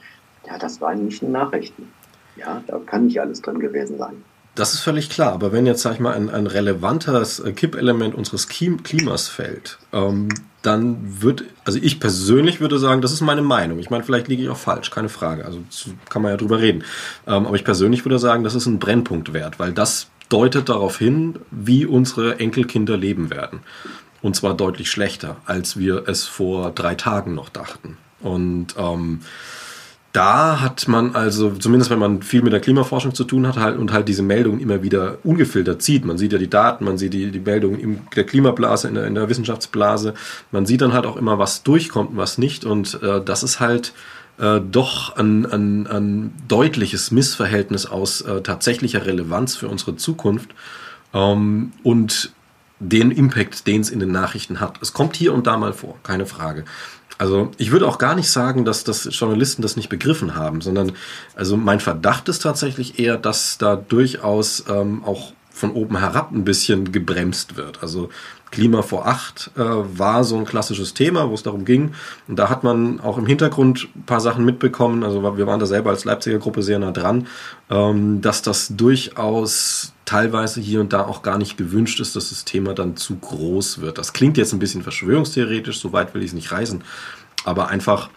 Ja, 0.47 0.57
das 0.57 0.79
waren 0.79 1.05
nicht 1.05 1.21
Nachrichten. 1.23 1.91
Ja, 2.37 2.63
da 2.67 2.79
kann 2.85 3.07
nicht 3.07 3.19
alles 3.19 3.41
drin 3.41 3.59
gewesen 3.59 3.97
sein. 3.97 4.23
Das 4.55 4.73
ist 4.73 4.81
völlig 4.81 5.09
klar, 5.09 5.33
aber 5.33 5.51
wenn 5.51 5.65
jetzt, 5.65 5.81
sag 5.81 5.93
ich 5.93 5.99
mal, 5.99 6.13
ein, 6.13 6.29
ein 6.29 6.47
relevantes 6.47 7.39
äh, 7.39 7.53
Kippelement 7.53 8.15
unseres 8.15 8.47
Klimas 8.47 9.27
fällt, 9.27 9.79
ähm, 9.93 10.29
dann 10.61 11.21
wird, 11.21 11.45
also 11.63 11.79
ich 11.81 11.99
persönlich 11.99 12.59
würde 12.59 12.79
sagen, 12.79 13.01
das 13.01 13.13
ist 13.13 13.21
meine 13.21 13.41
Meinung. 13.41 13.79
Ich 13.79 13.89
meine, 13.89 14.03
vielleicht 14.03 14.27
liege 14.27 14.43
ich 14.43 14.49
auch 14.49 14.57
falsch, 14.57 14.91
keine 14.91 15.09
Frage. 15.09 15.45
Also 15.45 15.59
kann 16.09 16.21
man 16.21 16.31
ja 16.31 16.37
drüber 16.37 16.59
reden. 16.59 16.83
Ähm, 17.27 17.45
aber 17.45 17.55
ich 17.55 17.63
persönlich 17.63 18.03
würde 18.05 18.19
sagen, 18.19 18.43
das 18.43 18.55
ist 18.55 18.65
ein 18.65 18.79
Brennpunkt 18.79 19.33
wert, 19.33 19.59
weil 19.59 19.71
das 19.71 20.07
deutet 20.27 20.69
darauf 20.69 20.97
hin, 20.97 21.39
wie 21.49 21.85
unsere 21.85 22.39
Enkelkinder 22.39 22.97
leben 22.97 23.29
werden. 23.29 23.61
Und 24.21 24.35
zwar 24.35 24.53
deutlich 24.53 24.91
schlechter, 24.91 25.37
als 25.45 25.77
wir 25.77 26.07
es 26.07 26.25
vor 26.25 26.71
drei 26.71 26.95
Tagen 26.95 27.35
noch 27.35 27.49
dachten. 27.49 27.97
Und 28.19 28.75
ähm, 28.77 29.21
da 30.11 30.59
hat 30.61 30.87
man 30.87 31.15
also, 31.15 31.51
zumindest 31.51 31.91
wenn 31.91 31.99
man 31.99 32.23
viel 32.23 32.41
mit 32.41 32.51
der 32.51 32.59
Klimaforschung 32.59 33.13
zu 33.13 33.23
tun 33.23 33.47
hat 33.47 33.57
halt, 33.57 33.77
und 33.77 33.93
halt 33.93 34.07
diese 34.07 34.23
Meldungen 34.23 34.59
immer 34.59 34.81
wieder 34.81 35.19
ungefiltert 35.23 35.81
sieht, 35.83 36.03
man 36.03 36.17
sieht 36.17 36.33
ja 36.33 36.39
die 36.39 36.49
Daten, 36.49 36.83
man 36.83 36.97
sieht 36.97 37.13
die, 37.13 37.29
die 37.29 37.39
Meldungen 37.39 37.79
in 37.79 38.01
der 38.15 38.23
Klimablase, 38.23 38.87
in 38.87 38.95
der, 38.95 39.05
in 39.05 39.15
der 39.15 39.29
Wissenschaftsblase, 39.29 40.15
man 40.51 40.65
sieht 40.65 40.81
dann 40.81 40.93
halt 40.93 41.05
auch 41.05 41.15
immer, 41.15 41.37
was 41.37 41.63
durchkommt 41.63 42.11
und 42.11 42.17
was 42.17 42.39
nicht 42.39 42.65
und 42.65 43.01
äh, 43.03 43.21
das 43.23 43.43
ist 43.43 43.59
halt 43.59 43.93
äh, 44.39 44.59
doch 44.59 45.15
ein, 45.15 45.45
ein, 45.45 45.85
ein 45.85 46.33
deutliches 46.47 47.11
Missverhältnis 47.11 47.85
aus 47.85 48.21
äh, 48.21 48.41
tatsächlicher 48.41 49.05
Relevanz 49.05 49.55
für 49.55 49.67
unsere 49.67 49.95
Zukunft 49.95 50.49
ähm, 51.13 51.71
und 51.83 52.31
den 52.79 53.11
Impact, 53.11 53.67
den 53.67 53.81
es 53.81 53.89
in 53.89 53.99
den 53.99 54.11
Nachrichten 54.11 54.59
hat. 54.59 54.81
Es 54.81 54.93
kommt 54.93 55.15
hier 55.15 55.33
und 55.33 55.45
da 55.47 55.57
mal 55.57 55.73
vor, 55.73 55.99
keine 56.01 56.25
Frage. 56.25 56.63
Also 57.19 57.51
ich 57.57 57.71
würde 57.71 57.85
auch 57.85 57.97
gar 57.97 58.15
nicht 58.15 58.31
sagen, 58.31 58.63
dass, 58.63 58.85
dass 58.85 59.07
Journalisten 59.11 59.61
das 59.61 59.75
nicht 59.75 59.89
begriffen 59.89 60.35
haben, 60.35 60.61
sondern 60.61 60.93
also 61.35 61.57
mein 61.57 61.81
Verdacht 61.81 62.29
ist 62.29 62.39
tatsächlich 62.39 62.97
eher, 62.97 63.17
dass 63.17 63.57
da 63.57 63.75
durchaus 63.75 64.63
ähm, 64.69 65.03
auch 65.03 65.33
von 65.51 65.71
oben 65.73 65.99
herab 65.99 66.31
ein 66.31 66.45
bisschen 66.45 66.93
gebremst 66.93 67.57
wird. 67.57 67.83
Also 67.83 68.09
Klima 68.51 68.81
vor 68.81 69.07
acht 69.07 69.51
äh, 69.55 69.61
war 69.61 70.23
so 70.23 70.37
ein 70.37 70.45
klassisches 70.45 70.93
Thema, 70.93 71.29
wo 71.29 71.33
es 71.33 71.43
darum 71.43 71.65
ging. 71.65 71.93
Und 72.27 72.37
da 72.37 72.49
hat 72.49 72.63
man 72.63 72.99
auch 72.99 73.17
im 73.17 73.25
Hintergrund 73.25 73.87
ein 73.95 74.03
paar 74.03 74.19
Sachen 74.19 74.45
mitbekommen. 74.45 75.03
Also 75.03 75.21
wir 75.37 75.47
waren 75.47 75.59
da 75.59 75.65
selber 75.65 75.91
als 75.91 76.05
Leipziger 76.05 76.39
Gruppe 76.39 76.63
sehr 76.63 76.79
nah 76.79 76.91
dran, 76.91 77.27
ähm, 77.69 78.21
dass 78.21 78.41
das 78.41 78.69
durchaus 78.75 79.93
teilweise 80.05 80.59
hier 80.61 80.81
und 80.81 80.91
da 80.91 81.05
auch 81.05 81.21
gar 81.21 81.37
nicht 81.37 81.57
gewünscht 81.57 81.99
ist, 81.99 82.15
dass 82.15 82.29
das 82.29 82.43
Thema 82.43 82.73
dann 82.73 82.97
zu 82.97 83.15
groß 83.17 83.81
wird. 83.81 83.97
Das 83.99 84.13
klingt 84.13 84.37
jetzt 84.37 84.53
ein 84.53 84.59
bisschen 84.59 84.81
verschwörungstheoretisch, 84.81 85.79
so 85.79 85.93
weit 85.93 86.13
will 86.15 86.23
ich 86.23 86.29
es 86.29 86.33
nicht 86.33 86.51
reisen. 86.51 86.83
Aber 87.45 87.67
einfach 87.67 88.09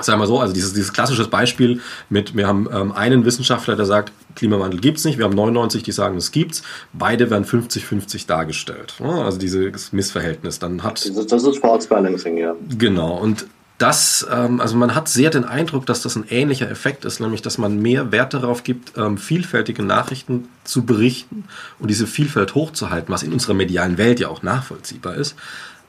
Sagen 0.00 0.20
wir 0.20 0.26
so, 0.26 0.40
also 0.40 0.54
dieses, 0.54 0.72
dieses 0.72 0.92
klassische 0.92 1.26
Beispiel 1.28 1.80
mit, 2.08 2.34
wir 2.34 2.46
haben 2.46 2.68
ähm, 2.72 2.92
einen 2.92 3.24
Wissenschaftler, 3.24 3.76
der 3.76 3.84
sagt, 3.84 4.12
Klimawandel 4.36 4.80
gibt's 4.80 5.04
nicht, 5.04 5.18
wir 5.18 5.26
haben 5.26 5.34
99, 5.34 5.82
die 5.82 5.92
sagen, 5.92 6.16
es 6.16 6.32
gibt's, 6.32 6.62
beide 6.92 7.30
werden 7.30 7.44
50-50 7.44 8.26
dargestellt. 8.26 8.94
Ja, 8.98 9.24
also 9.24 9.38
dieses 9.38 9.92
Missverhältnis. 9.92 10.58
Dann 10.58 10.82
hat. 10.82 11.04
Das 11.04 11.06
ist, 11.06 11.32
das 11.32 11.44
ist 11.44 11.58
False 11.58 11.88
Balancing, 11.88 12.38
ja. 12.38 12.54
Genau. 12.78 13.18
Und 13.18 13.46
das, 13.82 14.26
ähm, 14.30 14.60
also 14.60 14.76
man 14.76 14.94
hat 14.94 15.08
sehr 15.08 15.30
den 15.30 15.44
Eindruck, 15.44 15.86
dass 15.86 16.02
das 16.02 16.16
ein 16.16 16.24
ähnlicher 16.30 16.70
Effekt 16.70 17.04
ist, 17.04 17.20
nämlich 17.20 17.42
dass 17.42 17.58
man 17.58 17.82
mehr 17.82 18.12
Wert 18.12 18.32
darauf 18.32 18.62
gibt, 18.62 18.96
ähm, 18.96 19.18
vielfältige 19.18 19.82
Nachrichten 19.82 20.48
zu 20.64 20.86
berichten 20.86 21.44
und 21.80 21.90
diese 21.90 22.06
Vielfalt 22.06 22.54
hochzuhalten, 22.54 23.12
was 23.12 23.24
in 23.24 23.32
unserer 23.32 23.54
medialen 23.54 23.98
Welt 23.98 24.20
ja 24.20 24.28
auch 24.28 24.42
nachvollziehbar 24.42 25.16
ist 25.16 25.34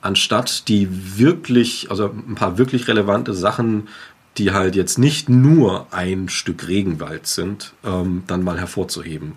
anstatt 0.03 0.67
die 0.67 1.17
wirklich, 1.17 1.89
also 1.89 2.05
ein 2.05 2.35
paar 2.35 2.57
wirklich 2.57 2.87
relevante 2.87 3.33
Sachen, 3.33 3.87
die 4.37 4.51
halt 4.51 4.75
jetzt 4.75 4.99
nicht 4.99 5.29
nur 5.29 5.87
ein 5.91 6.27
Stück 6.27 6.67
Regenwald 6.67 7.25
sind, 7.25 7.73
ähm, 7.85 8.23
dann 8.27 8.43
mal 8.43 8.59
hervorzuheben. 8.59 9.33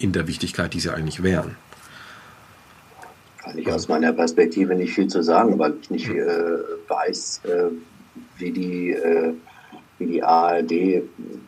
in 0.00 0.12
der 0.12 0.26
Wichtigkeit, 0.26 0.74
die 0.74 0.80
sie 0.80 0.90
eigentlich 0.92 1.22
wären. 1.22 1.56
Kann 3.38 3.56
ich 3.56 3.70
aus 3.70 3.86
meiner 3.86 4.12
Perspektive 4.12 4.74
nicht 4.74 4.92
viel 4.92 5.06
zu 5.06 5.22
sagen, 5.22 5.56
weil 5.56 5.74
ich 5.80 5.88
nicht 5.88 6.08
äh, 6.08 6.58
weiß, 6.88 7.42
äh, 7.44 7.70
wie, 8.36 8.50
die, 8.50 8.90
äh, 8.90 9.32
wie 9.98 10.06
die 10.06 10.22
ARD 10.22 11.02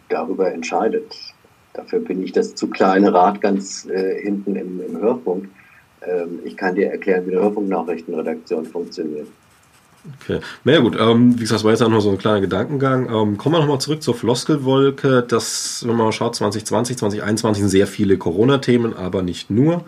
darüber 0.08 0.52
entscheidet. 0.52 1.12
Dafür 1.74 1.98
bin 1.98 2.22
ich 2.22 2.32
das 2.32 2.54
zu 2.54 2.68
kleine 2.68 3.12
Rad 3.12 3.40
ganz 3.40 3.84
äh, 3.86 4.22
hinten 4.22 4.54
im, 4.54 4.80
im 4.80 4.96
Hörfunk. 4.96 5.48
Ähm, 6.06 6.40
ich 6.44 6.56
kann 6.56 6.74
dir 6.74 6.90
erklären, 6.90 7.26
wie 7.26 7.32
eine 7.32 7.42
Hörfunknachrichtenredaktion 7.42 8.66
funktioniert. 8.66 9.26
Okay. 10.20 10.40
Na 10.64 10.72
ja, 10.72 10.80
gut, 10.80 10.96
ähm, 10.98 11.34
wie 11.34 11.40
gesagt, 11.40 11.58
das 11.58 11.64
war 11.64 11.72
jetzt 11.72 11.82
auch 11.82 11.88
noch 11.88 12.00
so 12.00 12.10
ein 12.10 12.18
kleiner 12.18 12.40
Gedankengang. 12.40 13.08
Ähm, 13.08 13.36
kommen 13.38 13.54
wir 13.54 13.60
nochmal 13.60 13.80
zurück 13.80 14.02
zur 14.02 14.14
Floskelwolke. 14.14 15.24
Das, 15.26 15.84
wenn 15.86 15.96
man 15.96 16.12
schaut, 16.12 16.36
2020, 16.36 16.98
2021 16.98 17.62
sind 17.62 17.70
sehr 17.70 17.86
viele 17.86 18.16
Corona-Themen, 18.16 18.94
aber 18.94 19.22
nicht 19.22 19.50
nur. 19.50 19.84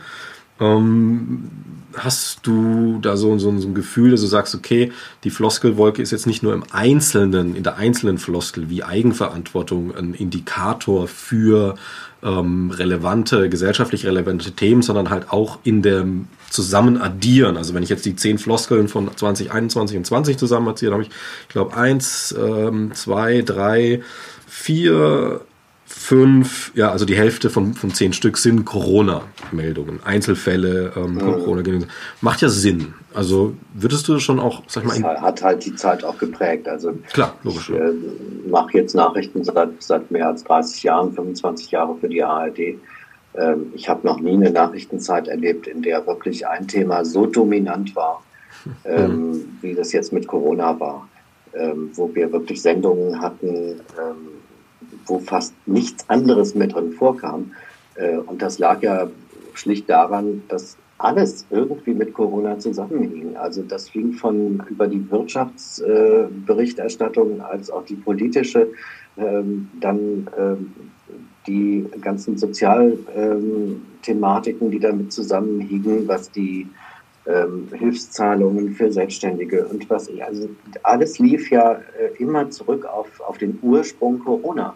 Ähm, 0.60 1.50
hast 1.96 2.40
du 2.46 2.98
da 3.00 3.16
so, 3.16 3.38
so, 3.38 3.56
so, 3.58 3.68
ein 3.68 3.74
Gefühl, 3.74 4.10
dass 4.10 4.20
du 4.20 4.26
sagst, 4.26 4.54
okay, 4.54 4.92
die 5.24 5.30
Floskelwolke 5.30 6.02
ist 6.02 6.10
jetzt 6.10 6.26
nicht 6.26 6.42
nur 6.42 6.52
im 6.52 6.64
Einzelnen, 6.70 7.54
in 7.54 7.62
der 7.62 7.76
einzelnen 7.76 8.18
Floskel 8.18 8.68
wie 8.68 8.82
Eigenverantwortung 8.82 9.94
ein 9.94 10.14
Indikator 10.14 11.06
für 11.06 11.76
ähm, 12.22 12.70
relevante, 12.70 13.48
gesellschaftlich 13.48 14.06
relevante 14.06 14.52
Themen, 14.52 14.82
sondern 14.82 15.10
halt 15.10 15.30
auch 15.30 15.58
in 15.64 15.82
dem 15.82 16.28
Zusammenaddieren. 16.50 17.56
Also 17.56 17.74
wenn 17.74 17.82
ich 17.82 17.88
jetzt 17.88 18.06
die 18.06 18.16
zehn 18.16 18.38
Floskeln 18.38 18.88
von 18.88 19.14
2021 19.14 19.96
und 19.96 20.04
20 20.04 20.38
zusammenaddiere, 20.38 20.90
dann 20.90 21.00
habe 21.00 21.08
ich, 21.08 21.16
ich 21.42 21.48
glaube, 21.48 21.76
eins, 21.76 22.34
ähm, 22.38 22.92
zwei, 22.94 23.42
drei, 23.42 24.02
vier, 24.46 25.42
fünf, 25.88 26.70
ja, 26.74 26.90
also 26.90 27.06
die 27.06 27.16
Hälfte 27.16 27.48
von, 27.48 27.72
von 27.72 27.90
zehn 27.94 28.12
Stück 28.12 28.36
sind 28.36 28.66
Corona-Meldungen, 28.66 30.00
Einzelfälle, 30.04 30.92
ähm, 30.94 31.14
mhm. 31.14 31.18
Corona 31.18 31.62
Macht 32.20 32.42
ja 32.42 32.50
Sinn. 32.50 32.92
Also 33.14 33.54
würdest 33.72 34.06
du 34.06 34.18
schon 34.18 34.38
auch, 34.38 34.62
sag 34.66 34.84
ich 34.84 35.00
mal. 35.00 35.14
Das 35.14 35.22
hat 35.22 35.42
halt 35.42 35.64
die 35.64 35.74
Zeit 35.74 36.04
auch 36.04 36.18
geprägt. 36.18 36.68
Also 36.68 36.92
klar, 37.12 37.34
logisch. 37.42 37.70
Ich 37.70 37.76
äh, 37.76 37.92
mache 38.50 38.76
jetzt 38.76 38.94
Nachrichten 38.94 39.42
seit, 39.42 39.70
seit 39.82 40.10
mehr 40.10 40.28
als 40.28 40.44
30 40.44 40.82
Jahren, 40.82 41.12
25 41.14 41.70
Jahre 41.70 41.96
für 41.96 42.08
die 42.08 42.22
ARD. 42.22 42.58
Ähm, 43.34 43.72
ich 43.74 43.88
habe 43.88 44.06
noch 44.06 44.20
nie 44.20 44.34
eine 44.34 44.50
Nachrichtenzeit 44.50 45.26
erlebt, 45.26 45.66
in 45.66 45.80
der 45.80 46.06
wirklich 46.06 46.46
ein 46.46 46.68
Thema 46.68 47.04
so 47.06 47.24
dominant 47.24 47.96
war, 47.96 48.22
ähm, 48.84 49.30
mhm. 49.30 49.58
wie 49.62 49.74
das 49.74 49.92
jetzt 49.92 50.12
mit 50.12 50.26
Corona 50.26 50.78
war. 50.78 51.08
Ähm, 51.54 51.90
wo 51.94 52.14
wir 52.14 52.30
wirklich 52.30 52.60
Sendungen 52.60 53.22
hatten, 53.22 53.80
ähm, 53.98 54.37
wo 55.08 55.18
fast 55.18 55.54
nichts 55.66 56.08
anderes 56.08 56.54
mehr 56.54 56.68
drin 56.68 56.92
vorkam. 56.92 57.52
Äh, 57.94 58.18
und 58.18 58.42
das 58.42 58.58
lag 58.58 58.82
ja 58.82 59.08
schlicht 59.54 59.88
daran, 59.90 60.42
dass 60.48 60.76
alles 60.98 61.46
irgendwie 61.50 61.94
mit 61.94 62.12
Corona 62.12 62.58
zusammenhing. 62.58 63.34
Also 63.36 63.62
das 63.62 63.88
fing 63.88 64.12
von 64.12 64.62
über 64.68 64.88
die 64.88 65.10
Wirtschaftsberichterstattung 65.10 67.40
als 67.40 67.70
auch 67.70 67.84
die 67.84 67.94
politische, 67.94 68.68
ähm, 69.16 69.70
dann 69.80 70.28
ähm, 70.36 70.74
die 71.46 71.86
ganzen 72.00 72.36
Sozialthematiken, 72.36 74.70
die 74.70 74.80
damit 74.80 75.10
zusammenhingen, 75.12 76.06
was 76.06 76.30
die 76.30 76.68
ähm, 77.26 77.68
Hilfszahlungen 77.72 78.74
für 78.74 78.92
Selbstständige 78.92 79.66
und 79.66 79.88
was, 79.88 80.10
also 80.20 80.50
alles 80.82 81.18
lief 81.18 81.50
ja 81.50 81.72
äh, 81.72 82.10
immer 82.18 82.50
zurück 82.50 82.84
auf, 82.84 83.18
auf 83.20 83.38
den 83.38 83.58
Ursprung 83.62 84.18
Corona 84.18 84.74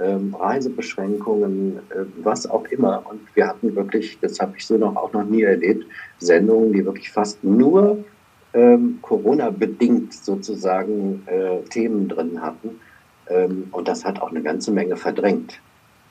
ähm, 0.00 0.34
Reisebeschränkungen, 0.34 1.78
äh, 1.90 2.04
was 2.22 2.48
auch 2.48 2.64
immer. 2.66 3.04
Und 3.08 3.20
wir 3.34 3.46
hatten 3.46 3.74
wirklich, 3.76 4.18
das 4.20 4.40
habe 4.40 4.54
ich 4.56 4.66
so 4.66 4.76
noch 4.76 4.96
auch 4.96 5.12
noch 5.12 5.24
nie 5.24 5.42
erlebt, 5.42 5.86
Sendungen, 6.18 6.72
die 6.72 6.84
wirklich 6.84 7.10
fast 7.10 7.42
nur 7.44 8.04
ähm, 8.52 8.98
Corona-bedingt 9.02 10.12
sozusagen 10.14 11.22
äh, 11.26 11.60
Themen 11.70 12.08
drin 12.08 12.40
hatten. 12.40 12.80
Ähm, 13.28 13.68
und 13.72 13.88
das 13.88 14.04
hat 14.04 14.20
auch 14.20 14.30
eine 14.30 14.42
ganze 14.42 14.70
Menge 14.72 14.96
verdrängt. 14.96 15.60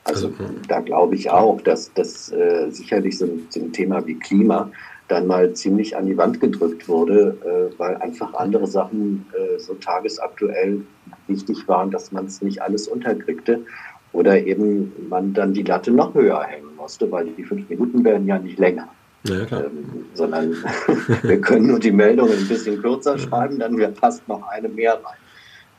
Also, 0.04 0.28
also 0.28 0.44
da 0.68 0.80
glaube 0.80 1.14
ich 1.14 1.30
auch, 1.30 1.60
dass 1.62 1.92
das 1.94 2.30
äh, 2.32 2.70
sicherlich 2.70 3.18
so 3.18 3.24
ein, 3.24 3.46
so 3.48 3.60
ein 3.60 3.72
Thema 3.72 4.06
wie 4.06 4.18
Klima 4.18 4.70
dann 5.08 5.26
mal 5.26 5.52
ziemlich 5.54 5.96
an 5.96 6.06
die 6.06 6.16
Wand 6.16 6.40
gedrückt 6.40 6.88
wurde, 6.88 7.36
äh, 7.44 7.78
weil 7.78 7.96
einfach 7.96 8.34
andere 8.34 8.66
Sachen 8.66 9.26
äh, 9.32 9.58
so 9.58 9.74
tagesaktuell 9.74 10.82
wichtig 11.28 11.66
waren, 11.68 11.90
dass 11.90 12.12
man 12.12 12.26
es 12.26 12.42
nicht 12.42 12.62
alles 12.62 12.88
unterkriegte. 12.88 13.60
Oder 14.12 14.46
eben 14.46 14.92
man 15.08 15.34
dann 15.34 15.54
die 15.54 15.62
Latte 15.62 15.90
noch 15.90 16.14
höher 16.14 16.42
hängen 16.44 16.76
musste, 16.76 17.10
weil 17.10 17.26
die 17.26 17.42
fünf 17.42 17.68
Minuten 17.68 18.04
werden 18.04 18.26
ja 18.26 18.38
nicht 18.38 18.58
länger. 18.58 18.88
Ja, 19.26 19.40
ähm, 19.52 20.04
sondern 20.14 20.54
wir 21.22 21.40
können 21.40 21.66
nur 21.66 21.80
die 21.80 21.90
Meldungen 21.90 22.38
ein 22.38 22.48
bisschen 22.48 22.80
kürzer 22.80 23.18
schreiben, 23.18 23.58
dann 23.58 23.76
fast 23.94 24.28
noch 24.28 24.46
eine 24.48 24.68
mehr 24.68 24.94
rein. 24.94 25.18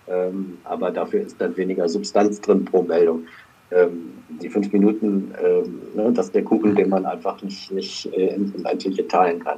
Ähm, 0.08 0.58
aber 0.64 0.91
dafür 0.91 1.22
ist 1.22 1.39
dann 1.39 1.56
weniger 1.58 1.88
Substanz 1.88 2.41
drin 2.41 2.66
pro 2.66 2.82
Meldung. 2.84 3.26
Ähm, 3.72 4.14
die 4.41 4.50
fünf 4.50 4.72
Minuten, 4.72 5.34
ähm, 5.43 5.82
ne, 5.96 6.12
das 6.14 6.28
ist 6.28 6.36
der 6.36 6.43
Kuchen, 6.43 6.76
den 6.76 6.89
man 6.89 7.06
einfach 7.06 7.41
nicht, 7.41 7.72
nicht 7.72 8.06
äh, 8.14 8.36
in, 8.36 8.66
einzelne 8.66 9.08
teilen 9.08 9.43
kann. 9.43 9.58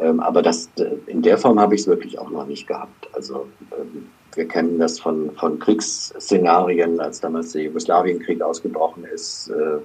Ähm, 0.00 0.20
aber 0.20 0.42
das, 0.42 0.70
äh, 0.76 0.96
in 1.06 1.22
der 1.22 1.38
Form 1.38 1.58
habe 1.58 1.74
ich 1.74 1.82
es 1.82 1.86
wirklich 1.86 2.18
auch 2.18 2.30
noch 2.30 2.46
nicht 2.46 2.66
gehabt. 2.66 3.08
Also 3.12 3.46
ähm, 3.72 4.08
wir 4.34 4.46
kennen 4.46 4.78
das 4.78 5.00
von, 5.00 5.32
von 5.36 5.58
Kriegsszenarien, 5.58 7.00
als 7.00 7.20
damals 7.20 7.52
der 7.52 7.62
Jugoslawienkrieg 7.62 8.40
ausgebrochen 8.40 9.04
ist, 9.04 9.48
äh, 9.50 9.78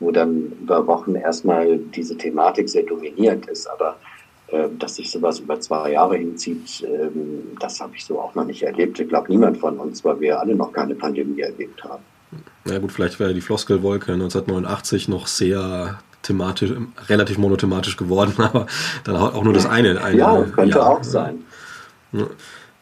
wo 0.00 0.10
dann 0.10 0.52
über 0.60 0.86
Wochen 0.86 1.14
erstmal 1.14 1.78
diese 1.78 2.16
Thematik 2.16 2.68
sehr 2.68 2.82
dominiert 2.82 3.46
ist. 3.46 3.66
Aber 3.66 3.96
äh, 4.48 4.68
dass 4.78 4.96
sich 4.96 5.10
sowas 5.10 5.40
über 5.40 5.58
zwei 5.60 5.92
Jahre 5.92 6.16
hinzieht, 6.16 6.84
ähm, 6.86 7.56
das 7.58 7.80
habe 7.80 7.96
ich 7.96 8.04
so 8.04 8.20
auch 8.20 8.34
noch 8.34 8.44
nicht 8.44 8.62
erlebt. 8.62 9.00
Ich 9.00 9.08
glaube, 9.08 9.30
niemand 9.30 9.58
von 9.58 9.78
uns, 9.78 10.04
weil 10.04 10.20
wir 10.20 10.38
alle 10.38 10.54
noch 10.54 10.72
keine 10.72 10.94
Pandemie 10.94 11.40
erlebt 11.40 11.82
haben. 11.82 12.02
Na 12.64 12.78
gut, 12.78 12.92
vielleicht 12.92 13.18
wäre 13.18 13.32
die 13.32 13.40
Floskelwolke 13.40 14.12
1989 14.12 15.08
noch 15.08 15.26
sehr 15.26 15.98
thematisch, 16.26 16.72
relativ 17.08 17.38
monothematisch 17.38 17.96
geworden, 17.96 18.34
aber 18.38 18.66
dann 19.04 19.16
auch 19.16 19.44
nur 19.44 19.52
das 19.52 19.66
eine. 19.66 20.02
eine 20.02 20.18
ja, 20.18 20.42
könnte 20.42 20.78
Jahr. 20.78 20.90
auch 20.90 21.04
sein. 21.04 21.38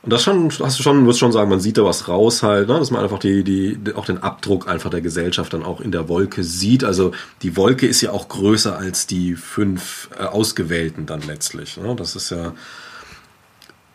Und 0.05 0.13
das 0.13 0.23
schon, 0.23 0.51
hast 0.51 0.79
du 0.79 0.83
schon, 0.83 1.07
wirst 1.07 1.19
schon 1.19 1.33
sagen, 1.33 1.49
man 1.49 1.61
sieht 1.61 1.79
da 1.79 1.85
was 1.85 2.09
raus 2.09 2.43
halt, 2.43 2.69
ne? 2.69 2.79
dass 2.79 2.91
man 2.91 3.03
einfach 3.03 3.19
die, 3.19 3.43
die, 3.43 3.95
auch 3.95 4.05
den 4.05 4.19
Abdruck 4.19 4.69
einfach 4.69 4.91
der 4.91 5.01
Gesellschaft 5.01 5.55
dann 5.55 5.63
auch 5.63 5.81
in 5.81 5.93
der 5.93 6.11
Wolke 6.11 6.45
sieht. 6.45 6.85
Also 6.85 7.13
die 7.41 7.57
Wolke 7.57 7.87
ist 7.87 8.03
ja 8.03 8.11
auch 8.11 8.29
größer 8.29 8.77
als 8.77 9.07
die 9.07 9.35
fünf 9.35 10.11
äh, 10.19 10.25
Ausgewählten 10.25 11.07
dann 11.07 11.23
letztlich. 11.23 11.79
Ne? 11.79 11.97
Das 11.97 12.17
ist 12.17 12.31
ja, 12.31 12.53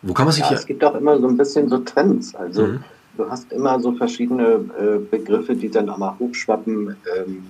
wo 0.02 0.12
kann 0.12 0.26
man 0.26 0.32
sich 0.32 0.42
ja, 0.42 0.50
ja 0.50 0.56
es 0.56 0.66
gibt 0.66 0.82
auch 0.82 0.96
immer 0.96 1.16
so 1.20 1.28
ein 1.28 1.36
bisschen 1.36 1.68
so 1.68 1.78
Trends. 1.78 2.34
Also 2.34 2.66
mhm. 2.66 2.84
du 3.16 3.30
hast 3.30 3.52
immer 3.52 3.78
so 3.78 3.92
verschiedene 3.92 4.64
äh, 4.80 4.98
Begriffe, 4.98 5.54
die 5.54 5.70
dann 5.70 5.88
auch 5.90 5.98
mal 5.98 6.16
hochschwappen, 6.18 6.96
ähm, 7.16 7.44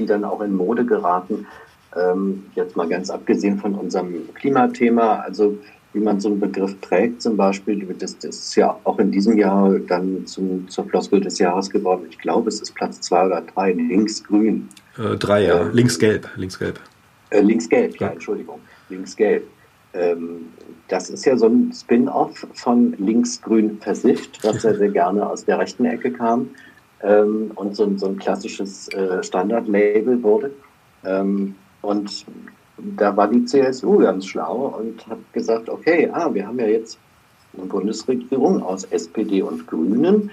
die 0.00 0.06
dann 0.06 0.24
auch 0.24 0.40
in 0.40 0.54
Mode 0.54 0.84
geraten. 0.84 1.46
Ähm, 1.96 2.44
jetzt 2.54 2.76
mal 2.76 2.88
ganz 2.88 3.10
abgesehen 3.10 3.58
von 3.58 3.74
unserem 3.74 4.32
Klimathema, 4.34 5.20
also 5.20 5.58
wie 5.92 6.00
man 6.00 6.20
so 6.20 6.28
einen 6.28 6.38
Begriff 6.38 6.76
trägt, 6.80 7.20
zum 7.20 7.36
Beispiel, 7.36 7.84
das, 7.98 8.16
das 8.18 8.36
ist 8.36 8.54
ja 8.54 8.78
auch 8.84 8.98
in 9.00 9.10
diesem 9.10 9.36
Jahr 9.36 9.76
dann 9.80 10.24
zum, 10.26 10.68
zur 10.68 10.84
Floskel 10.84 11.20
des 11.20 11.38
Jahres 11.40 11.68
geworden. 11.68 12.06
Ich 12.08 12.18
glaube, 12.18 12.48
es 12.48 12.60
ist 12.60 12.74
Platz 12.74 13.00
zwei 13.00 13.26
oder 13.26 13.40
drei, 13.40 13.72
linksgrün. 13.72 14.68
Äh, 14.98 15.16
drei, 15.16 15.46
ja. 15.46 15.62
Ähm, 15.62 15.72
linksgelb, 15.72 16.28
linksgelb. 16.36 16.78
Äh, 17.30 17.40
linksgelb, 17.40 17.98
ja, 17.98 18.08
Entschuldigung, 18.08 18.60
linksgelb. 18.88 19.44
Ähm, 19.92 20.46
das 20.86 21.10
ist 21.10 21.24
ja 21.24 21.36
so 21.36 21.46
ein 21.46 21.72
Spin-off 21.72 22.46
von 22.54 22.94
linksgrün 22.98 23.78
versifft, 23.80 24.44
was 24.44 24.62
ja 24.62 24.74
sehr 24.78 24.90
gerne 24.90 25.28
aus 25.28 25.44
der 25.44 25.58
rechten 25.58 25.86
Ecke 25.86 26.12
kam 26.12 26.50
ähm, 27.02 27.52
und 27.54 27.76
so, 27.76 27.96
so, 27.96 28.06
ein 28.06 28.18
klassisches 28.18 28.88
äh, 28.88 29.22
Standardlabel 29.22 30.22
wurde. 30.22 30.50
Ähm, 31.04 31.54
und 31.82 32.26
da 32.96 33.16
war 33.16 33.28
die 33.28 33.44
CSU 33.44 33.98
ganz 33.98 34.26
schlau 34.26 34.74
und 34.78 35.06
hat 35.06 35.18
gesagt, 35.32 35.68
okay, 35.68 36.10
ah, 36.12 36.32
wir 36.32 36.46
haben 36.46 36.58
ja 36.58 36.66
jetzt 36.66 36.98
eine 37.56 37.66
Bundesregierung 37.66 38.62
aus 38.62 38.84
SPD 38.84 39.42
und 39.42 39.66
Grünen 39.66 40.30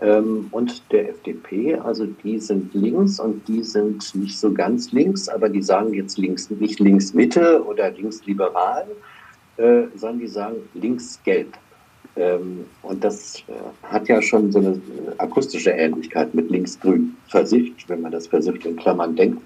ähm, 0.00 0.48
und 0.50 0.82
der 0.92 1.10
FDP, 1.10 1.76
also 1.76 2.06
die 2.06 2.38
sind 2.38 2.74
links 2.74 3.20
und 3.20 3.46
die 3.48 3.62
sind 3.62 4.14
nicht 4.14 4.38
so 4.38 4.52
ganz 4.52 4.92
links, 4.92 5.28
aber 5.28 5.48
die 5.48 5.62
sagen 5.62 5.94
jetzt 5.94 6.18
links, 6.18 6.50
nicht 6.50 6.80
links 6.80 7.14
Mitte 7.14 7.64
oder 7.64 7.90
links 7.90 8.24
liberal, 8.26 8.86
äh, 9.56 9.84
sondern 9.96 10.20
die 10.20 10.28
sagen 10.28 10.56
links 10.74 11.20
gelb. 11.24 11.56
Ähm, 12.16 12.66
und 12.82 13.02
das 13.02 13.42
äh, 13.48 13.52
hat 13.82 14.08
ja 14.08 14.22
schon 14.22 14.52
so 14.52 14.60
eine 14.60 14.80
akustische 15.18 15.70
Ähnlichkeit 15.70 16.34
mit 16.34 16.50
linksgrün 16.50 17.16
versifft, 17.28 17.88
wenn 17.88 18.02
man 18.02 18.12
das 18.12 18.28
versifft 18.28 18.64
in 18.66 18.76
Klammern 18.76 19.16
denkt. 19.16 19.42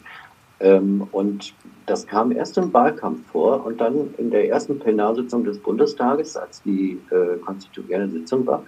Ähm, 0.61 1.07
und 1.12 1.55
das 1.87 2.07
kam 2.07 2.33
erst 2.33 2.59
im 2.59 2.73
Wahlkampf 2.73 3.27
vor 3.31 3.64
und 3.64 3.81
dann 3.81 4.12
in 4.19 4.31
der 4.31 4.49
ersten 4.49 4.79
Plenarsitzung 4.79 5.45
des 5.45 5.59
Bundestages, 5.59 6.37
als 6.37 6.62
die 6.62 7.01
äh, 7.11 7.39
konstituierende 7.39 8.11
Sitzung 8.11 8.47
war, 8.47 8.62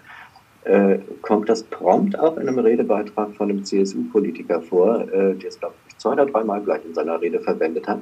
äh, 0.64 0.98
kommt 1.20 1.48
das 1.48 1.62
prompt 1.64 2.18
auch 2.18 2.36
in 2.36 2.48
einem 2.48 2.58
Redebeitrag 2.58 3.34
von 3.34 3.50
einem 3.50 3.64
CSU-Politiker 3.64 4.60
vor, 4.62 5.04
der 5.06 5.36
es, 5.46 5.58
glaube 5.58 5.74
ich, 5.88 5.96
zwei 5.96 6.12
oder 6.12 6.26
dreimal 6.26 6.62
gleich 6.62 6.84
in 6.84 6.94
seiner 6.94 7.20
Rede 7.20 7.40
verwendet 7.40 7.88
hat 7.88 8.00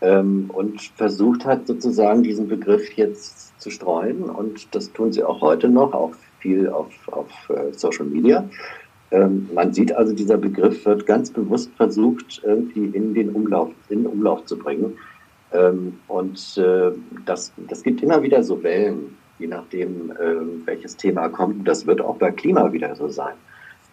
ähm, 0.00 0.50
und 0.52 0.80
versucht 0.80 1.44
hat, 1.44 1.66
sozusagen 1.66 2.22
diesen 2.22 2.48
Begriff 2.48 2.92
jetzt 2.96 3.58
zu 3.60 3.70
streuen. 3.70 4.24
Und 4.24 4.74
das 4.74 4.92
tun 4.92 5.12
sie 5.12 5.24
auch 5.24 5.40
heute 5.40 5.68
noch, 5.68 5.92
auch 5.92 6.12
viel 6.40 6.68
auf, 6.68 6.92
auf 7.08 7.30
äh, 7.50 7.72
Social 7.72 8.06
Media. 8.06 8.48
Ähm, 9.10 9.48
man 9.54 9.72
sieht 9.72 9.94
also, 9.94 10.12
dieser 10.12 10.36
Begriff 10.36 10.84
wird 10.84 11.06
ganz 11.06 11.30
bewusst 11.30 11.70
versucht, 11.76 12.42
irgendwie 12.44 12.86
in 12.86 13.14
den 13.14 13.30
Umlauf, 13.30 13.70
in 13.88 14.06
Umlauf 14.06 14.44
zu 14.44 14.58
bringen. 14.58 14.98
Ähm, 15.52 15.98
und 16.08 16.58
äh, 16.58 16.92
das, 17.24 17.52
das 17.68 17.82
gibt 17.82 18.02
immer 18.02 18.22
wieder 18.22 18.42
so 18.42 18.62
Wellen, 18.62 19.16
je 19.38 19.46
nachdem, 19.46 20.10
äh, 20.12 20.66
welches 20.66 20.96
Thema 20.96 21.28
kommt. 21.28 21.66
Das 21.66 21.86
wird 21.86 22.00
auch 22.00 22.16
bei 22.16 22.30
Klima 22.32 22.72
wieder 22.72 22.94
so 22.96 23.08
sein. 23.08 23.34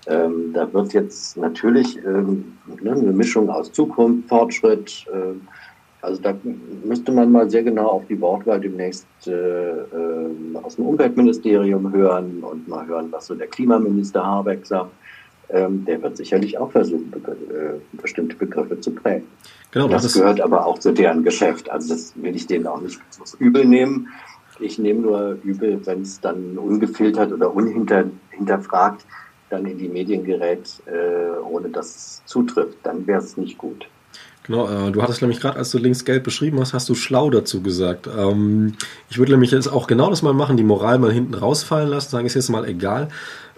Ähm, 0.07 0.51
da 0.53 0.71
wird 0.73 0.93
jetzt 0.93 1.37
natürlich 1.37 1.97
ähm, 2.05 2.57
ne, 2.81 2.91
eine 2.91 3.13
Mischung 3.13 3.49
aus 3.49 3.71
Zukunft, 3.71 4.27
Fortschritt, 4.27 5.05
äh, 5.13 5.33
also 6.03 6.21
da 6.21 6.35
müsste 6.83 7.13
man 7.13 7.31
mal 7.31 7.49
sehr 7.49 7.63
genau 7.63 7.87
auf 7.87 8.03
die 8.09 8.19
Wortwahl 8.19 8.59
demnächst 8.59 9.07
äh, 9.25 9.31
äh, 9.31 9.85
aus 10.61 10.75
dem 10.75 10.85
Umweltministerium 10.85 11.93
hören 11.93 12.43
und 12.43 12.67
mal 12.67 12.85
hören, 12.85 13.07
was 13.11 13.27
so 13.27 13.35
der 13.35 13.47
Klimaminister 13.47 14.23
Habeck 14.23 14.65
sagt. 14.65 14.91
Ähm, 15.49 15.85
der 15.85 16.01
wird 16.01 16.17
sicherlich 16.17 16.57
auch 16.57 16.71
versuchen, 16.71 17.09
be 17.09 17.19
äh, 17.31 17.97
bestimmte 18.01 18.35
Begriffe 18.35 18.79
zu 18.81 18.91
prägen. 18.91 19.27
Genau, 19.71 19.87
das, 19.87 20.03
das 20.03 20.13
gehört 20.15 20.41
aber 20.41 20.65
auch 20.65 20.77
zu 20.77 20.91
deren 20.91 21.23
Geschäft. 21.23 21.69
Also 21.69 21.93
das 21.93 22.13
will 22.15 22.35
ich 22.35 22.47
denen 22.47 22.67
auch 22.67 22.81
nicht 22.81 22.99
übel 23.39 23.63
nehmen. 23.63 24.09
Ich 24.59 24.77
nehme 24.77 25.01
nur 25.01 25.37
übel, 25.43 25.79
wenn 25.85 26.01
es 26.01 26.19
dann 26.19 26.57
ungefiltert 26.57 27.31
oder 27.31 27.53
unhinterfragt 27.55 29.05
dann 29.49 29.65
in 29.65 29.77
die 29.77 29.87
Medien 29.87 30.25
gerät, 30.25 30.81
äh, 30.85 31.39
ohne 31.39 31.69
dass 31.69 31.95
es 31.95 32.21
zutrifft. 32.25 32.77
Dann 32.83 33.07
wäre 33.07 33.19
es 33.19 33.37
nicht 33.37 33.57
gut. 33.57 33.87
Genau, 34.45 34.67
äh, 34.67 34.91
du 34.91 35.01
hattest 35.01 35.21
nämlich 35.21 35.39
gerade, 35.39 35.57
als 35.57 35.71
du 35.71 35.77
links 35.77 36.03
gelb 36.03 36.25
beschrieben 36.25 36.59
hast, 36.59 36.73
hast 36.73 36.89
du 36.89 36.95
schlau 36.95 37.29
dazu 37.29 37.61
gesagt. 37.61 38.07
Ähm, 38.07 38.73
ich 39.09 39.17
würde 39.17 39.31
nämlich 39.31 39.51
jetzt 39.51 39.67
auch 39.67 39.87
genau 39.87 40.09
das 40.09 40.21
mal 40.21 40.33
machen, 40.33 40.57
die 40.57 40.63
Moral 40.63 40.99
mal 40.99 41.13
hinten 41.13 41.33
rausfallen 41.33 41.89
lassen, 41.89 42.09
sagen, 42.09 42.25
ist 42.25 42.33
jetzt 42.33 42.49
mal 42.49 42.65
egal. 42.65 43.07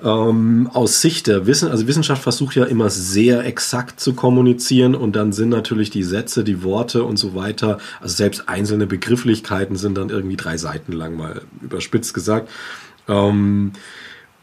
Ähm, 0.03 0.69
aus 0.71 1.01
Sicht 1.01 1.25
der 1.25 1.47
Wissen, 1.47 1.69
also 1.69 1.87
Wissenschaft 1.87 2.21
versucht 2.21 2.55
ja 2.55 2.65
immer 2.65 2.91
sehr 2.91 3.45
exakt 3.45 3.99
zu 3.99 4.13
kommunizieren 4.13 4.93
und 4.93 5.15
dann 5.15 5.31
sind 5.31 5.49
natürlich 5.49 5.89
die 5.89 6.03
Sätze, 6.03 6.43
die 6.43 6.63
Worte 6.63 7.03
und 7.03 7.17
so 7.17 7.33
weiter, 7.33 7.79
also 7.99 8.13
selbst 8.15 8.47
einzelne 8.47 8.85
Begrifflichkeiten 8.85 9.77
sind 9.77 9.97
dann 9.97 10.09
irgendwie 10.09 10.35
drei 10.35 10.57
Seiten 10.57 10.91
lang 10.91 11.17
mal 11.17 11.41
überspitzt 11.61 12.13
gesagt. 12.13 12.49
Ähm, 13.07 13.71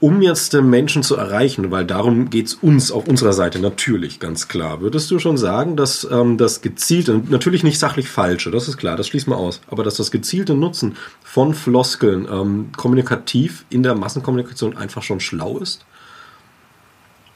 um 0.03 0.21
jetzt 0.21 0.53
den 0.53 0.69
Menschen 0.69 1.05
zu 1.05 1.15
erreichen, 1.15 1.71
weil 1.71 1.85
darum 1.85 2.29
geht's 2.29 2.55
uns 2.55 2.91
auf 2.91 3.07
unserer 3.07 3.33
Seite 3.33 3.61
natürlich 3.61 4.19
ganz 4.19 4.49
klar, 4.49 4.81
würdest 4.81 5.09
du 5.13 5.21
schon 5.21 5.39
sagen, 5.39 5.77
dass 5.77 6.03
ähm, 6.11 6.39
das 6.39 6.61
gezielte, 6.61 7.23
natürlich 7.29 7.63
nicht 7.63 7.79
sachlich 7.79 8.09
falsche, 8.09 8.51
das 8.51 8.67
ist 8.67 8.79
klar, 8.79 8.97
das 8.97 9.07
schließt 9.07 9.29
man 9.29 9.39
aus, 9.39 9.61
aber 9.71 9.85
dass 9.85 9.99
das 9.99 10.11
gezielte 10.11 10.55
Nutzen 10.55 10.97
von 11.23 11.55
Floskeln 11.55 12.27
ähm, 12.29 12.71
kommunikativ 12.77 13.65
in 13.71 13.85
der 13.85 13.95
Massenkommunikation 13.95 14.77
einfach 14.77 15.05
schon 15.05 15.21
schlau 15.21 15.59
ist? 15.59 15.87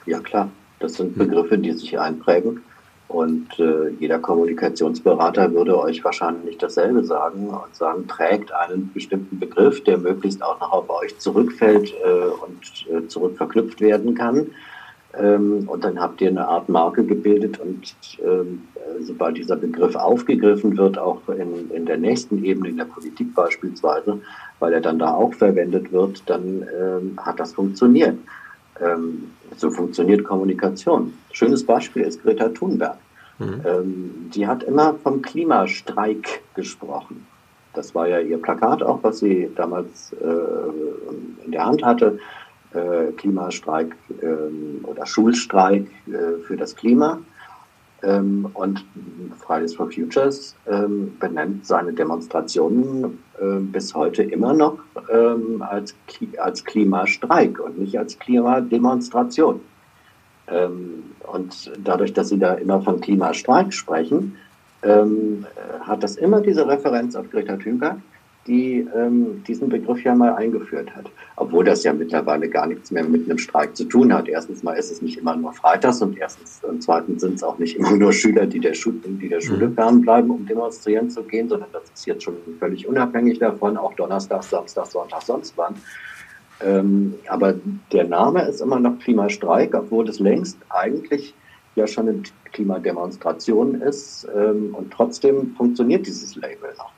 Ja 0.05 0.19
klar, 0.19 0.51
das 0.81 0.95
sind 0.95 1.17
Begriffe, 1.17 1.59
die 1.59 1.71
sich 1.71 1.97
einprägen 2.01 2.63
und 3.09 3.59
äh, 3.61 3.91
jeder 4.01 4.19
Kommunikationsberater 4.19 5.53
würde 5.53 5.79
euch 5.79 6.03
wahrscheinlich 6.05 6.59
dasselbe 6.59 7.05
sagen 7.05 7.49
und 7.49 7.75
sagen, 7.75 8.09
trägt 8.09 8.53
einen 8.53 8.91
bestimmten 8.93 9.39
Begriff, 9.39 9.83
der 9.85 9.99
möglichst 9.99 10.43
auch 10.43 10.59
noch 10.61 10.73
auf 10.73 10.91
euch 10.91 11.17
zurückfällt 11.19 11.95
äh, 12.05 12.29
und 12.45 13.05
äh, 13.05 13.07
zurückverknüpft 13.07 13.81
werden 13.81 14.15
kann. 14.17 14.49
Ähm, 15.17 15.69
und 15.69 15.85
dann 15.85 16.01
habt 16.01 16.21
ihr 16.21 16.29
eine 16.29 16.49
Art 16.49 16.69
Marke 16.69 17.05
gebildet 17.05 17.61
und 17.61 17.95
ähm, 18.25 18.63
sobald 19.01 19.37
dieser 19.37 19.57
Begriff 19.57 19.95
aufgegriffen 19.95 20.77
wird, 20.77 20.99
auch 20.99 21.21
in, 21.29 21.71
in 21.71 21.87
der 21.87 21.99
nächsten 21.99 22.45
Ebene, 22.45 22.71
in 22.71 22.77
der 22.77 22.85
Politik 22.87 23.35
beispielsweise, 23.35 24.21
weil 24.59 24.73
er 24.73 24.81
dann 24.81 24.99
da 24.99 25.15
auch 25.15 25.33
verwendet 25.35 25.93
wird, 25.93 26.23
dann 26.27 26.67
ähm, 26.81 27.19
hat 27.19 27.39
das 27.39 27.55
funktioniert. 27.55 28.19
Ähm, 28.81 29.31
so 29.57 29.71
funktioniert 29.71 30.25
Kommunikation. 30.25 31.15
Schönes 31.33 31.65
Beispiel 31.65 32.03
ist 32.03 32.23
Greta 32.23 32.49
Thunberg. 32.49 32.99
Mhm. 33.39 33.61
Ähm, 33.65 34.31
die 34.35 34.47
hat 34.47 34.63
immer 34.63 34.95
vom 35.03 35.23
Klimastreik 35.23 36.43
gesprochen. 36.55 37.27
Das 37.75 37.95
war 37.95 38.09
ja 38.09 38.21
ihr 38.21 38.41
Plakat 38.41 38.83
auch, 38.83 39.01
was 39.03 39.19
sie 39.19 39.51
damals 39.55 40.15
äh, 40.15 41.45
in 41.45 41.53
der 41.53 41.67
Hand 41.67 41.83
hatte. 41.85 42.19
Äh, 42.73 43.13
Klimastreik 43.13 43.95
äh, 44.23 44.87
oder 44.87 45.07
Schulstreik 45.07 45.87
äh, 46.09 46.41
für 46.47 46.57
das 46.57 46.75
Klima. 46.75 47.21
Ähm, 48.07 48.49
und 48.55 48.85
Fridays 49.45 49.75
for 49.75 49.91
Futures 49.91 50.55
ähm, 50.71 51.17
benennt 51.19 51.67
seine 51.67 51.93
Demonstrationen 51.93 53.19
äh, 53.41 53.59
bis 53.59 53.95
heute 53.95 54.23
immer 54.23 54.55
noch 54.55 54.79
ähm, 55.13 55.61
als, 55.63 55.95
als 56.39 56.65
Klimastreik 56.65 57.59
und 57.59 57.79
nicht 57.81 57.99
als 57.99 58.17
Klimademonstration. 58.19 59.61
Ähm, 60.47 61.03
und 61.33 61.73
dadurch, 61.83 62.13
dass 62.13 62.29
Sie 62.29 62.39
da 62.39 62.55
immer 62.55 62.81
von 62.81 63.01
Klimastreik 63.01 63.75
sprechen, 63.75 64.37
ähm, 64.83 65.45
hat 65.81 66.05
das 66.05 66.15
immer 66.17 66.41
diese 66.41 66.69
Referenz 66.69 67.17
auf 67.17 67.29
Greta 67.31 67.57
Thunberg 67.57 67.97
die 68.47 68.87
ähm, 68.95 69.43
diesen 69.47 69.69
Begriff 69.69 70.03
ja 70.05 70.15
mal 70.15 70.35
eingeführt 70.35 70.95
hat. 70.95 71.11
Obwohl 71.37 71.65
das 71.65 71.85
ja 71.85 71.93
mittlerweile 71.93 72.49
gar 72.49 72.67
nichts 72.67 72.91
mehr 72.91 73.05
mit 73.05 73.29
einem 73.29 73.39
Streik 73.39 73.77
zu 73.77 73.85
tun 73.85 74.13
hat. 74.13 74.29
Erstens 74.29 74.63
mal 74.63 74.75
ist 74.75 74.91
es 74.91 75.03
nicht 75.03 75.19
immer 75.19 75.37
nur 75.37 75.53
Freitags 75.53 76.01
und 76.03 76.17
erstens 76.17 76.63
und 76.63 76.83
zweitens 76.83 77.23
sind 77.23 77.35
es 77.35 77.43
auch 77.43 77.59
nicht 77.59 77.77
immer 77.77 77.97
nur 77.97 78.13
Schüler, 78.13 78.47
die 78.47 78.61
der, 78.61 78.75
Schu 78.75 78.93
die 78.93 79.29
der 79.29 79.41
Schule 79.41 79.69
mhm. 79.69 79.75
fernbleiben, 79.75 80.31
um 80.31 80.47
demonstrieren 80.47 81.11
zu 81.11 81.23
gehen, 81.23 81.49
sondern 81.49 81.69
das 81.73 81.83
ist 81.95 82.07
jetzt 82.07 82.23
schon 82.23 82.37
völlig 82.59 82.87
unabhängig 82.87 83.39
davon, 83.39 83.77
auch 83.77 83.95
Donnerstag, 83.95 84.43
Samstag, 84.45 84.87
Sonntag, 84.87 85.23
sonst 85.23 85.55
wann. 85.57 85.75
Ähm, 86.65 87.15
aber 87.29 87.55
der 87.93 88.05
Name 88.05 88.43
ist 88.49 88.61
immer 88.61 88.81
noch 88.81 88.99
Klimastreik, 89.01 89.75
obwohl 89.75 90.09
es 90.09 90.21
längst 90.21 90.59
eigentlich 90.71 91.35
ja 91.75 91.87
schon 91.87 92.09
eine 92.09 92.23
Klimademonstration 92.53 93.83
ist 93.83 94.27
ähm, 94.35 94.75
und 94.75 94.91
trotzdem 94.91 95.55
funktioniert 95.57 96.07
dieses 96.07 96.35
Label 96.37 96.71
noch. 96.79 96.96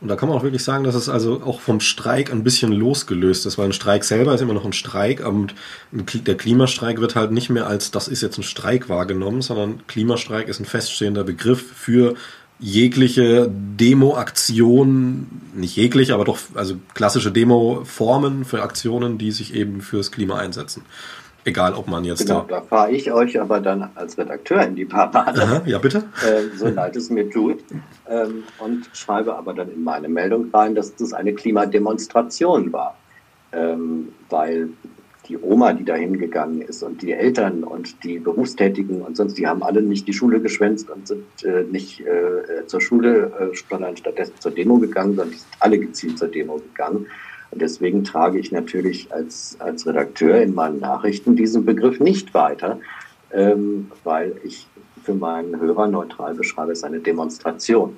Und 0.00 0.08
da 0.08 0.14
kann 0.14 0.28
man 0.28 0.38
auch 0.38 0.44
wirklich 0.44 0.62
sagen, 0.62 0.84
dass 0.84 0.94
es 0.94 1.08
also 1.08 1.42
auch 1.42 1.60
vom 1.60 1.80
Streik 1.80 2.30
ein 2.30 2.44
bisschen 2.44 2.70
losgelöst 2.72 3.46
ist, 3.46 3.58
weil 3.58 3.66
ein 3.66 3.72
Streik 3.72 4.04
selber 4.04 4.34
ist 4.34 4.40
immer 4.40 4.54
noch 4.54 4.64
ein 4.64 4.72
Streik 4.72 5.26
und 5.26 5.54
der 5.90 6.36
Klimastreik 6.36 7.00
wird 7.00 7.16
halt 7.16 7.32
nicht 7.32 7.50
mehr 7.50 7.66
als 7.66 7.90
das 7.90 8.06
ist 8.06 8.22
jetzt 8.22 8.38
ein 8.38 8.44
Streik 8.44 8.88
wahrgenommen, 8.88 9.42
sondern 9.42 9.84
Klimastreik 9.88 10.46
ist 10.46 10.60
ein 10.60 10.66
feststehender 10.66 11.24
Begriff 11.24 11.64
für 11.74 12.14
jegliche 12.60 13.50
Demo-Aktion, 13.50 15.26
nicht 15.54 15.76
jegliche, 15.76 16.14
aber 16.14 16.24
doch 16.24 16.38
also 16.54 16.76
klassische 16.94 17.32
Demo-Formen 17.32 18.44
für 18.44 18.62
Aktionen, 18.62 19.18
die 19.18 19.32
sich 19.32 19.54
eben 19.54 19.80
fürs 19.80 20.12
Klima 20.12 20.38
einsetzen. 20.38 20.82
Egal, 21.48 21.72
ob 21.72 21.88
man 21.88 22.04
jetzt 22.04 22.26
genau, 22.26 22.44
da. 22.46 22.56
Da 22.56 22.60
fahre 22.60 22.90
ich 22.90 23.10
euch 23.10 23.40
aber 23.40 23.60
dann 23.60 23.88
als 23.94 24.18
Redakteur 24.18 24.62
in 24.64 24.76
die 24.76 24.84
Parade. 24.84 25.62
Ja, 25.64 25.78
bitte. 25.78 26.04
Äh, 26.22 26.54
so 26.58 26.68
leid 26.68 26.94
es 26.94 27.08
mir 27.08 27.30
tut. 27.30 27.60
Ähm, 28.06 28.44
und 28.58 28.90
schreibe 28.92 29.34
aber 29.34 29.54
dann 29.54 29.72
in 29.72 29.82
meine 29.82 30.10
Meldung 30.10 30.50
rein, 30.52 30.74
dass 30.74 30.94
das 30.96 31.14
eine 31.14 31.32
Klimademonstration 31.32 32.70
war. 32.70 32.98
Ähm, 33.52 34.10
weil 34.28 34.68
die 35.26 35.38
Oma, 35.38 35.72
die 35.72 35.86
da 35.86 35.94
hingegangen 35.94 36.60
ist 36.60 36.82
und 36.82 37.00
die 37.00 37.12
Eltern 37.12 37.64
und 37.64 38.04
die 38.04 38.18
Berufstätigen 38.18 39.00
und 39.00 39.16
sonst, 39.16 39.38
die 39.38 39.46
haben 39.46 39.62
alle 39.62 39.80
nicht 39.80 40.06
die 40.06 40.12
Schule 40.12 40.42
geschwänzt 40.42 40.90
und 40.90 41.08
sind 41.08 41.44
äh, 41.44 41.64
nicht 41.64 42.00
äh, 42.00 42.66
zur 42.66 42.82
Schule, 42.82 43.32
äh, 43.40 43.56
sondern 43.70 43.96
stattdessen 43.96 44.34
zur 44.38 44.52
Demo 44.52 44.78
gegangen, 44.78 45.16
sondern 45.16 45.30
die 45.30 45.38
sind 45.38 45.52
alle 45.60 45.78
gezielt 45.78 46.18
zur 46.18 46.28
Demo 46.28 46.56
gegangen. 46.56 47.06
Und 47.50 47.62
deswegen 47.62 48.04
trage 48.04 48.38
ich 48.38 48.52
natürlich 48.52 49.12
als, 49.12 49.56
als 49.58 49.86
Redakteur 49.86 50.40
in 50.42 50.54
meinen 50.54 50.80
Nachrichten 50.80 51.36
diesen 51.36 51.64
Begriff 51.64 51.98
nicht 52.00 52.34
weiter, 52.34 52.78
ähm, 53.32 53.90
weil 54.04 54.36
ich 54.44 54.66
für 55.02 55.14
meinen 55.14 55.58
Hörer 55.58 55.86
neutral 55.88 56.34
beschreibe, 56.34 56.72
es 56.72 56.84
eine 56.84 57.00
Demonstration. 57.00 57.96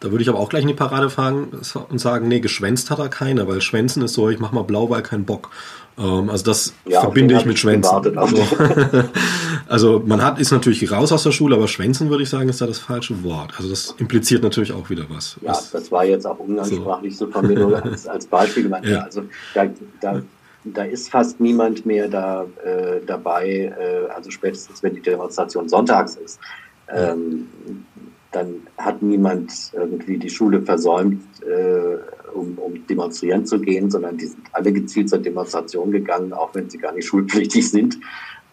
Da 0.00 0.10
würde 0.10 0.22
ich 0.22 0.28
aber 0.30 0.38
auch 0.38 0.48
gleich 0.48 0.62
in 0.62 0.68
die 0.68 0.74
Parade 0.74 1.10
fahren 1.10 1.48
und 1.90 1.98
sagen, 1.98 2.26
nee, 2.26 2.40
geschwänzt 2.40 2.90
hat 2.90 2.98
er 2.98 3.10
keiner, 3.10 3.46
weil 3.46 3.60
Schwänzen 3.60 4.02
ist 4.02 4.14
so, 4.14 4.30
ich 4.30 4.38
mach 4.38 4.50
mal 4.50 4.64
blau, 4.64 4.88
weil 4.88 5.02
kein 5.02 5.26
Bock. 5.26 5.50
Ähm, 5.98 6.30
also 6.30 6.44
das 6.44 6.72
ja, 6.86 7.00
verbinde 7.00 7.36
ich 7.36 7.44
mit 7.44 7.58
Schwänzen. 7.58 8.16
Also, 8.16 8.42
also, 9.68 10.02
man 10.04 10.22
hat 10.22 10.38
ist 10.38 10.50
natürlich 10.50 10.90
raus 10.90 11.12
aus 11.12 11.22
der 11.22 11.32
Schule, 11.32 11.56
aber 11.56 11.68
Schwänzen 11.68 12.10
würde 12.10 12.22
ich 12.22 12.30
sagen, 12.30 12.48
ist 12.48 12.60
da 12.60 12.66
das 12.66 12.78
falsche 12.78 13.22
Wort. 13.24 13.52
Also 13.56 13.68
das 13.68 13.94
impliziert 13.98 14.42
natürlich 14.42 14.72
auch 14.72 14.88
wieder 14.90 15.04
was. 15.08 15.36
Ja, 15.42 15.50
was, 15.50 15.70
das 15.70 15.90
war 15.92 16.04
jetzt 16.04 16.26
auch 16.26 16.38
umgangssprachlich 16.38 17.16
so, 17.16 17.26
so 17.26 17.32
von 17.32 17.46
mir 17.46 17.58
nur 17.58 17.84
als, 17.84 18.06
als 18.06 18.26
Beispiel 18.26 18.64
gemeint. 18.64 18.86
Ja. 18.86 19.00
Also 19.00 19.22
da, 19.54 19.66
da, 20.00 20.22
da 20.64 20.84
ist 20.84 21.10
fast 21.10 21.40
niemand 21.40 21.86
mehr 21.86 22.08
da 22.08 22.46
äh, 22.64 23.00
dabei, 23.06 23.72
äh, 23.78 24.10
also 24.14 24.30
spätestens 24.30 24.82
wenn 24.82 24.94
die 24.94 25.02
Demonstration 25.02 25.68
sonntags 25.68 26.16
ist. 26.16 26.40
Ähm, 26.92 27.46
dann 28.32 28.66
hat 28.78 29.02
niemand 29.02 29.72
irgendwie 29.72 30.18
die 30.18 30.30
Schule 30.30 30.62
versäumt, 30.62 31.22
äh, 31.42 31.96
um, 32.32 32.58
um 32.58 32.86
demonstrieren 32.86 33.44
zu 33.44 33.60
gehen, 33.60 33.90
sondern 33.90 34.16
die 34.16 34.26
sind 34.26 34.46
alle 34.52 34.72
gezielt 34.72 35.08
zur 35.08 35.18
Demonstration 35.18 35.90
gegangen, 35.90 36.32
auch 36.32 36.54
wenn 36.54 36.70
sie 36.70 36.78
gar 36.78 36.92
nicht 36.92 37.06
schulpflichtig 37.06 37.68
sind 37.68 37.98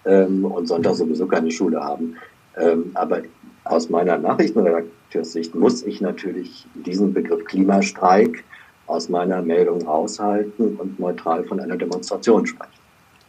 ähm, 0.06 0.46
und 0.46 0.68
Sonntag 0.68 0.96
sowieso 0.96 1.28
keine 1.28 1.52
Schule 1.52 1.80
haben. 1.80 2.16
Ähm, 2.58 2.92
aber 2.96 3.22
aus 3.66 3.90
meiner 3.90 4.18
Nachrichtenredakteurssicht 4.18 5.54
muss 5.54 5.84
ich 5.84 6.02
natürlich 6.02 6.66
diesen 6.74 7.14
Begriff 7.14 7.46
Klimastreik 7.46 8.44
aus 8.88 9.10
meiner 9.10 9.42
Meldung 9.42 9.86
raushalten 9.86 10.78
und 10.78 11.00
neutral 11.00 11.44
von 11.44 11.60
einer 11.60 11.76
Demonstration 11.76 12.48
sprechen. 12.48 12.72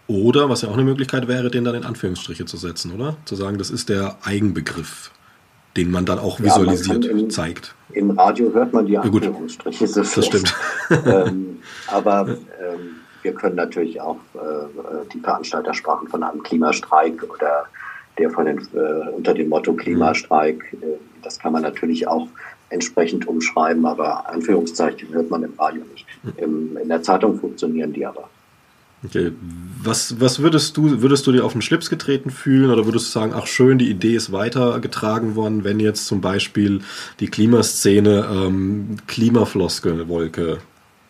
Oder, 0.07 0.49
was 0.49 0.63
ja 0.63 0.71
auch 0.71 0.75
eine 0.75 0.85
Möglichkeit 0.85 1.29
wäre, 1.29 1.51
den 1.51 1.65
dann 1.65 1.75
in 1.75 1.85
Anführungsstriche 1.85 2.47
zu 2.47 2.57
setzen, 2.57 2.93
oder? 2.95 3.19
Zu 3.27 3.37
sagen, 3.37 3.59
das 3.59 3.69
ist 3.69 3.91
der 3.91 4.17
Eigenbegriff, 4.23 5.11
den 5.79 5.93
man 5.93 6.05
dann 6.05 6.19
auch 6.19 6.41
visualisiert, 6.41 7.05
ja, 7.05 7.13
im, 7.13 7.31
zeigt. 7.31 7.75
Im 7.93 8.11
Radio 8.11 8.53
hört 8.53 8.73
man 8.73 8.85
die 8.87 8.99
Anführungsstriche. 8.99 9.87
Ja, 9.87 9.93
das 9.95 10.27
stimmt. 10.27 10.55
ähm, 11.07 11.61
aber 11.87 12.29
ähm, 12.29 12.97
wir 13.23 13.33
können 13.33 13.55
natürlich 13.55 14.01
auch 14.01 14.17
äh, 14.35 15.09
die 15.15 15.21
Veranstalter 15.21 15.73
sprachen 15.75 16.09
von 16.09 16.25
einem 16.25 16.43
Klimastreik 16.43 17.23
oder 17.33 17.67
der 18.19 18.31
von 18.31 18.47
den, 18.47 18.59
äh, 18.75 19.09
unter 19.11 19.35
dem 19.35 19.49
Motto 19.49 19.73
Klimastreik, 19.75 20.77
äh, 20.83 20.99
das 21.23 21.39
kann 21.39 21.53
man 21.53 21.63
natürlich 21.63 22.09
auch 22.09 22.27
entsprechend 22.71 23.29
umschreiben, 23.29 23.87
aber 23.87 24.29
Anführungszeichen 24.29 25.15
hört 25.15 25.31
man 25.31 25.45
im 25.45 25.55
Radio 25.59 25.83
nicht. 25.93 26.07
Im, 26.39 26.77
in 26.77 26.89
der 26.89 27.03
Zeitung 27.03 27.39
funktionieren 27.39 27.93
die 27.93 28.05
aber. 28.05 28.29
Okay. 29.05 29.33
Was, 29.81 30.21
was 30.21 30.41
würdest 30.41 30.77
du, 30.77 31.03
würdest 31.03 31.27
du 31.27 31.33
dir 31.33 31.45
auf 31.45 31.53
den 31.53 31.63
Schlips 31.63 31.89
getreten 31.89 32.31
fühlen 32.31 32.71
oder 32.71 32.85
würdest 32.85 33.07
du 33.07 33.11
sagen, 33.11 33.33
ach 33.35 33.47
schön, 33.47 33.79
die 33.79 33.89
Idee 33.91 34.17
ist 34.17 34.33
weitergetragen 34.33 35.37
worden, 35.37 35.63
wenn 35.63 35.79
jetzt 35.79 36.07
zum 36.07 36.21
Beispiel 36.21 36.81
die 37.21 37.29
Klimaszene 37.29 38.27
ähm, 38.31 38.97
Klimafloskelwolke 39.07 40.59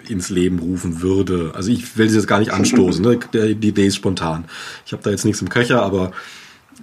ins 0.07 0.28
Leben 0.28 0.59
rufen 0.59 1.01
würde? 1.01 1.53
Also 1.55 1.70
ich 1.70 1.97
will 1.97 2.11
sie 2.11 2.16
jetzt 2.16 2.28
gar 2.28 2.41
nicht 2.41 2.53
anstoßen, 2.53 3.03
ne? 3.03 3.18
die 3.32 3.68
Idee 3.68 3.86
ist 3.86 3.97
spontan. 3.97 4.45
Ich 4.84 4.93
habe 4.93 5.03
da 5.03 5.11
jetzt 5.11 5.24
nichts 5.24 5.41
im 5.41 5.49
Köcher, 5.49 5.82
aber 5.82 6.12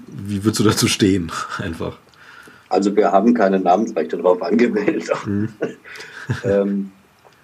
wie 0.07 0.43
würdest 0.43 0.59
du 0.59 0.63
dazu 0.63 0.87
stehen? 0.87 1.31
Einfach. 1.59 1.97
Also 2.69 2.95
wir 2.95 3.11
haben 3.11 3.35
keine 3.35 3.59
Namensrechte 3.59 4.17
drauf 4.17 4.41
angemeldet. 4.41 5.11
Mhm. 5.27 5.49
ähm, 6.43 6.91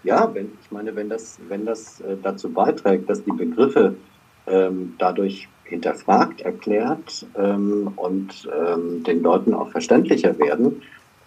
ja, 0.03 0.29
wenn, 0.33 0.51
ich 0.61 0.71
meine, 0.71 0.95
wenn 0.95 1.09
das, 1.09 1.39
wenn 1.47 1.65
das 1.65 1.99
äh, 2.01 2.15
dazu 2.21 2.49
beiträgt, 2.51 3.09
dass 3.09 3.23
die 3.23 3.31
Begriffe 3.31 3.95
ähm, 4.47 4.95
dadurch 4.97 5.47
hinterfragt, 5.63 6.41
erklärt 6.41 7.25
ähm, 7.35 7.91
und 7.95 8.49
ähm, 8.53 9.03
den 9.03 9.21
Leuten 9.21 9.53
auch 9.53 9.69
verständlicher 9.69 10.37
werden, 10.39 10.81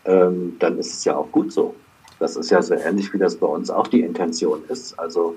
ähm, 0.05 0.57
dann 0.59 0.79
ist 0.79 0.93
es 0.93 1.05
ja 1.05 1.17
auch 1.17 1.31
gut 1.31 1.53
so. 1.53 1.75
Das 2.19 2.37
ist 2.37 2.51
ja 2.51 2.61
so 2.63 2.75
ähnlich, 2.75 3.13
wie 3.13 3.19
das 3.19 3.37
bei 3.37 3.47
uns 3.47 3.71
auch 3.71 3.87
die 3.87 4.01
Intention 4.01 4.63
ist. 4.69 4.99
Also 4.99 5.37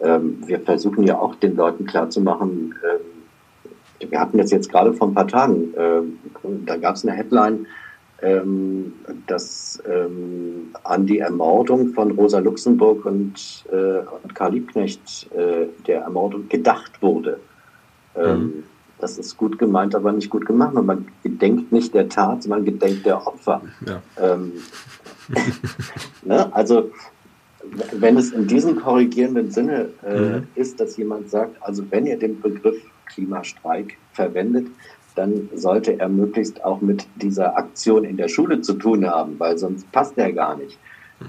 ähm, 0.00 0.38
wir 0.46 0.60
versuchen 0.60 1.04
ja 1.04 1.18
auch 1.18 1.34
den 1.36 1.56
Leuten 1.56 1.86
klarzumachen, 1.86 2.74
ähm, 2.84 4.10
wir 4.10 4.20
hatten 4.20 4.38
jetzt, 4.38 4.52
jetzt 4.52 4.70
gerade 4.70 4.92
vor 4.94 5.08
ein 5.08 5.14
paar 5.14 5.26
Tagen, 5.26 5.74
da 6.66 6.76
gab 6.76 6.94
es 6.94 7.04
eine 7.04 7.16
Headline, 7.16 7.66
ähm, 8.20 8.94
dass 9.26 9.82
ähm, 9.88 10.74
an 10.82 11.06
die 11.06 11.18
Ermordung 11.18 11.92
von 11.94 12.10
Rosa 12.12 12.38
Luxemburg 12.38 13.04
und, 13.04 13.64
äh, 13.70 14.00
und 14.22 14.34
Karl 14.34 14.54
Liebknecht 14.54 15.30
äh, 15.32 15.66
der 15.86 16.02
Ermordung 16.02 16.48
gedacht 16.48 17.00
wurde. 17.00 17.38
Ähm, 18.16 18.40
mhm. 18.40 18.64
Das 18.98 19.16
ist 19.16 19.36
gut 19.36 19.58
gemeint, 19.58 19.94
aber 19.94 20.10
nicht 20.10 20.30
gut 20.30 20.44
gemacht. 20.44 20.74
Man 20.74 21.06
gedenkt 21.22 21.70
nicht 21.70 21.94
der 21.94 22.08
Tat, 22.08 22.44
man 22.48 22.64
gedenkt 22.64 23.06
der 23.06 23.24
Opfer. 23.24 23.62
Ja. 23.86 24.02
Ähm, 24.20 24.54
ne? 26.24 26.52
Also 26.52 26.90
wenn 27.92 28.16
es 28.16 28.32
in 28.32 28.46
diesem 28.46 28.76
korrigierenden 28.80 29.50
Sinne 29.50 29.90
äh, 30.04 30.18
mhm. 30.18 30.48
ist, 30.54 30.80
dass 30.80 30.96
jemand 30.96 31.30
sagt, 31.30 31.62
also 31.62 31.84
wenn 31.90 32.06
ihr 32.06 32.18
den 32.18 32.40
Begriff 32.40 32.82
Klimastreik 33.06 33.96
verwendet, 34.12 34.66
dann 35.18 35.48
sollte 35.54 35.98
er 35.98 36.08
möglichst 36.08 36.64
auch 36.64 36.80
mit 36.80 37.06
dieser 37.16 37.56
Aktion 37.56 38.04
in 38.04 38.16
der 38.16 38.28
Schule 38.28 38.60
zu 38.60 38.74
tun 38.74 39.04
haben, 39.04 39.34
weil 39.38 39.58
sonst 39.58 39.90
passt 39.90 40.16
er 40.16 40.32
gar 40.32 40.56
nicht. 40.56 40.78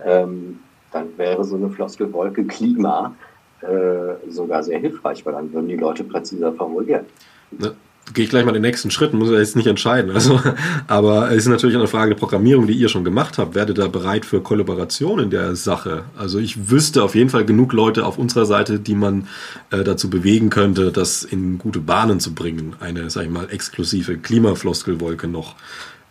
Ähm, 0.06 0.60
dann 0.92 1.18
wäre 1.18 1.44
so 1.44 1.56
eine 1.56 1.70
Floskelwolke 1.70 2.46
Klima 2.46 3.16
äh, 3.62 4.30
sogar 4.30 4.64
sehr 4.64 4.80
hilfreich, 4.80 5.26
weil 5.26 5.34
dann 5.34 5.52
würden 5.52 5.68
die 5.68 5.76
Leute 5.76 6.04
präziser 6.04 6.54
formulieren. 6.54 7.06
Ne, 7.52 7.74
gehe 8.14 8.26
ich 8.26 8.30
gleich 8.30 8.46
mal 8.46 8.52
den 8.52 8.62
nächsten 8.62 8.92
Schritt, 8.92 9.14
muss 9.14 9.30
er 9.30 9.40
jetzt 9.40 9.56
nicht 9.56 9.68
entscheiden. 9.68 10.12
Also, 10.12 10.40
aber 10.88 11.32
es 11.32 11.38
ist 11.38 11.48
natürlich 11.48 11.76
eine 11.76 11.88
Frage 11.88 12.12
der 12.12 12.20
Programmierung, 12.20 12.68
die 12.68 12.74
ihr 12.74 12.90
schon 12.90 13.04
gemacht 13.04 13.38
habt. 13.38 13.56
Werdet 13.56 13.78
ihr 13.78 13.84
da 13.84 13.88
bereit 13.88 14.26
für 14.26 14.42
Kollaboration 14.42 15.20
in 15.20 15.30
der 15.30 15.56
Sache? 15.56 16.04
Also 16.18 16.40
ich 16.40 16.70
wüsste 16.70 17.04
auf 17.04 17.16
jeden 17.16 17.30
Fall 17.30 17.46
genug 17.46 17.74
Leute 17.74 18.06
auf 18.06 18.18
unserer 18.18 18.46
Seite, 18.46 18.80
die 18.80 18.96
man 18.96 19.28
äh, 19.72 19.84
dazu 19.84 20.10
bewegen 20.10 20.50
könnte, 20.50 20.92
das 20.92 21.24
in 21.24 21.58
gute 21.58 21.80
Bahnen 21.80 22.20
zu 22.20 22.34
bringen. 22.34 22.76
Eine, 22.80 23.10
sag 23.10 23.24
ich 23.24 23.30
mal, 23.30 23.48
exklusive 23.50 24.18
Klimafloskelwolke 24.18 25.28
noch 25.28 25.56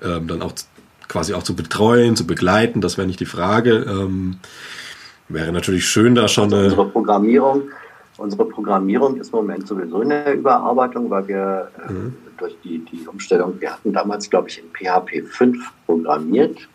ähm, 0.03 0.29
dann 0.29 0.43
auch 0.43 0.53
quasi 1.09 1.35
auch 1.35 1.43
zu 1.43 1.57
betreuen, 1.57 2.17
zu 2.17 2.27
begleiten. 2.27 2.81
Das 2.81 2.99
wäre 2.99 3.07
nicht 3.07 3.21
die 3.21 3.27
Frage. 3.27 3.87
Ähm, 3.89 4.39
wäre 5.29 5.53
natürlich 5.53 5.87
schön, 5.87 6.15
da 6.15 6.29
schon 6.29 6.53
also 6.53 6.65
unsere 6.65 6.89
Programmierung 6.89 7.63
Unsere 8.19 8.45
Programmierung 8.45 9.17
ist 9.17 9.33
im 9.33 9.39
Moment 9.39 9.67
sowieso 9.67 10.03
in 10.03 10.09
der 10.09 10.35
Überarbeitung, 10.35 11.09
weil 11.09 11.29
wir 11.29 11.71
äh, 11.89 11.93
mhm. 11.93 12.17
durch 12.37 12.57
die, 12.63 12.81
die 12.81 13.07
Umstellung, 13.07 13.61
wir 13.61 13.73
hatten 13.73 13.93
damals, 13.93 14.29
glaube 14.29 14.49
ich, 14.49 14.59
in 14.59 14.69
PHP 14.71 15.25
5 15.25 15.57
programmiert 15.87 16.69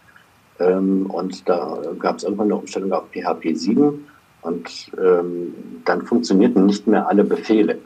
ähm, 0.60 1.06
und 1.08 1.48
da 1.48 1.80
gab 2.00 2.18
es 2.18 2.24
irgendwann 2.24 2.48
eine 2.48 2.56
Umstellung 2.56 2.94
auf 2.94 3.04
PHP 3.12 3.56
7 3.56 4.08
und 4.42 4.92
ähm, 5.02 5.54
dann 5.86 6.06
funktionierten 6.06 6.66
nicht 6.66 6.88
mehr 6.88 7.08
alle 7.08 7.26
Befehle. 7.26 7.80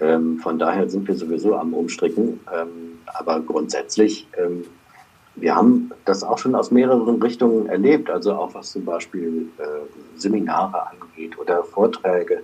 Ähm, 0.00 0.38
von 0.38 0.58
daher 0.58 0.88
sind 0.88 1.06
wir 1.06 1.14
sowieso 1.14 1.56
am 1.56 1.74
Umstricken. 1.74 2.40
Ähm, 2.52 2.98
aber 3.06 3.40
grundsätzlich, 3.40 4.26
ähm, 4.36 4.64
wir 5.36 5.54
haben 5.54 5.90
das 6.04 6.24
auch 6.24 6.38
schon 6.38 6.54
aus 6.54 6.70
mehreren 6.70 7.22
Richtungen 7.22 7.66
erlebt, 7.66 8.10
also 8.10 8.34
auch 8.34 8.54
was 8.54 8.72
zum 8.72 8.84
Beispiel 8.84 9.48
äh, 9.58 9.62
Seminare 10.18 10.88
angeht 10.90 11.38
oder 11.38 11.62
Vorträge 11.62 12.42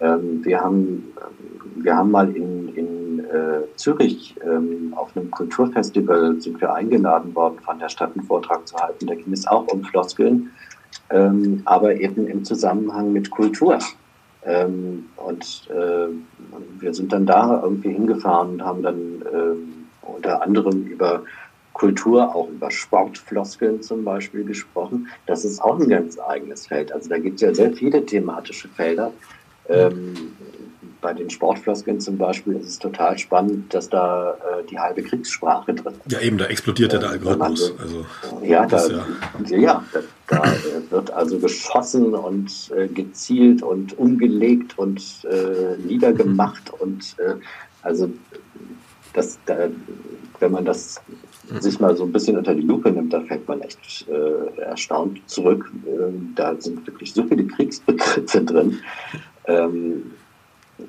ähm, 0.00 0.44
wir, 0.44 0.60
haben, 0.60 1.12
wir 1.76 1.96
haben 1.96 2.10
mal 2.10 2.34
in, 2.34 2.74
in 2.74 3.20
äh, 3.20 3.76
Zürich 3.76 4.34
ähm, 4.44 4.94
auf 4.96 5.16
einem 5.16 5.30
Kulturfestival 5.30 6.40
sind 6.40 6.60
wir 6.60 6.72
eingeladen 6.72 7.34
worden, 7.34 7.58
von 7.60 7.78
der 7.78 7.88
Stadt 7.88 8.12
einen 8.14 8.26
Vortrag 8.26 8.66
zu 8.66 8.76
halten. 8.76 9.06
Da 9.06 9.14
ging 9.14 9.32
es 9.32 9.46
auch 9.46 9.66
um 9.68 9.84
Floskeln, 9.84 10.50
ähm, 11.10 11.62
aber 11.64 11.94
eben 11.96 12.26
im 12.26 12.44
Zusammenhang 12.44 13.12
mit 13.12 13.30
Kultur. 13.30 13.78
Ähm, 14.44 15.06
und 15.16 15.68
äh, 15.70 16.08
wir 16.80 16.94
sind 16.94 17.12
dann 17.12 17.26
da 17.26 17.60
irgendwie 17.62 17.90
hingefahren 17.90 18.52
und 18.52 18.64
haben 18.64 18.82
dann 18.82 19.22
äh, 19.22 20.06
unter 20.06 20.42
anderem 20.42 20.84
über 20.86 21.22
Kultur, 21.72 22.34
auch 22.34 22.48
über 22.48 22.70
Sportfloskeln 22.70 23.82
zum 23.82 24.04
Beispiel 24.04 24.44
gesprochen. 24.44 25.08
Das 25.26 25.44
ist 25.44 25.60
auch 25.60 25.78
ein 25.78 25.88
ganz 25.88 26.18
eigenes 26.18 26.66
Feld. 26.66 26.90
Also 26.92 27.10
da 27.10 27.18
gibt 27.18 27.36
es 27.36 27.42
ja 27.42 27.54
sehr 27.54 27.72
viele 27.72 28.06
thematische 28.06 28.68
Felder. 28.68 29.12
Ähm, 29.68 30.14
bei 31.06 31.14
den 31.14 31.30
Sportfloskeln 31.30 32.00
zum 32.00 32.18
Beispiel 32.18 32.54
ist 32.54 32.66
es 32.66 32.78
total 32.80 33.16
spannend, 33.16 33.72
dass 33.72 33.88
da 33.88 34.32
äh, 34.32 34.64
die 34.68 34.76
halbe 34.76 35.02
Kriegssprache 35.02 35.72
drin 35.72 35.94
ist. 36.04 36.12
Ja, 36.12 36.20
eben, 36.20 36.36
da 36.36 36.46
explodiert 36.46 36.92
ja 36.92 36.98
der 36.98 37.10
Algorithmus. 37.10 37.72
Also, 37.78 38.06
ja, 38.42 38.66
da, 38.66 38.88
ja. 38.88 39.56
ja, 39.56 39.84
da, 39.92 40.00
da 40.26 40.42
äh, 40.42 40.90
wird 40.90 41.12
also 41.12 41.38
geschossen 41.38 42.12
und 42.14 42.72
äh, 42.76 42.88
gezielt 42.88 43.62
und 43.62 43.96
umgelegt 43.96 44.76
und 44.78 45.00
äh, 45.30 45.76
niedergemacht. 45.86 46.72
Mhm. 46.72 46.80
Und 46.80 47.16
äh, 47.18 47.34
also, 47.82 48.10
das, 49.12 49.38
da, 49.46 49.68
wenn 50.40 50.50
man 50.50 50.64
das 50.64 51.00
mhm. 51.48 51.60
sich 51.60 51.78
mal 51.78 51.96
so 51.96 52.02
ein 52.02 52.10
bisschen 52.12 52.36
unter 52.36 52.54
die 52.54 52.62
Lupe 52.62 52.90
nimmt, 52.90 53.12
da 53.12 53.20
fällt 53.20 53.46
man 53.46 53.60
echt 53.60 54.08
äh, 54.08 54.60
erstaunt 54.60 55.20
zurück. 55.26 55.70
Da 56.34 56.54
sind 56.58 56.84
wirklich 56.86 57.12
so 57.12 57.22
viele 57.22 57.44
Kriegsbegriffe 57.46 58.42
drin. 58.42 58.80
Ähm, 59.46 60.12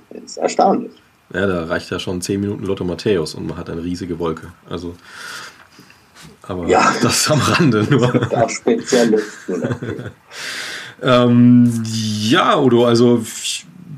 ist 0.10 0.38
erstaunlich. 0.38 0.92
Ja, 1.34 1.46
da 1.46 1.66
reicht 1.66 1.90
ja 1.90 2.00
schon 2.00 2.22
10 2.22 2.40
Minuten 2.40 2.64
Lotto 2.64 2.84
Matthäus 2.84 3.36
und 3.36 3.48
man 3.48 3.58
hat 3.58 3.70
eine 3.70 3.84
riesige 3.84 4.18
Wolke. 4.18 4.54
Also, 4.70 4.96
aber 6.44 6.68
ja. 6.68 6.94
das 7.02 7.30
am 7.30 7.40
Rande 7.40 7.84
nur. 7.90 8.32
Auch 8.34 8.50
Spezialisten. 8.50 9.64
ähm, 11.02 11.84
ja, 11.86 12.58
Udo, 12.58 12.86
also 12.86 13.24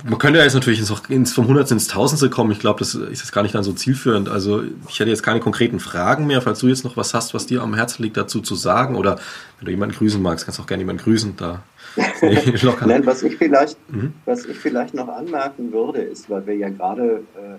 man 0.04 0.18
könnte 0.18 0.40
ja 0.40 0.46
jetzt 0.46 0.54
natürlich 0.54 0.88
noch 0.90 1.10
ins, 1.10 1.34
vom 1.34 1.48
Hundertsten 1.48 1.78
ins 1.78 1.88
Tausendste 1.88 2.30
kommen. 2.30 2.52
Ich 2.52 2.60
glaube, 2.60 2.80
das 2.80 2.96
ist 2.96 3.20
jetzt 3.20 3.32
gar 3.32 3.44
nicht 3.44 3.54
dann 3.54 3.64
so 3.64 3.74
zielführend. 3.74 4.30
Also 4.30 4.64
ich 4.88 5.00
hätte 5.00 5.10
jetzt 5.10 5.24
keine 5.24 5.40
konkreten 5.40 5.80
Fragen 5.80 6.26
mehr. 6.26 6.42
Falls 6.42 6.60
du 6.60 6.68
jetzt 6.68 6.84
noch 6.84 6.98
was 6.98 7.14
hast, 7.14 7.34
was 7.34 7.46
dir 7.46 7.62
am 7.62 7.76
Herzen 7.76 8.04
liegt, 8.04 8.18
dazu 8.18 8.42
zu 8.42 8.56
sagen 8.56 8.96
oder 8.96 9.20
wenn 9.60 9.66
du 9.66 9.72
jemanden 9.72 9.96
grüßen 9.96 10.22
magst, 10.22 10.46
kannst 10.46 10.58
du 10.58 10.64
auch 10.64 10.68
gerne 10.68 10.82
jemanden 10.82 11.04
grüßen. 11.04 11.36
Da 11.36 11.62
Nein, 12.86 13.06
was 13.06 13.24
ich 13.24 13.38
vielleicht, 13.38 13.78
mhm. 13.92 14.14
was 14.26 14.46
ich 14.46 14.58
vielleicht 14.58 14.94
noch 14.94 15.08
anmerken 15.08 15.72
würde, 15.72 16.02
ist, 16.02 16.30
weil 16.30 16.46
wir 16.46 16.56
ja 16.56 16.70
gerade 16.70 17.24
äh, 17.36 17.58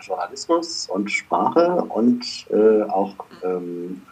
Journalismus 0.00 0.88
und 0.88 1.10
Sprache 1.10 1.84
und 1.88 2.46
äh, 2.50 2.82
auch 2.82 3.14
ähm, 3.42 4.02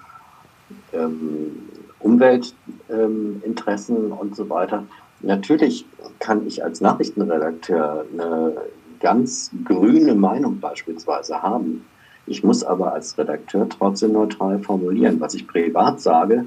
ähm, 0.92 1.68
Umweltinteressen 2.00 3.96
ähm, 3.96 4.12
und 4.12 4.36
so 4.36 4.48
weiter. 4.50 4.84
Natürlich 5.20 5.86
kann 6.18 6.46
ich 6.46 6.62
als 6.62 6.80
Nachrichtenredakteur 6.80 8.04
eine 8.12 8.56
ganz 9.00 9.50
grüne 9.64 10.14
Meinung 10.14 10.60
beispielsweise 10.60 11.42
haben. 11.42 11.86
Ich 12.26 12.42
muss 12.42 12.64
aber 12.64 12.92
als 12.94 13.16
Redakteur 13.18 13.68
trotzdem 13.68 14.12
neutral 14.12 14.58
formulieren. 14.60 15.20
Was 15.20 15.34
ich 15.34 15.46
privat 15.46 16.00
sage, 16.00 16.46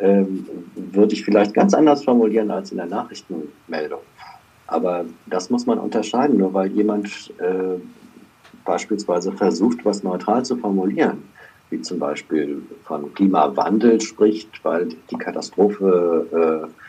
ähm, 0.00 0.46
würde 0.74 1.14
ich 1.14 1.24
vielleicht 1.24 1.54
ganz 1.54 1.74
anders 1.74 2.04
formulieren 2.04 2.50
als 2.50 2.70
in 2.70 2.78
der 2.78 2.86
Nachrichtenmeldung. 2.86 4.00
Aber 4.66 5.04
das 5.26 5.50
muss 5.50 5.66
man 5.66 5.78
unterscheiden, 5.78 6.38
nur 6.38 6.52
weil 6.52 6.70
jemand 6.72 7.32
äh, 7.38 7.80
beispielsweise 8.64 9.32
versucht, 9.32 9.84
was 9.84 10.02
neutral 10.02 10.44
zu 10.44 10.56
formulieren, 10.56 11.22
wie 11.70 11.80
zum 11.80 11.98
Beispiel 11.98 12.62
von 12.84 13.12
Klimawandel 13.14 14.00
spricht, 14.00 14.62
weil 14.62 14.90
die 15.10 15.16
Katastrophe 15.16 16.66
äh, 16.66 16.87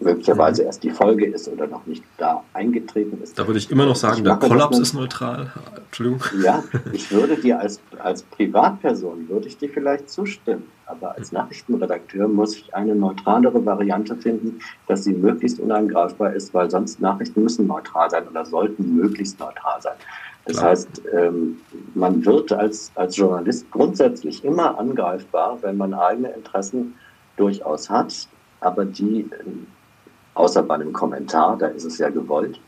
möglicherweise 0.00 0.62
mhm. 0.62 0.66
erst 0.66 0.82
die 0.82 0.90
Folge 0.90 1.26
ist 1.26 1.48
oder 1.48 1.66
noch 1.66 1.86
nicht 1.86 2.02
da 2.18 2.42
eingetreten 2.52 3.22
ist. 3.22 3.38
Da 3.38 3.46
würde 3.46 3.58
ich 3.58 3.70
immer 3.70 3.86
noch 3.86 3.96
sagen, 3.96 4.24
der 4.24 4.36
Kollaps 4.36 4.78
ist 4.78 4.94
neutral. 4.94 5.52
Entschuldigung. 5.86 6.20
Ja, 6.42 6.62
ich 6.92 7.10
würde 7.10 7.36
dir 7.36 7.60
als, 7.60 7.80
als 7.98 8.22
Privatperson, 8.22 9.28
würde 9.28 9.48
ich 9.48 9.58
dir 9.58 9.68
vielleicht 9.68 10.10
zustimmen. 10.10 10.64
Aber 10.86 11.16
als 11.16 11.32
Nachrichtenredakteur 11.32 12.28
muss 12.28 12.56
ich 12.56 12.74
eine 12.74 12.94
neutralere 12.94 13.64
Variante 13.64 14.16
finden, 14.16 14.60
dass 14.86 15.04
sie 15.04 15.12
möglichst 15.12 15.58
unangreifbar 15.58 16.32
ist, 16.32 16.54
weil 16.54 16.70
sonst 16.70 17.00
Nachrichten 17.00 17.42
müssen 17.42 17.66
neutral 17.66 18.08
sein 18.10 18.26
oder 18.28 18.44
sollten 18.44 18.94
möglichst 18.94 19.40
neutral 19.40 19.80
sein. 19.82 19.96
Das 20.44 20.58
Klar. 20.58 20.70
heißt, 20.70 21.02
ähm, 21.12 21.58
man 21.94 22.24
wird 22.24 22.52
als, 22.52 22.92
als 22.94 23.16
Journalist 23.16 23.68
grundsätzlich 23.72 24.44
immer 24.44 24.78
angreifbar, 24.78 25.58
wenn 25.62 25.76
man 25.76 25.92
eigene 25.92 26.28
Interessen 26.28 26.94
durchaus 27.36 27.90
hat, 27.90 28.28
aber 28.60 28.84
die 28.84 29.28
außer 30.36 30.62
bei 30.62 30.74
einem 30.74 30.92
Kommentar, 30.92 31.56
da 31.58 31.66
ist 31.66 31.84
es 31.84 31.98
ja 31.98 32.10
gewollt, 32.10 32.60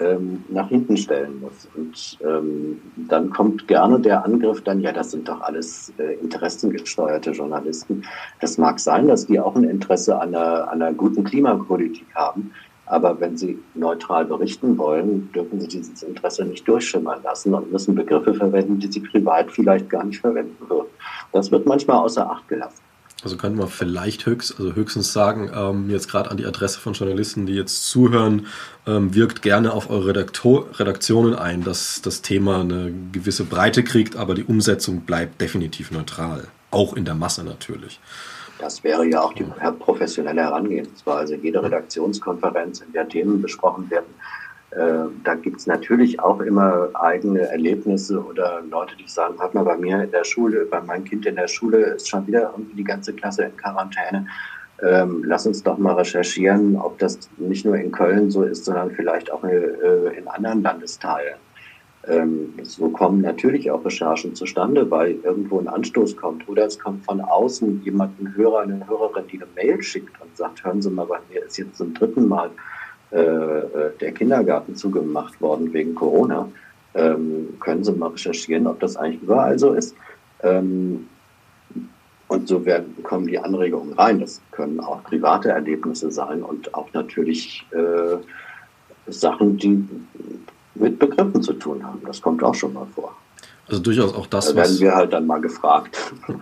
ähm, 0.00 0.44
nach 0.48 0.68
hinten 0.68 0.96
stellen 0.96 1.40
muss. 1.40 1.68
Und 1.76 2.18
ähm, 2.26 2.80
dann 3.08 3.30
kommt 3.30 3.68
gerne 3.68 4.00
der 4.00 4.24
Angriff 4.24 4.62
dann, 4.62 4.80
ja, 4.80 4.92
das 4.92 5.12
sind 5.12 5.28
doch 5.28 5.40
alles 5.40 5.92
äh, 5.98 6.14
interessengesteuerte 6.14 7.30
Journalisten. 7.30 8.02
Das 8.40 8.58
mag 8.58 8.80
sein, 8.80 9.08
dass 9.08 9.26
die 9.26 9.38
auch 9.38 9.54
ein 9.54 9.64
Interesse 9.64 10.20
an 10.20 10.34
einer, 10.34 10.70
an 10.70 10.82
einer 10.82 10.92
guten 10.92 11.24
Klimapolitik 11.24 12.06
haben. 12.14 12.52
Aber 12.86 13.18
wenn 13.18 13.36
sie 13.36 13.58
neutral 13.74 14.26
berichten 14.26 14.76
wollen, 14.76 15.30
dürfen 15.32 15.58
sie 15.60 15.68
dieses 15.68 16.02
Interesse 16.02 16.44
nicht 16.44 16.68
durchschimmern 16.68 17.22
lassen 17.22 17.54
und 17.54 17.72
müssen 17.72 17.94
Begriffe 17.94 18.34
verwenden, 18.34 18.78
die 18.78 18.92
sie 18.92 19.00
privat 19.00 19.50
vielleicht 19.50 19.88
gar 19.88 20.04
nicht 20.04 20.20
verwenden 20.20 20.68
würden. 20.68 20.88
Das 21.32 21.50
wird 21.50 21.66
manchmal 21.66 21.98
außer 21.98 22.30
Acht 22.30 22.46
gelassen. 22.48 22.82
Also 23.24 23.36
können 23.36 23.58
wir 23.58 23.68
vielleicht 23.68 24.26
höchst, 24.26 24.56
also 24.58 24.74
höchstens 24.74 25.12
sagen, 25.12 25.50
ähm, 25.54 25.90
jetzt 25.90 26.10
gerade 26.10 26.30
an 26.30 26.36
die 26.36 26.44
Adresse 26.44 26.78
von 26.78 26.92
Journalisten, 26.92 27.46
die 27.46 27.54
jetzt 27.54 27.88
zuhören, 27.88 28.46
ähm, 28.86 29.14
wirkt 29.14 29.42
gerne 29.42 29.72
auf 29.72 29.88
eure 29.90 30.08
Redaktor 30.08 30.66
Redaktionen 30.78 31.34
ein, 31.34 31.64
dass 31.64 32.02
das 32.02 32.22
Thema 32.22 32.60
eine 32.60 32.92
gewisse 33.12 33.44
Breite 33.44 33.82
kriegt, 33.82 34.16
aber 34.16 34.34
die 34.34 34.44
Umsetzung 34.44 35.00
bleibt 35.00 35.40
definitiv 35.40 35.90
neutral. 35.90 36.48
Auch 36.70 36.94
in 36.94 37.04
der 37.04 37.14
Masse 37.14 37.44
natürlich. 37.44 37.98
Das 38.58 38.84
wäre 38.84 39.06
ja 39.06 39.20
auch 39.20 39.32
die 39.32 39.44
professionelle 39.78 40.42
Herangehensweise. 40.42 41.36
Jede 41.36 41.62
Redaktionskonferenz, 41.62 42.80
in 42.80 42.92
der 42.92 43.08
Themen 43.08 43.42
besprochen 43.42 43.90
werden, 43.90 44.06
da 44.76 45.34
gibt 45.34 45.60
es 45.60 45.66
natürlich 45.66 46.18
auch 46.20 46.40
immer 46.40 46.88
eigene 46.94 47.42
Erlebnisse 47.42 48.20
oder 48.20 48.60
Leute, 48.68 48.96
die 48.96 49.06
sagen, 49.06 49.38
hat 49.38 49.54
mal 49.54 49.64
bei 49.64 49.76
mir 49.76 50.02
in 50.02 50.10
der 50.10 50.24
Schule, 50.24 50.66
bei 50.66 50.80
meinem 50.80 51.04
Kind 51.04 51.26
in 51.26 51.36
der 51.36 51.46
Schule 51.46 51.78
ist 51.78 52.08
schon 52.08 52.26
wieder 52.26 52.50
irgendwie 52.50 52.76
die 52.76 52.84
ganze 52.84 53.12
Klasse 53.12 53.44
in 53.44 53.56
Quarantäne. 53.56 54.26
Ähm, 54.82 55.22
lass 55.24 55.46
uns 55.46 55.62
doch 55.62 55.78
mal 55.78 55.94
recherchieren, 55.94 56.76
ob 56.76 56.98
das 56.98 57.30
nicht 57.36 57.64
nur 57.64 57.76
in 57.76 57.92
Köln 57.92 58.30
so 58.30 58.42
ist, 58.42 58.64
sondern 58.64 58.90
vielleicht 58.90 59.30
auch 59.30 59.44
äh, 59.44 60.16
in 60.18 60.26
anderen 60.26 60.62
Landesteilen. 60.62 61.36
Ähm, 62.06 62.52
so 62.62 62.88
kommen 62.90 63.22
natürlich 63.22 63.70
auch 63.70 63.84
Recherchen 63.84 64.34
zustande, 64.34 64.90
weil 64.90 65.12
irgendwo 65.22 65.58
ein 65.58 65.68
Anstoß 65.68 66.16
kommt 66.16 66.46
oder 66.48 66.66
es 66.66 66.78
kommt 66.78 67.04
von 67.04 67.20
außen 67.20 67.82
jemand, 67.82 68.20
ein 68.20 68.34
Hörer, 68.36 68.60
eine 68.60 68.86
Hörerin, 68.86 69.24
die 69.30 69.40
eine 69.40 69.50
Mail 69.54 69.82
schickt 69.82 70.20
und 70.20 70.36
sagt, 70.36 70.64
hören 70.64 70.82
Sie 70.82 70.90
mal, 70.90 71.06
bei 71.06 71.18
mir 71.30 71.44
ist 71.44 71.56
jetzt 71.56 71.78
zum 71.78 71.94
dritten 71.94 72.28
Mal 72.28 72.50
der 73.14 74.12
Kindergarten 74.12 74.76
zugemacht 74.76 75.40
worden 75.40 75.72
wegen 75.72 75.94
Corona. 75.94 76.48
Ähm, 76.94 77.54
können 77.60 77.84
Sie 77.84 77.92
mal 77.92 78.08
recherchieren, 78.08 78.66
ob 78.66 78.80
das 78.80 78.96
eigentlich 78.96 79.22
überall 79.22 79.58
so 79.58 79.72
ist. 79.72 79.94
Ähm, 80.42 81.08
und 82.28 82.48
so 82.48 82.64
werden, 82.64 82.96
kommen 83.02 83.26
die 83.26 83.38
Anregungen 83.38 83.92
rein. 83.94 84.20
Das 84.20 84.40
können 84.50 84.80
auch 84.80 85.02
private 85.04 85.50
Erlebnisse 85.50 86.10
sein 86.10 86.42
und 86.42 86.74
auch 86.74 86.92
natürlich 86.92 87.64
äh, 87.70 88.16
Sachen, 89.10 89.56
die 89.58 89.88
mit 90.74 90.98
Begriffen 90.98 91.42
zu 91.42 91.52
tun 91.52 91.84
haben. 91.84 92.00
Das 92.06 92.20
kommt 92.20 92.42
auch 92.42 92.54
schon 92.54 92.72
mal 92.72 92.86
vor. 92.94 93.14
Also 93.66 93.80
durchaus 93.80 94.14
auch 94.14 94.26
das, 94.26 94.48
da 94.48 94.56
werden 94.56 94.72
was. 94.72 94.80
wir 94.80 94.94
halt 94.94 95.12
dann 95.12 95.26
mal 95.26 95.40
gefragt. 95.40 95.96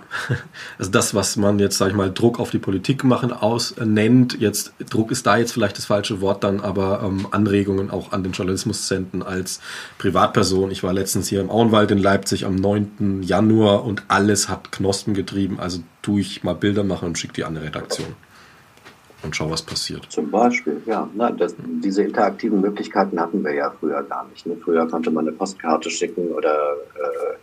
Also 0.78 0.90
das, 0.90 1.14
was 1.14 1.36
man 1.36 1.58
jetzt, 1.58 1.78
sag 1.78 1.88
ich 1.88 1.94
mal, 1.94 2.12
Druck 2.12 2.40
auf 2.40 2.50
die 2.50 2.58
Politik 2.58 3.04
machen 3.04 3.32
aus 3.32 3.72
äh, 3.72 3.84
nennt. 3.84 4.40
Jetzt 4.40 4.72
Druck 4.90 5.10
ist 5.10 5.26
da 5.26 5.36
jetzt 5.36 5.52
vielleicht 5.52 5.78
das 5.78 5.84
falsche 5.84 6.20
Wort, 6.20 6.42
dann 6.42 6.60
aber 6.60 7.02
ähm, 7.04 7.26
Anregungen 7.30 7.90
auch 7.90 8.12
an 8.12 8.24
den 8.24 8.32
Journalismus 8.32 8.88
senden 8.88 9.22
als 9.22 9.60
Privatperson. 9.98 10.70
Ich 10.70 10.82
war 10.82 10.92
letztens 10.92 11.28
hier 11.28 11.40
im 11.40 11.50
Auenwald 11.50 11.90
in 11.90 11.98
Leipzig 11.98 12.46
am 12.46 12.56
9. 12.56 13.22
Januar 13.22 13.84
und 13.84 14.04
alles 14.08 14.48
hat 14.48 14.72
Knospen 14.72 15.14
getrieben. 15.14 15.60
Also 15.60 15.82
tue 16.00 16.20
ich 16.20 16.42
mal 16.42 16.54
Bilder 16.54 16.82
machen 16.82 17.08
und 17.08 17.18
schicke 17.18 17.34
die 17.34 17.44
an 17.44 17.54
die 17.54 17.60
Redaktion 17.60 18.14
und 19.22 19.36
schau, 19.36 19.50
was 19.50 19.62
passiert. 19.62 20.06
Zum 20.10 20.30
Beispiel, 20.30 20.82
ja. 20.86 21.08
Na, 21.14 21.30
das, 21.30 21.54
diese 21.58 22.02
interaktiven 22.02 22.60
Möglichkeiten 22.60 23.20
hatten 23.20 23.44
wir 23.44 23.54
ja 23.54 23.72
früher 23.78 24.02
gar 24.02 24.26
nicht. 24.28 24.46
Ne? 24.46 24.56
Früher 24.62 24.88
konnte 24.88 25.10
man 25.10 25.26
eine 25.26 25.36
Postkarte 25.36 25.90
schicken 25.90 26.28
oder 26.32 26.54
äh, 26.54 27.36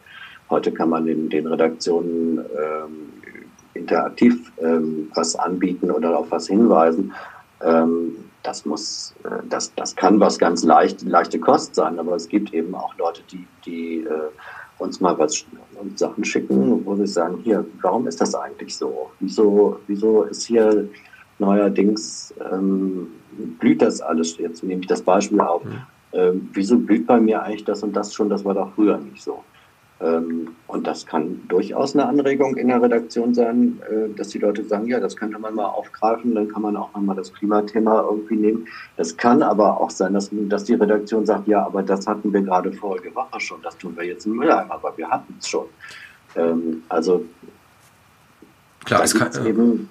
heute 0.49 0.71
kann 0.71 0.89
man 0.89 1.05
den, 1.05 1.29
den 1.29 1.47
Redaktionen 1.47 2.39
ähm, 2.39 3.13
interaktiv 3.73 4.51
ähm, 4.61 5.11
was 5.15 5.35
anbieten 5.35 5.91
oder 5.91 6.17
auf 6.17 6.31
was 6.31 6.47
hinweisen. 6.47 7.13
Ähm, 7.61 8.15
das 8.43 8.65
muss, 8.65 9.13
äh, 9.23 9.29
das, 9.49 9.73
das 9.75 9.95
kann 9.95 10.19
was 10.19 10.37
ganz 10.37 10.63
leicht, 10.63 11.01
leichte 11.03 11.39
Kost 11.39 11.75
sein, 11.75 11.99
aber 11.99 12.15
es 12.15 12.27
gibt 12.27 12.53
eben 12.53 12.73
auch 12.75 12.97
Leute, 12.97 13.21
die, 13.31 13.45
die 13.65 14.03
äh, 14.03 14.29
uns 14.77 15.01
mal 15.01 15.17
was 15.17 15.45
uns 15.79 15.99
Sachen 15.99 16.23
schicken, 16.23 16.85
wo 16.85 16.95
sie 16.95 17.07
sagen, 17.07 17.39
hier, 17.43 17.65
warum 17.81 18.07
ist 18.07 18.19
das 18.19 18.35
eigentlich 18.35 18.75
so? 18.75 19.11
Wieso, 19.19 19.79
wieso 19.87 20.23
ist 20.23 20.45
hier 20.45 20.89
neuerdings 21.39 22.33
ähm, 22.51 23.07
blüht 23.59 23.81
das 23.81 24.01
alles. 24.01 24.37
Jetzt 24.37 24.63
nehme 24.63 24.81
ich 24.81 24.87
das 24.87 25.01
Beispiel 25.01 25.41
auf. 25.41 25.63
Mhm. 25.63 25.81
Ähm, 26.11 26.49
wieso 26.53 26.77
blüht 26.77 27.05
bei 27.05 27.19
mir 27.19 27.43
eigentlich 27.43 27.65
das 27.65 27.83
und 27.83 27.95
das 27.95 28.13
schon? 28.13 28.29
Das 28.29 28.43
war 28.43 28.53
doch 28.53 28.71
früher 28.73 28.97
nicht 28.97 29.21
so. 29.21 29.43
Ähm, 30.01 30.55
und 30.67 30.87
das 30.87 31.05
kann 31.05 31.41
durchaus 31.49 31.93
eine 31.93 32.07
Anregung 32.07 32.55
in 32.55 32.69
der 32.69 32.81
Redaktion 32.81 33.33
sein, 33.33 33.81
äh, 33.89 34.15
dass 34.15 34.29
die 34.29 34.39
Leute 34.39 34.63
sagen, 34.63 34.87
ja, 34.87 34.99
das 34.99 35.15
könnte 35.15 35.37
man 35.37 35.55
mal 35.55 35.65
aufgreifen, 35.65 36.35
dann 36.35 36.47
kann 36.47 36.61
man 36.61 36.77
auch 36.77 36.93
nochmal 36.93 37.17
das 37.17 37.33
Klimathema 37.33 38.01
irgendwie 38.09 38.37
nehmen. 38.37 38.67
Das 38.95 39.15
kann 39.17 39.43
aber 39.43 39.79
auch 39.79 39.89
sein, 39.89 40.13
dass, 40.13 40.29
dass 40.31 40.63
die 40.63 40.75
Redaktion 40.75 41.25
sagt, 41.25 41.49
ja, 41.49 41.65
aber 41.65 41.83
das 41.83 42.07
hatten 42.07 42.31
wir 42.31 42.41
gerade 42.41 42.71
vorige 42.71 43.13
Woche 43.13 43.39
schon, 43.41 43.61
das 43.61 43.77
tun 43.77 43.95
wir 43.97 44.05
jetzt 44.05 44.25
im 44.25 44.37
Mülleimer, 44.37 44.71
aber 44.71 44.97
wir 44.97 45.09
hatten 45.09 45.35
es 45.37 45.49
schon. 45.49 45.65
Ähm, 46.37 46.83
also 46.87 47.25
Klar, 48.89 49.03
es 49.03 49.13
kann, 49.13 49.45
eben 49.45 49.87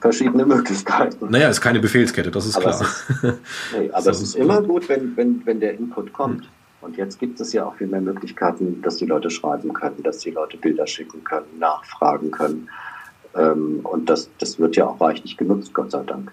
verschiedene 0.00 0.44
Möglichkeiten. 0.44 1.30
Naja, 1.30 1.48
es 1.48 1.58
ist 1.58 1.60
keine 1.60 1.78
Befehlskette, 1.78 2.32
das 2.32 2.46
ist 2.46 2.56
aber 2.56 2.70
klar. 2.72 2.80
Es 2.80 3.22
ist, 3.22 3.22
nee, 3.78 3.90
aber 3.92 4.10
es 4.10 4.22
ist 4.22 4.34
immer 4.34 4.60
gut, 4.60 4.88
wenn, 4.88 5.16
wenn, 5.16 5.46
wenn 5.46 5.60
der 5.60 5.74
Input 5.74 6.12
kommt. 6.12 6.42
Hm. 6.42 6.50
Und 6.80 6.96
jetzt 6.96 7.20
gibt 7.20 7.38
es 7.38 7.52
ja 7.52 7.64
auch 7.64 7.76
viel 7.76 7.86
mehr 7.86 8.00
Möglichkeiten, 8.00 8.82
dass 8.82 8.96
die 8.96 9.06
Leute 9.06 9.30
schreiben 9.30 9.72
können, 9.72 10.02
dass 10.02 10.18
die 10.18 10.32
Leute 10.32 10.56
Bilder 10.56 10.84
schicken 10.88 11.22
können, 11.22 11.46
nachfragen 11.60 12.32
können. 12.32 12.68
Ähm, 13.36 13.80
und 13.84 14.10
das, 14.10 14.28
das 14.40 14.58
wird 14.58 14.74
ja 14.74 14.88
auch 14.88 15.00
reichlich 15.00 15.36
genutzt, 15.36 15.72
Gott 15.72 15.92
sei 15.92 16.02
Dank. 16.02 16.32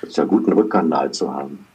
Es 0.00 0.08
ist 0.08 0.16
ja 0.16 0.24
gut, 0.24 0.46
einen 0.46 0.58
Rückkanal 0.58 1.12
zu 1.12 1.34
haben. 1.34 1.66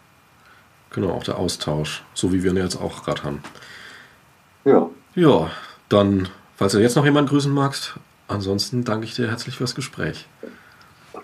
Genau, 0.89 1.11
auch 1.11 1.23
der 1.23 1.37
Austausch, 1.37 2.03
so 2.15 2.33
wie 2.33 2.41
wir 2.41 2.49
ihn 2.49 2.57
jetzt 2.57 2.81
auch 2.81 3.03
gerade 3.03 3.23
haben. 3.23 3.43
Ja. 4.65 4.89
Ja, 5.13 5.51
dann, 5.87 6.29
falls 6.57 6.71
du 6.71 6.79
jetzt 6.79 6.95
noch 6.95 7.05
jemanden 7.05 7.29
grüßen 7.29 7.53
magst, 7.53 7.93
ansonsten 8.31 8.83
danke 8.83 9.05
ich 9.05 9.15
dir 9.15 9.27
herzlich 9.27 9.55
fürs 9.57 9.75
Gespräch. 9.75 10.27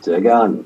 Sehr 0.01 0.21
gerne. 0.21 0.63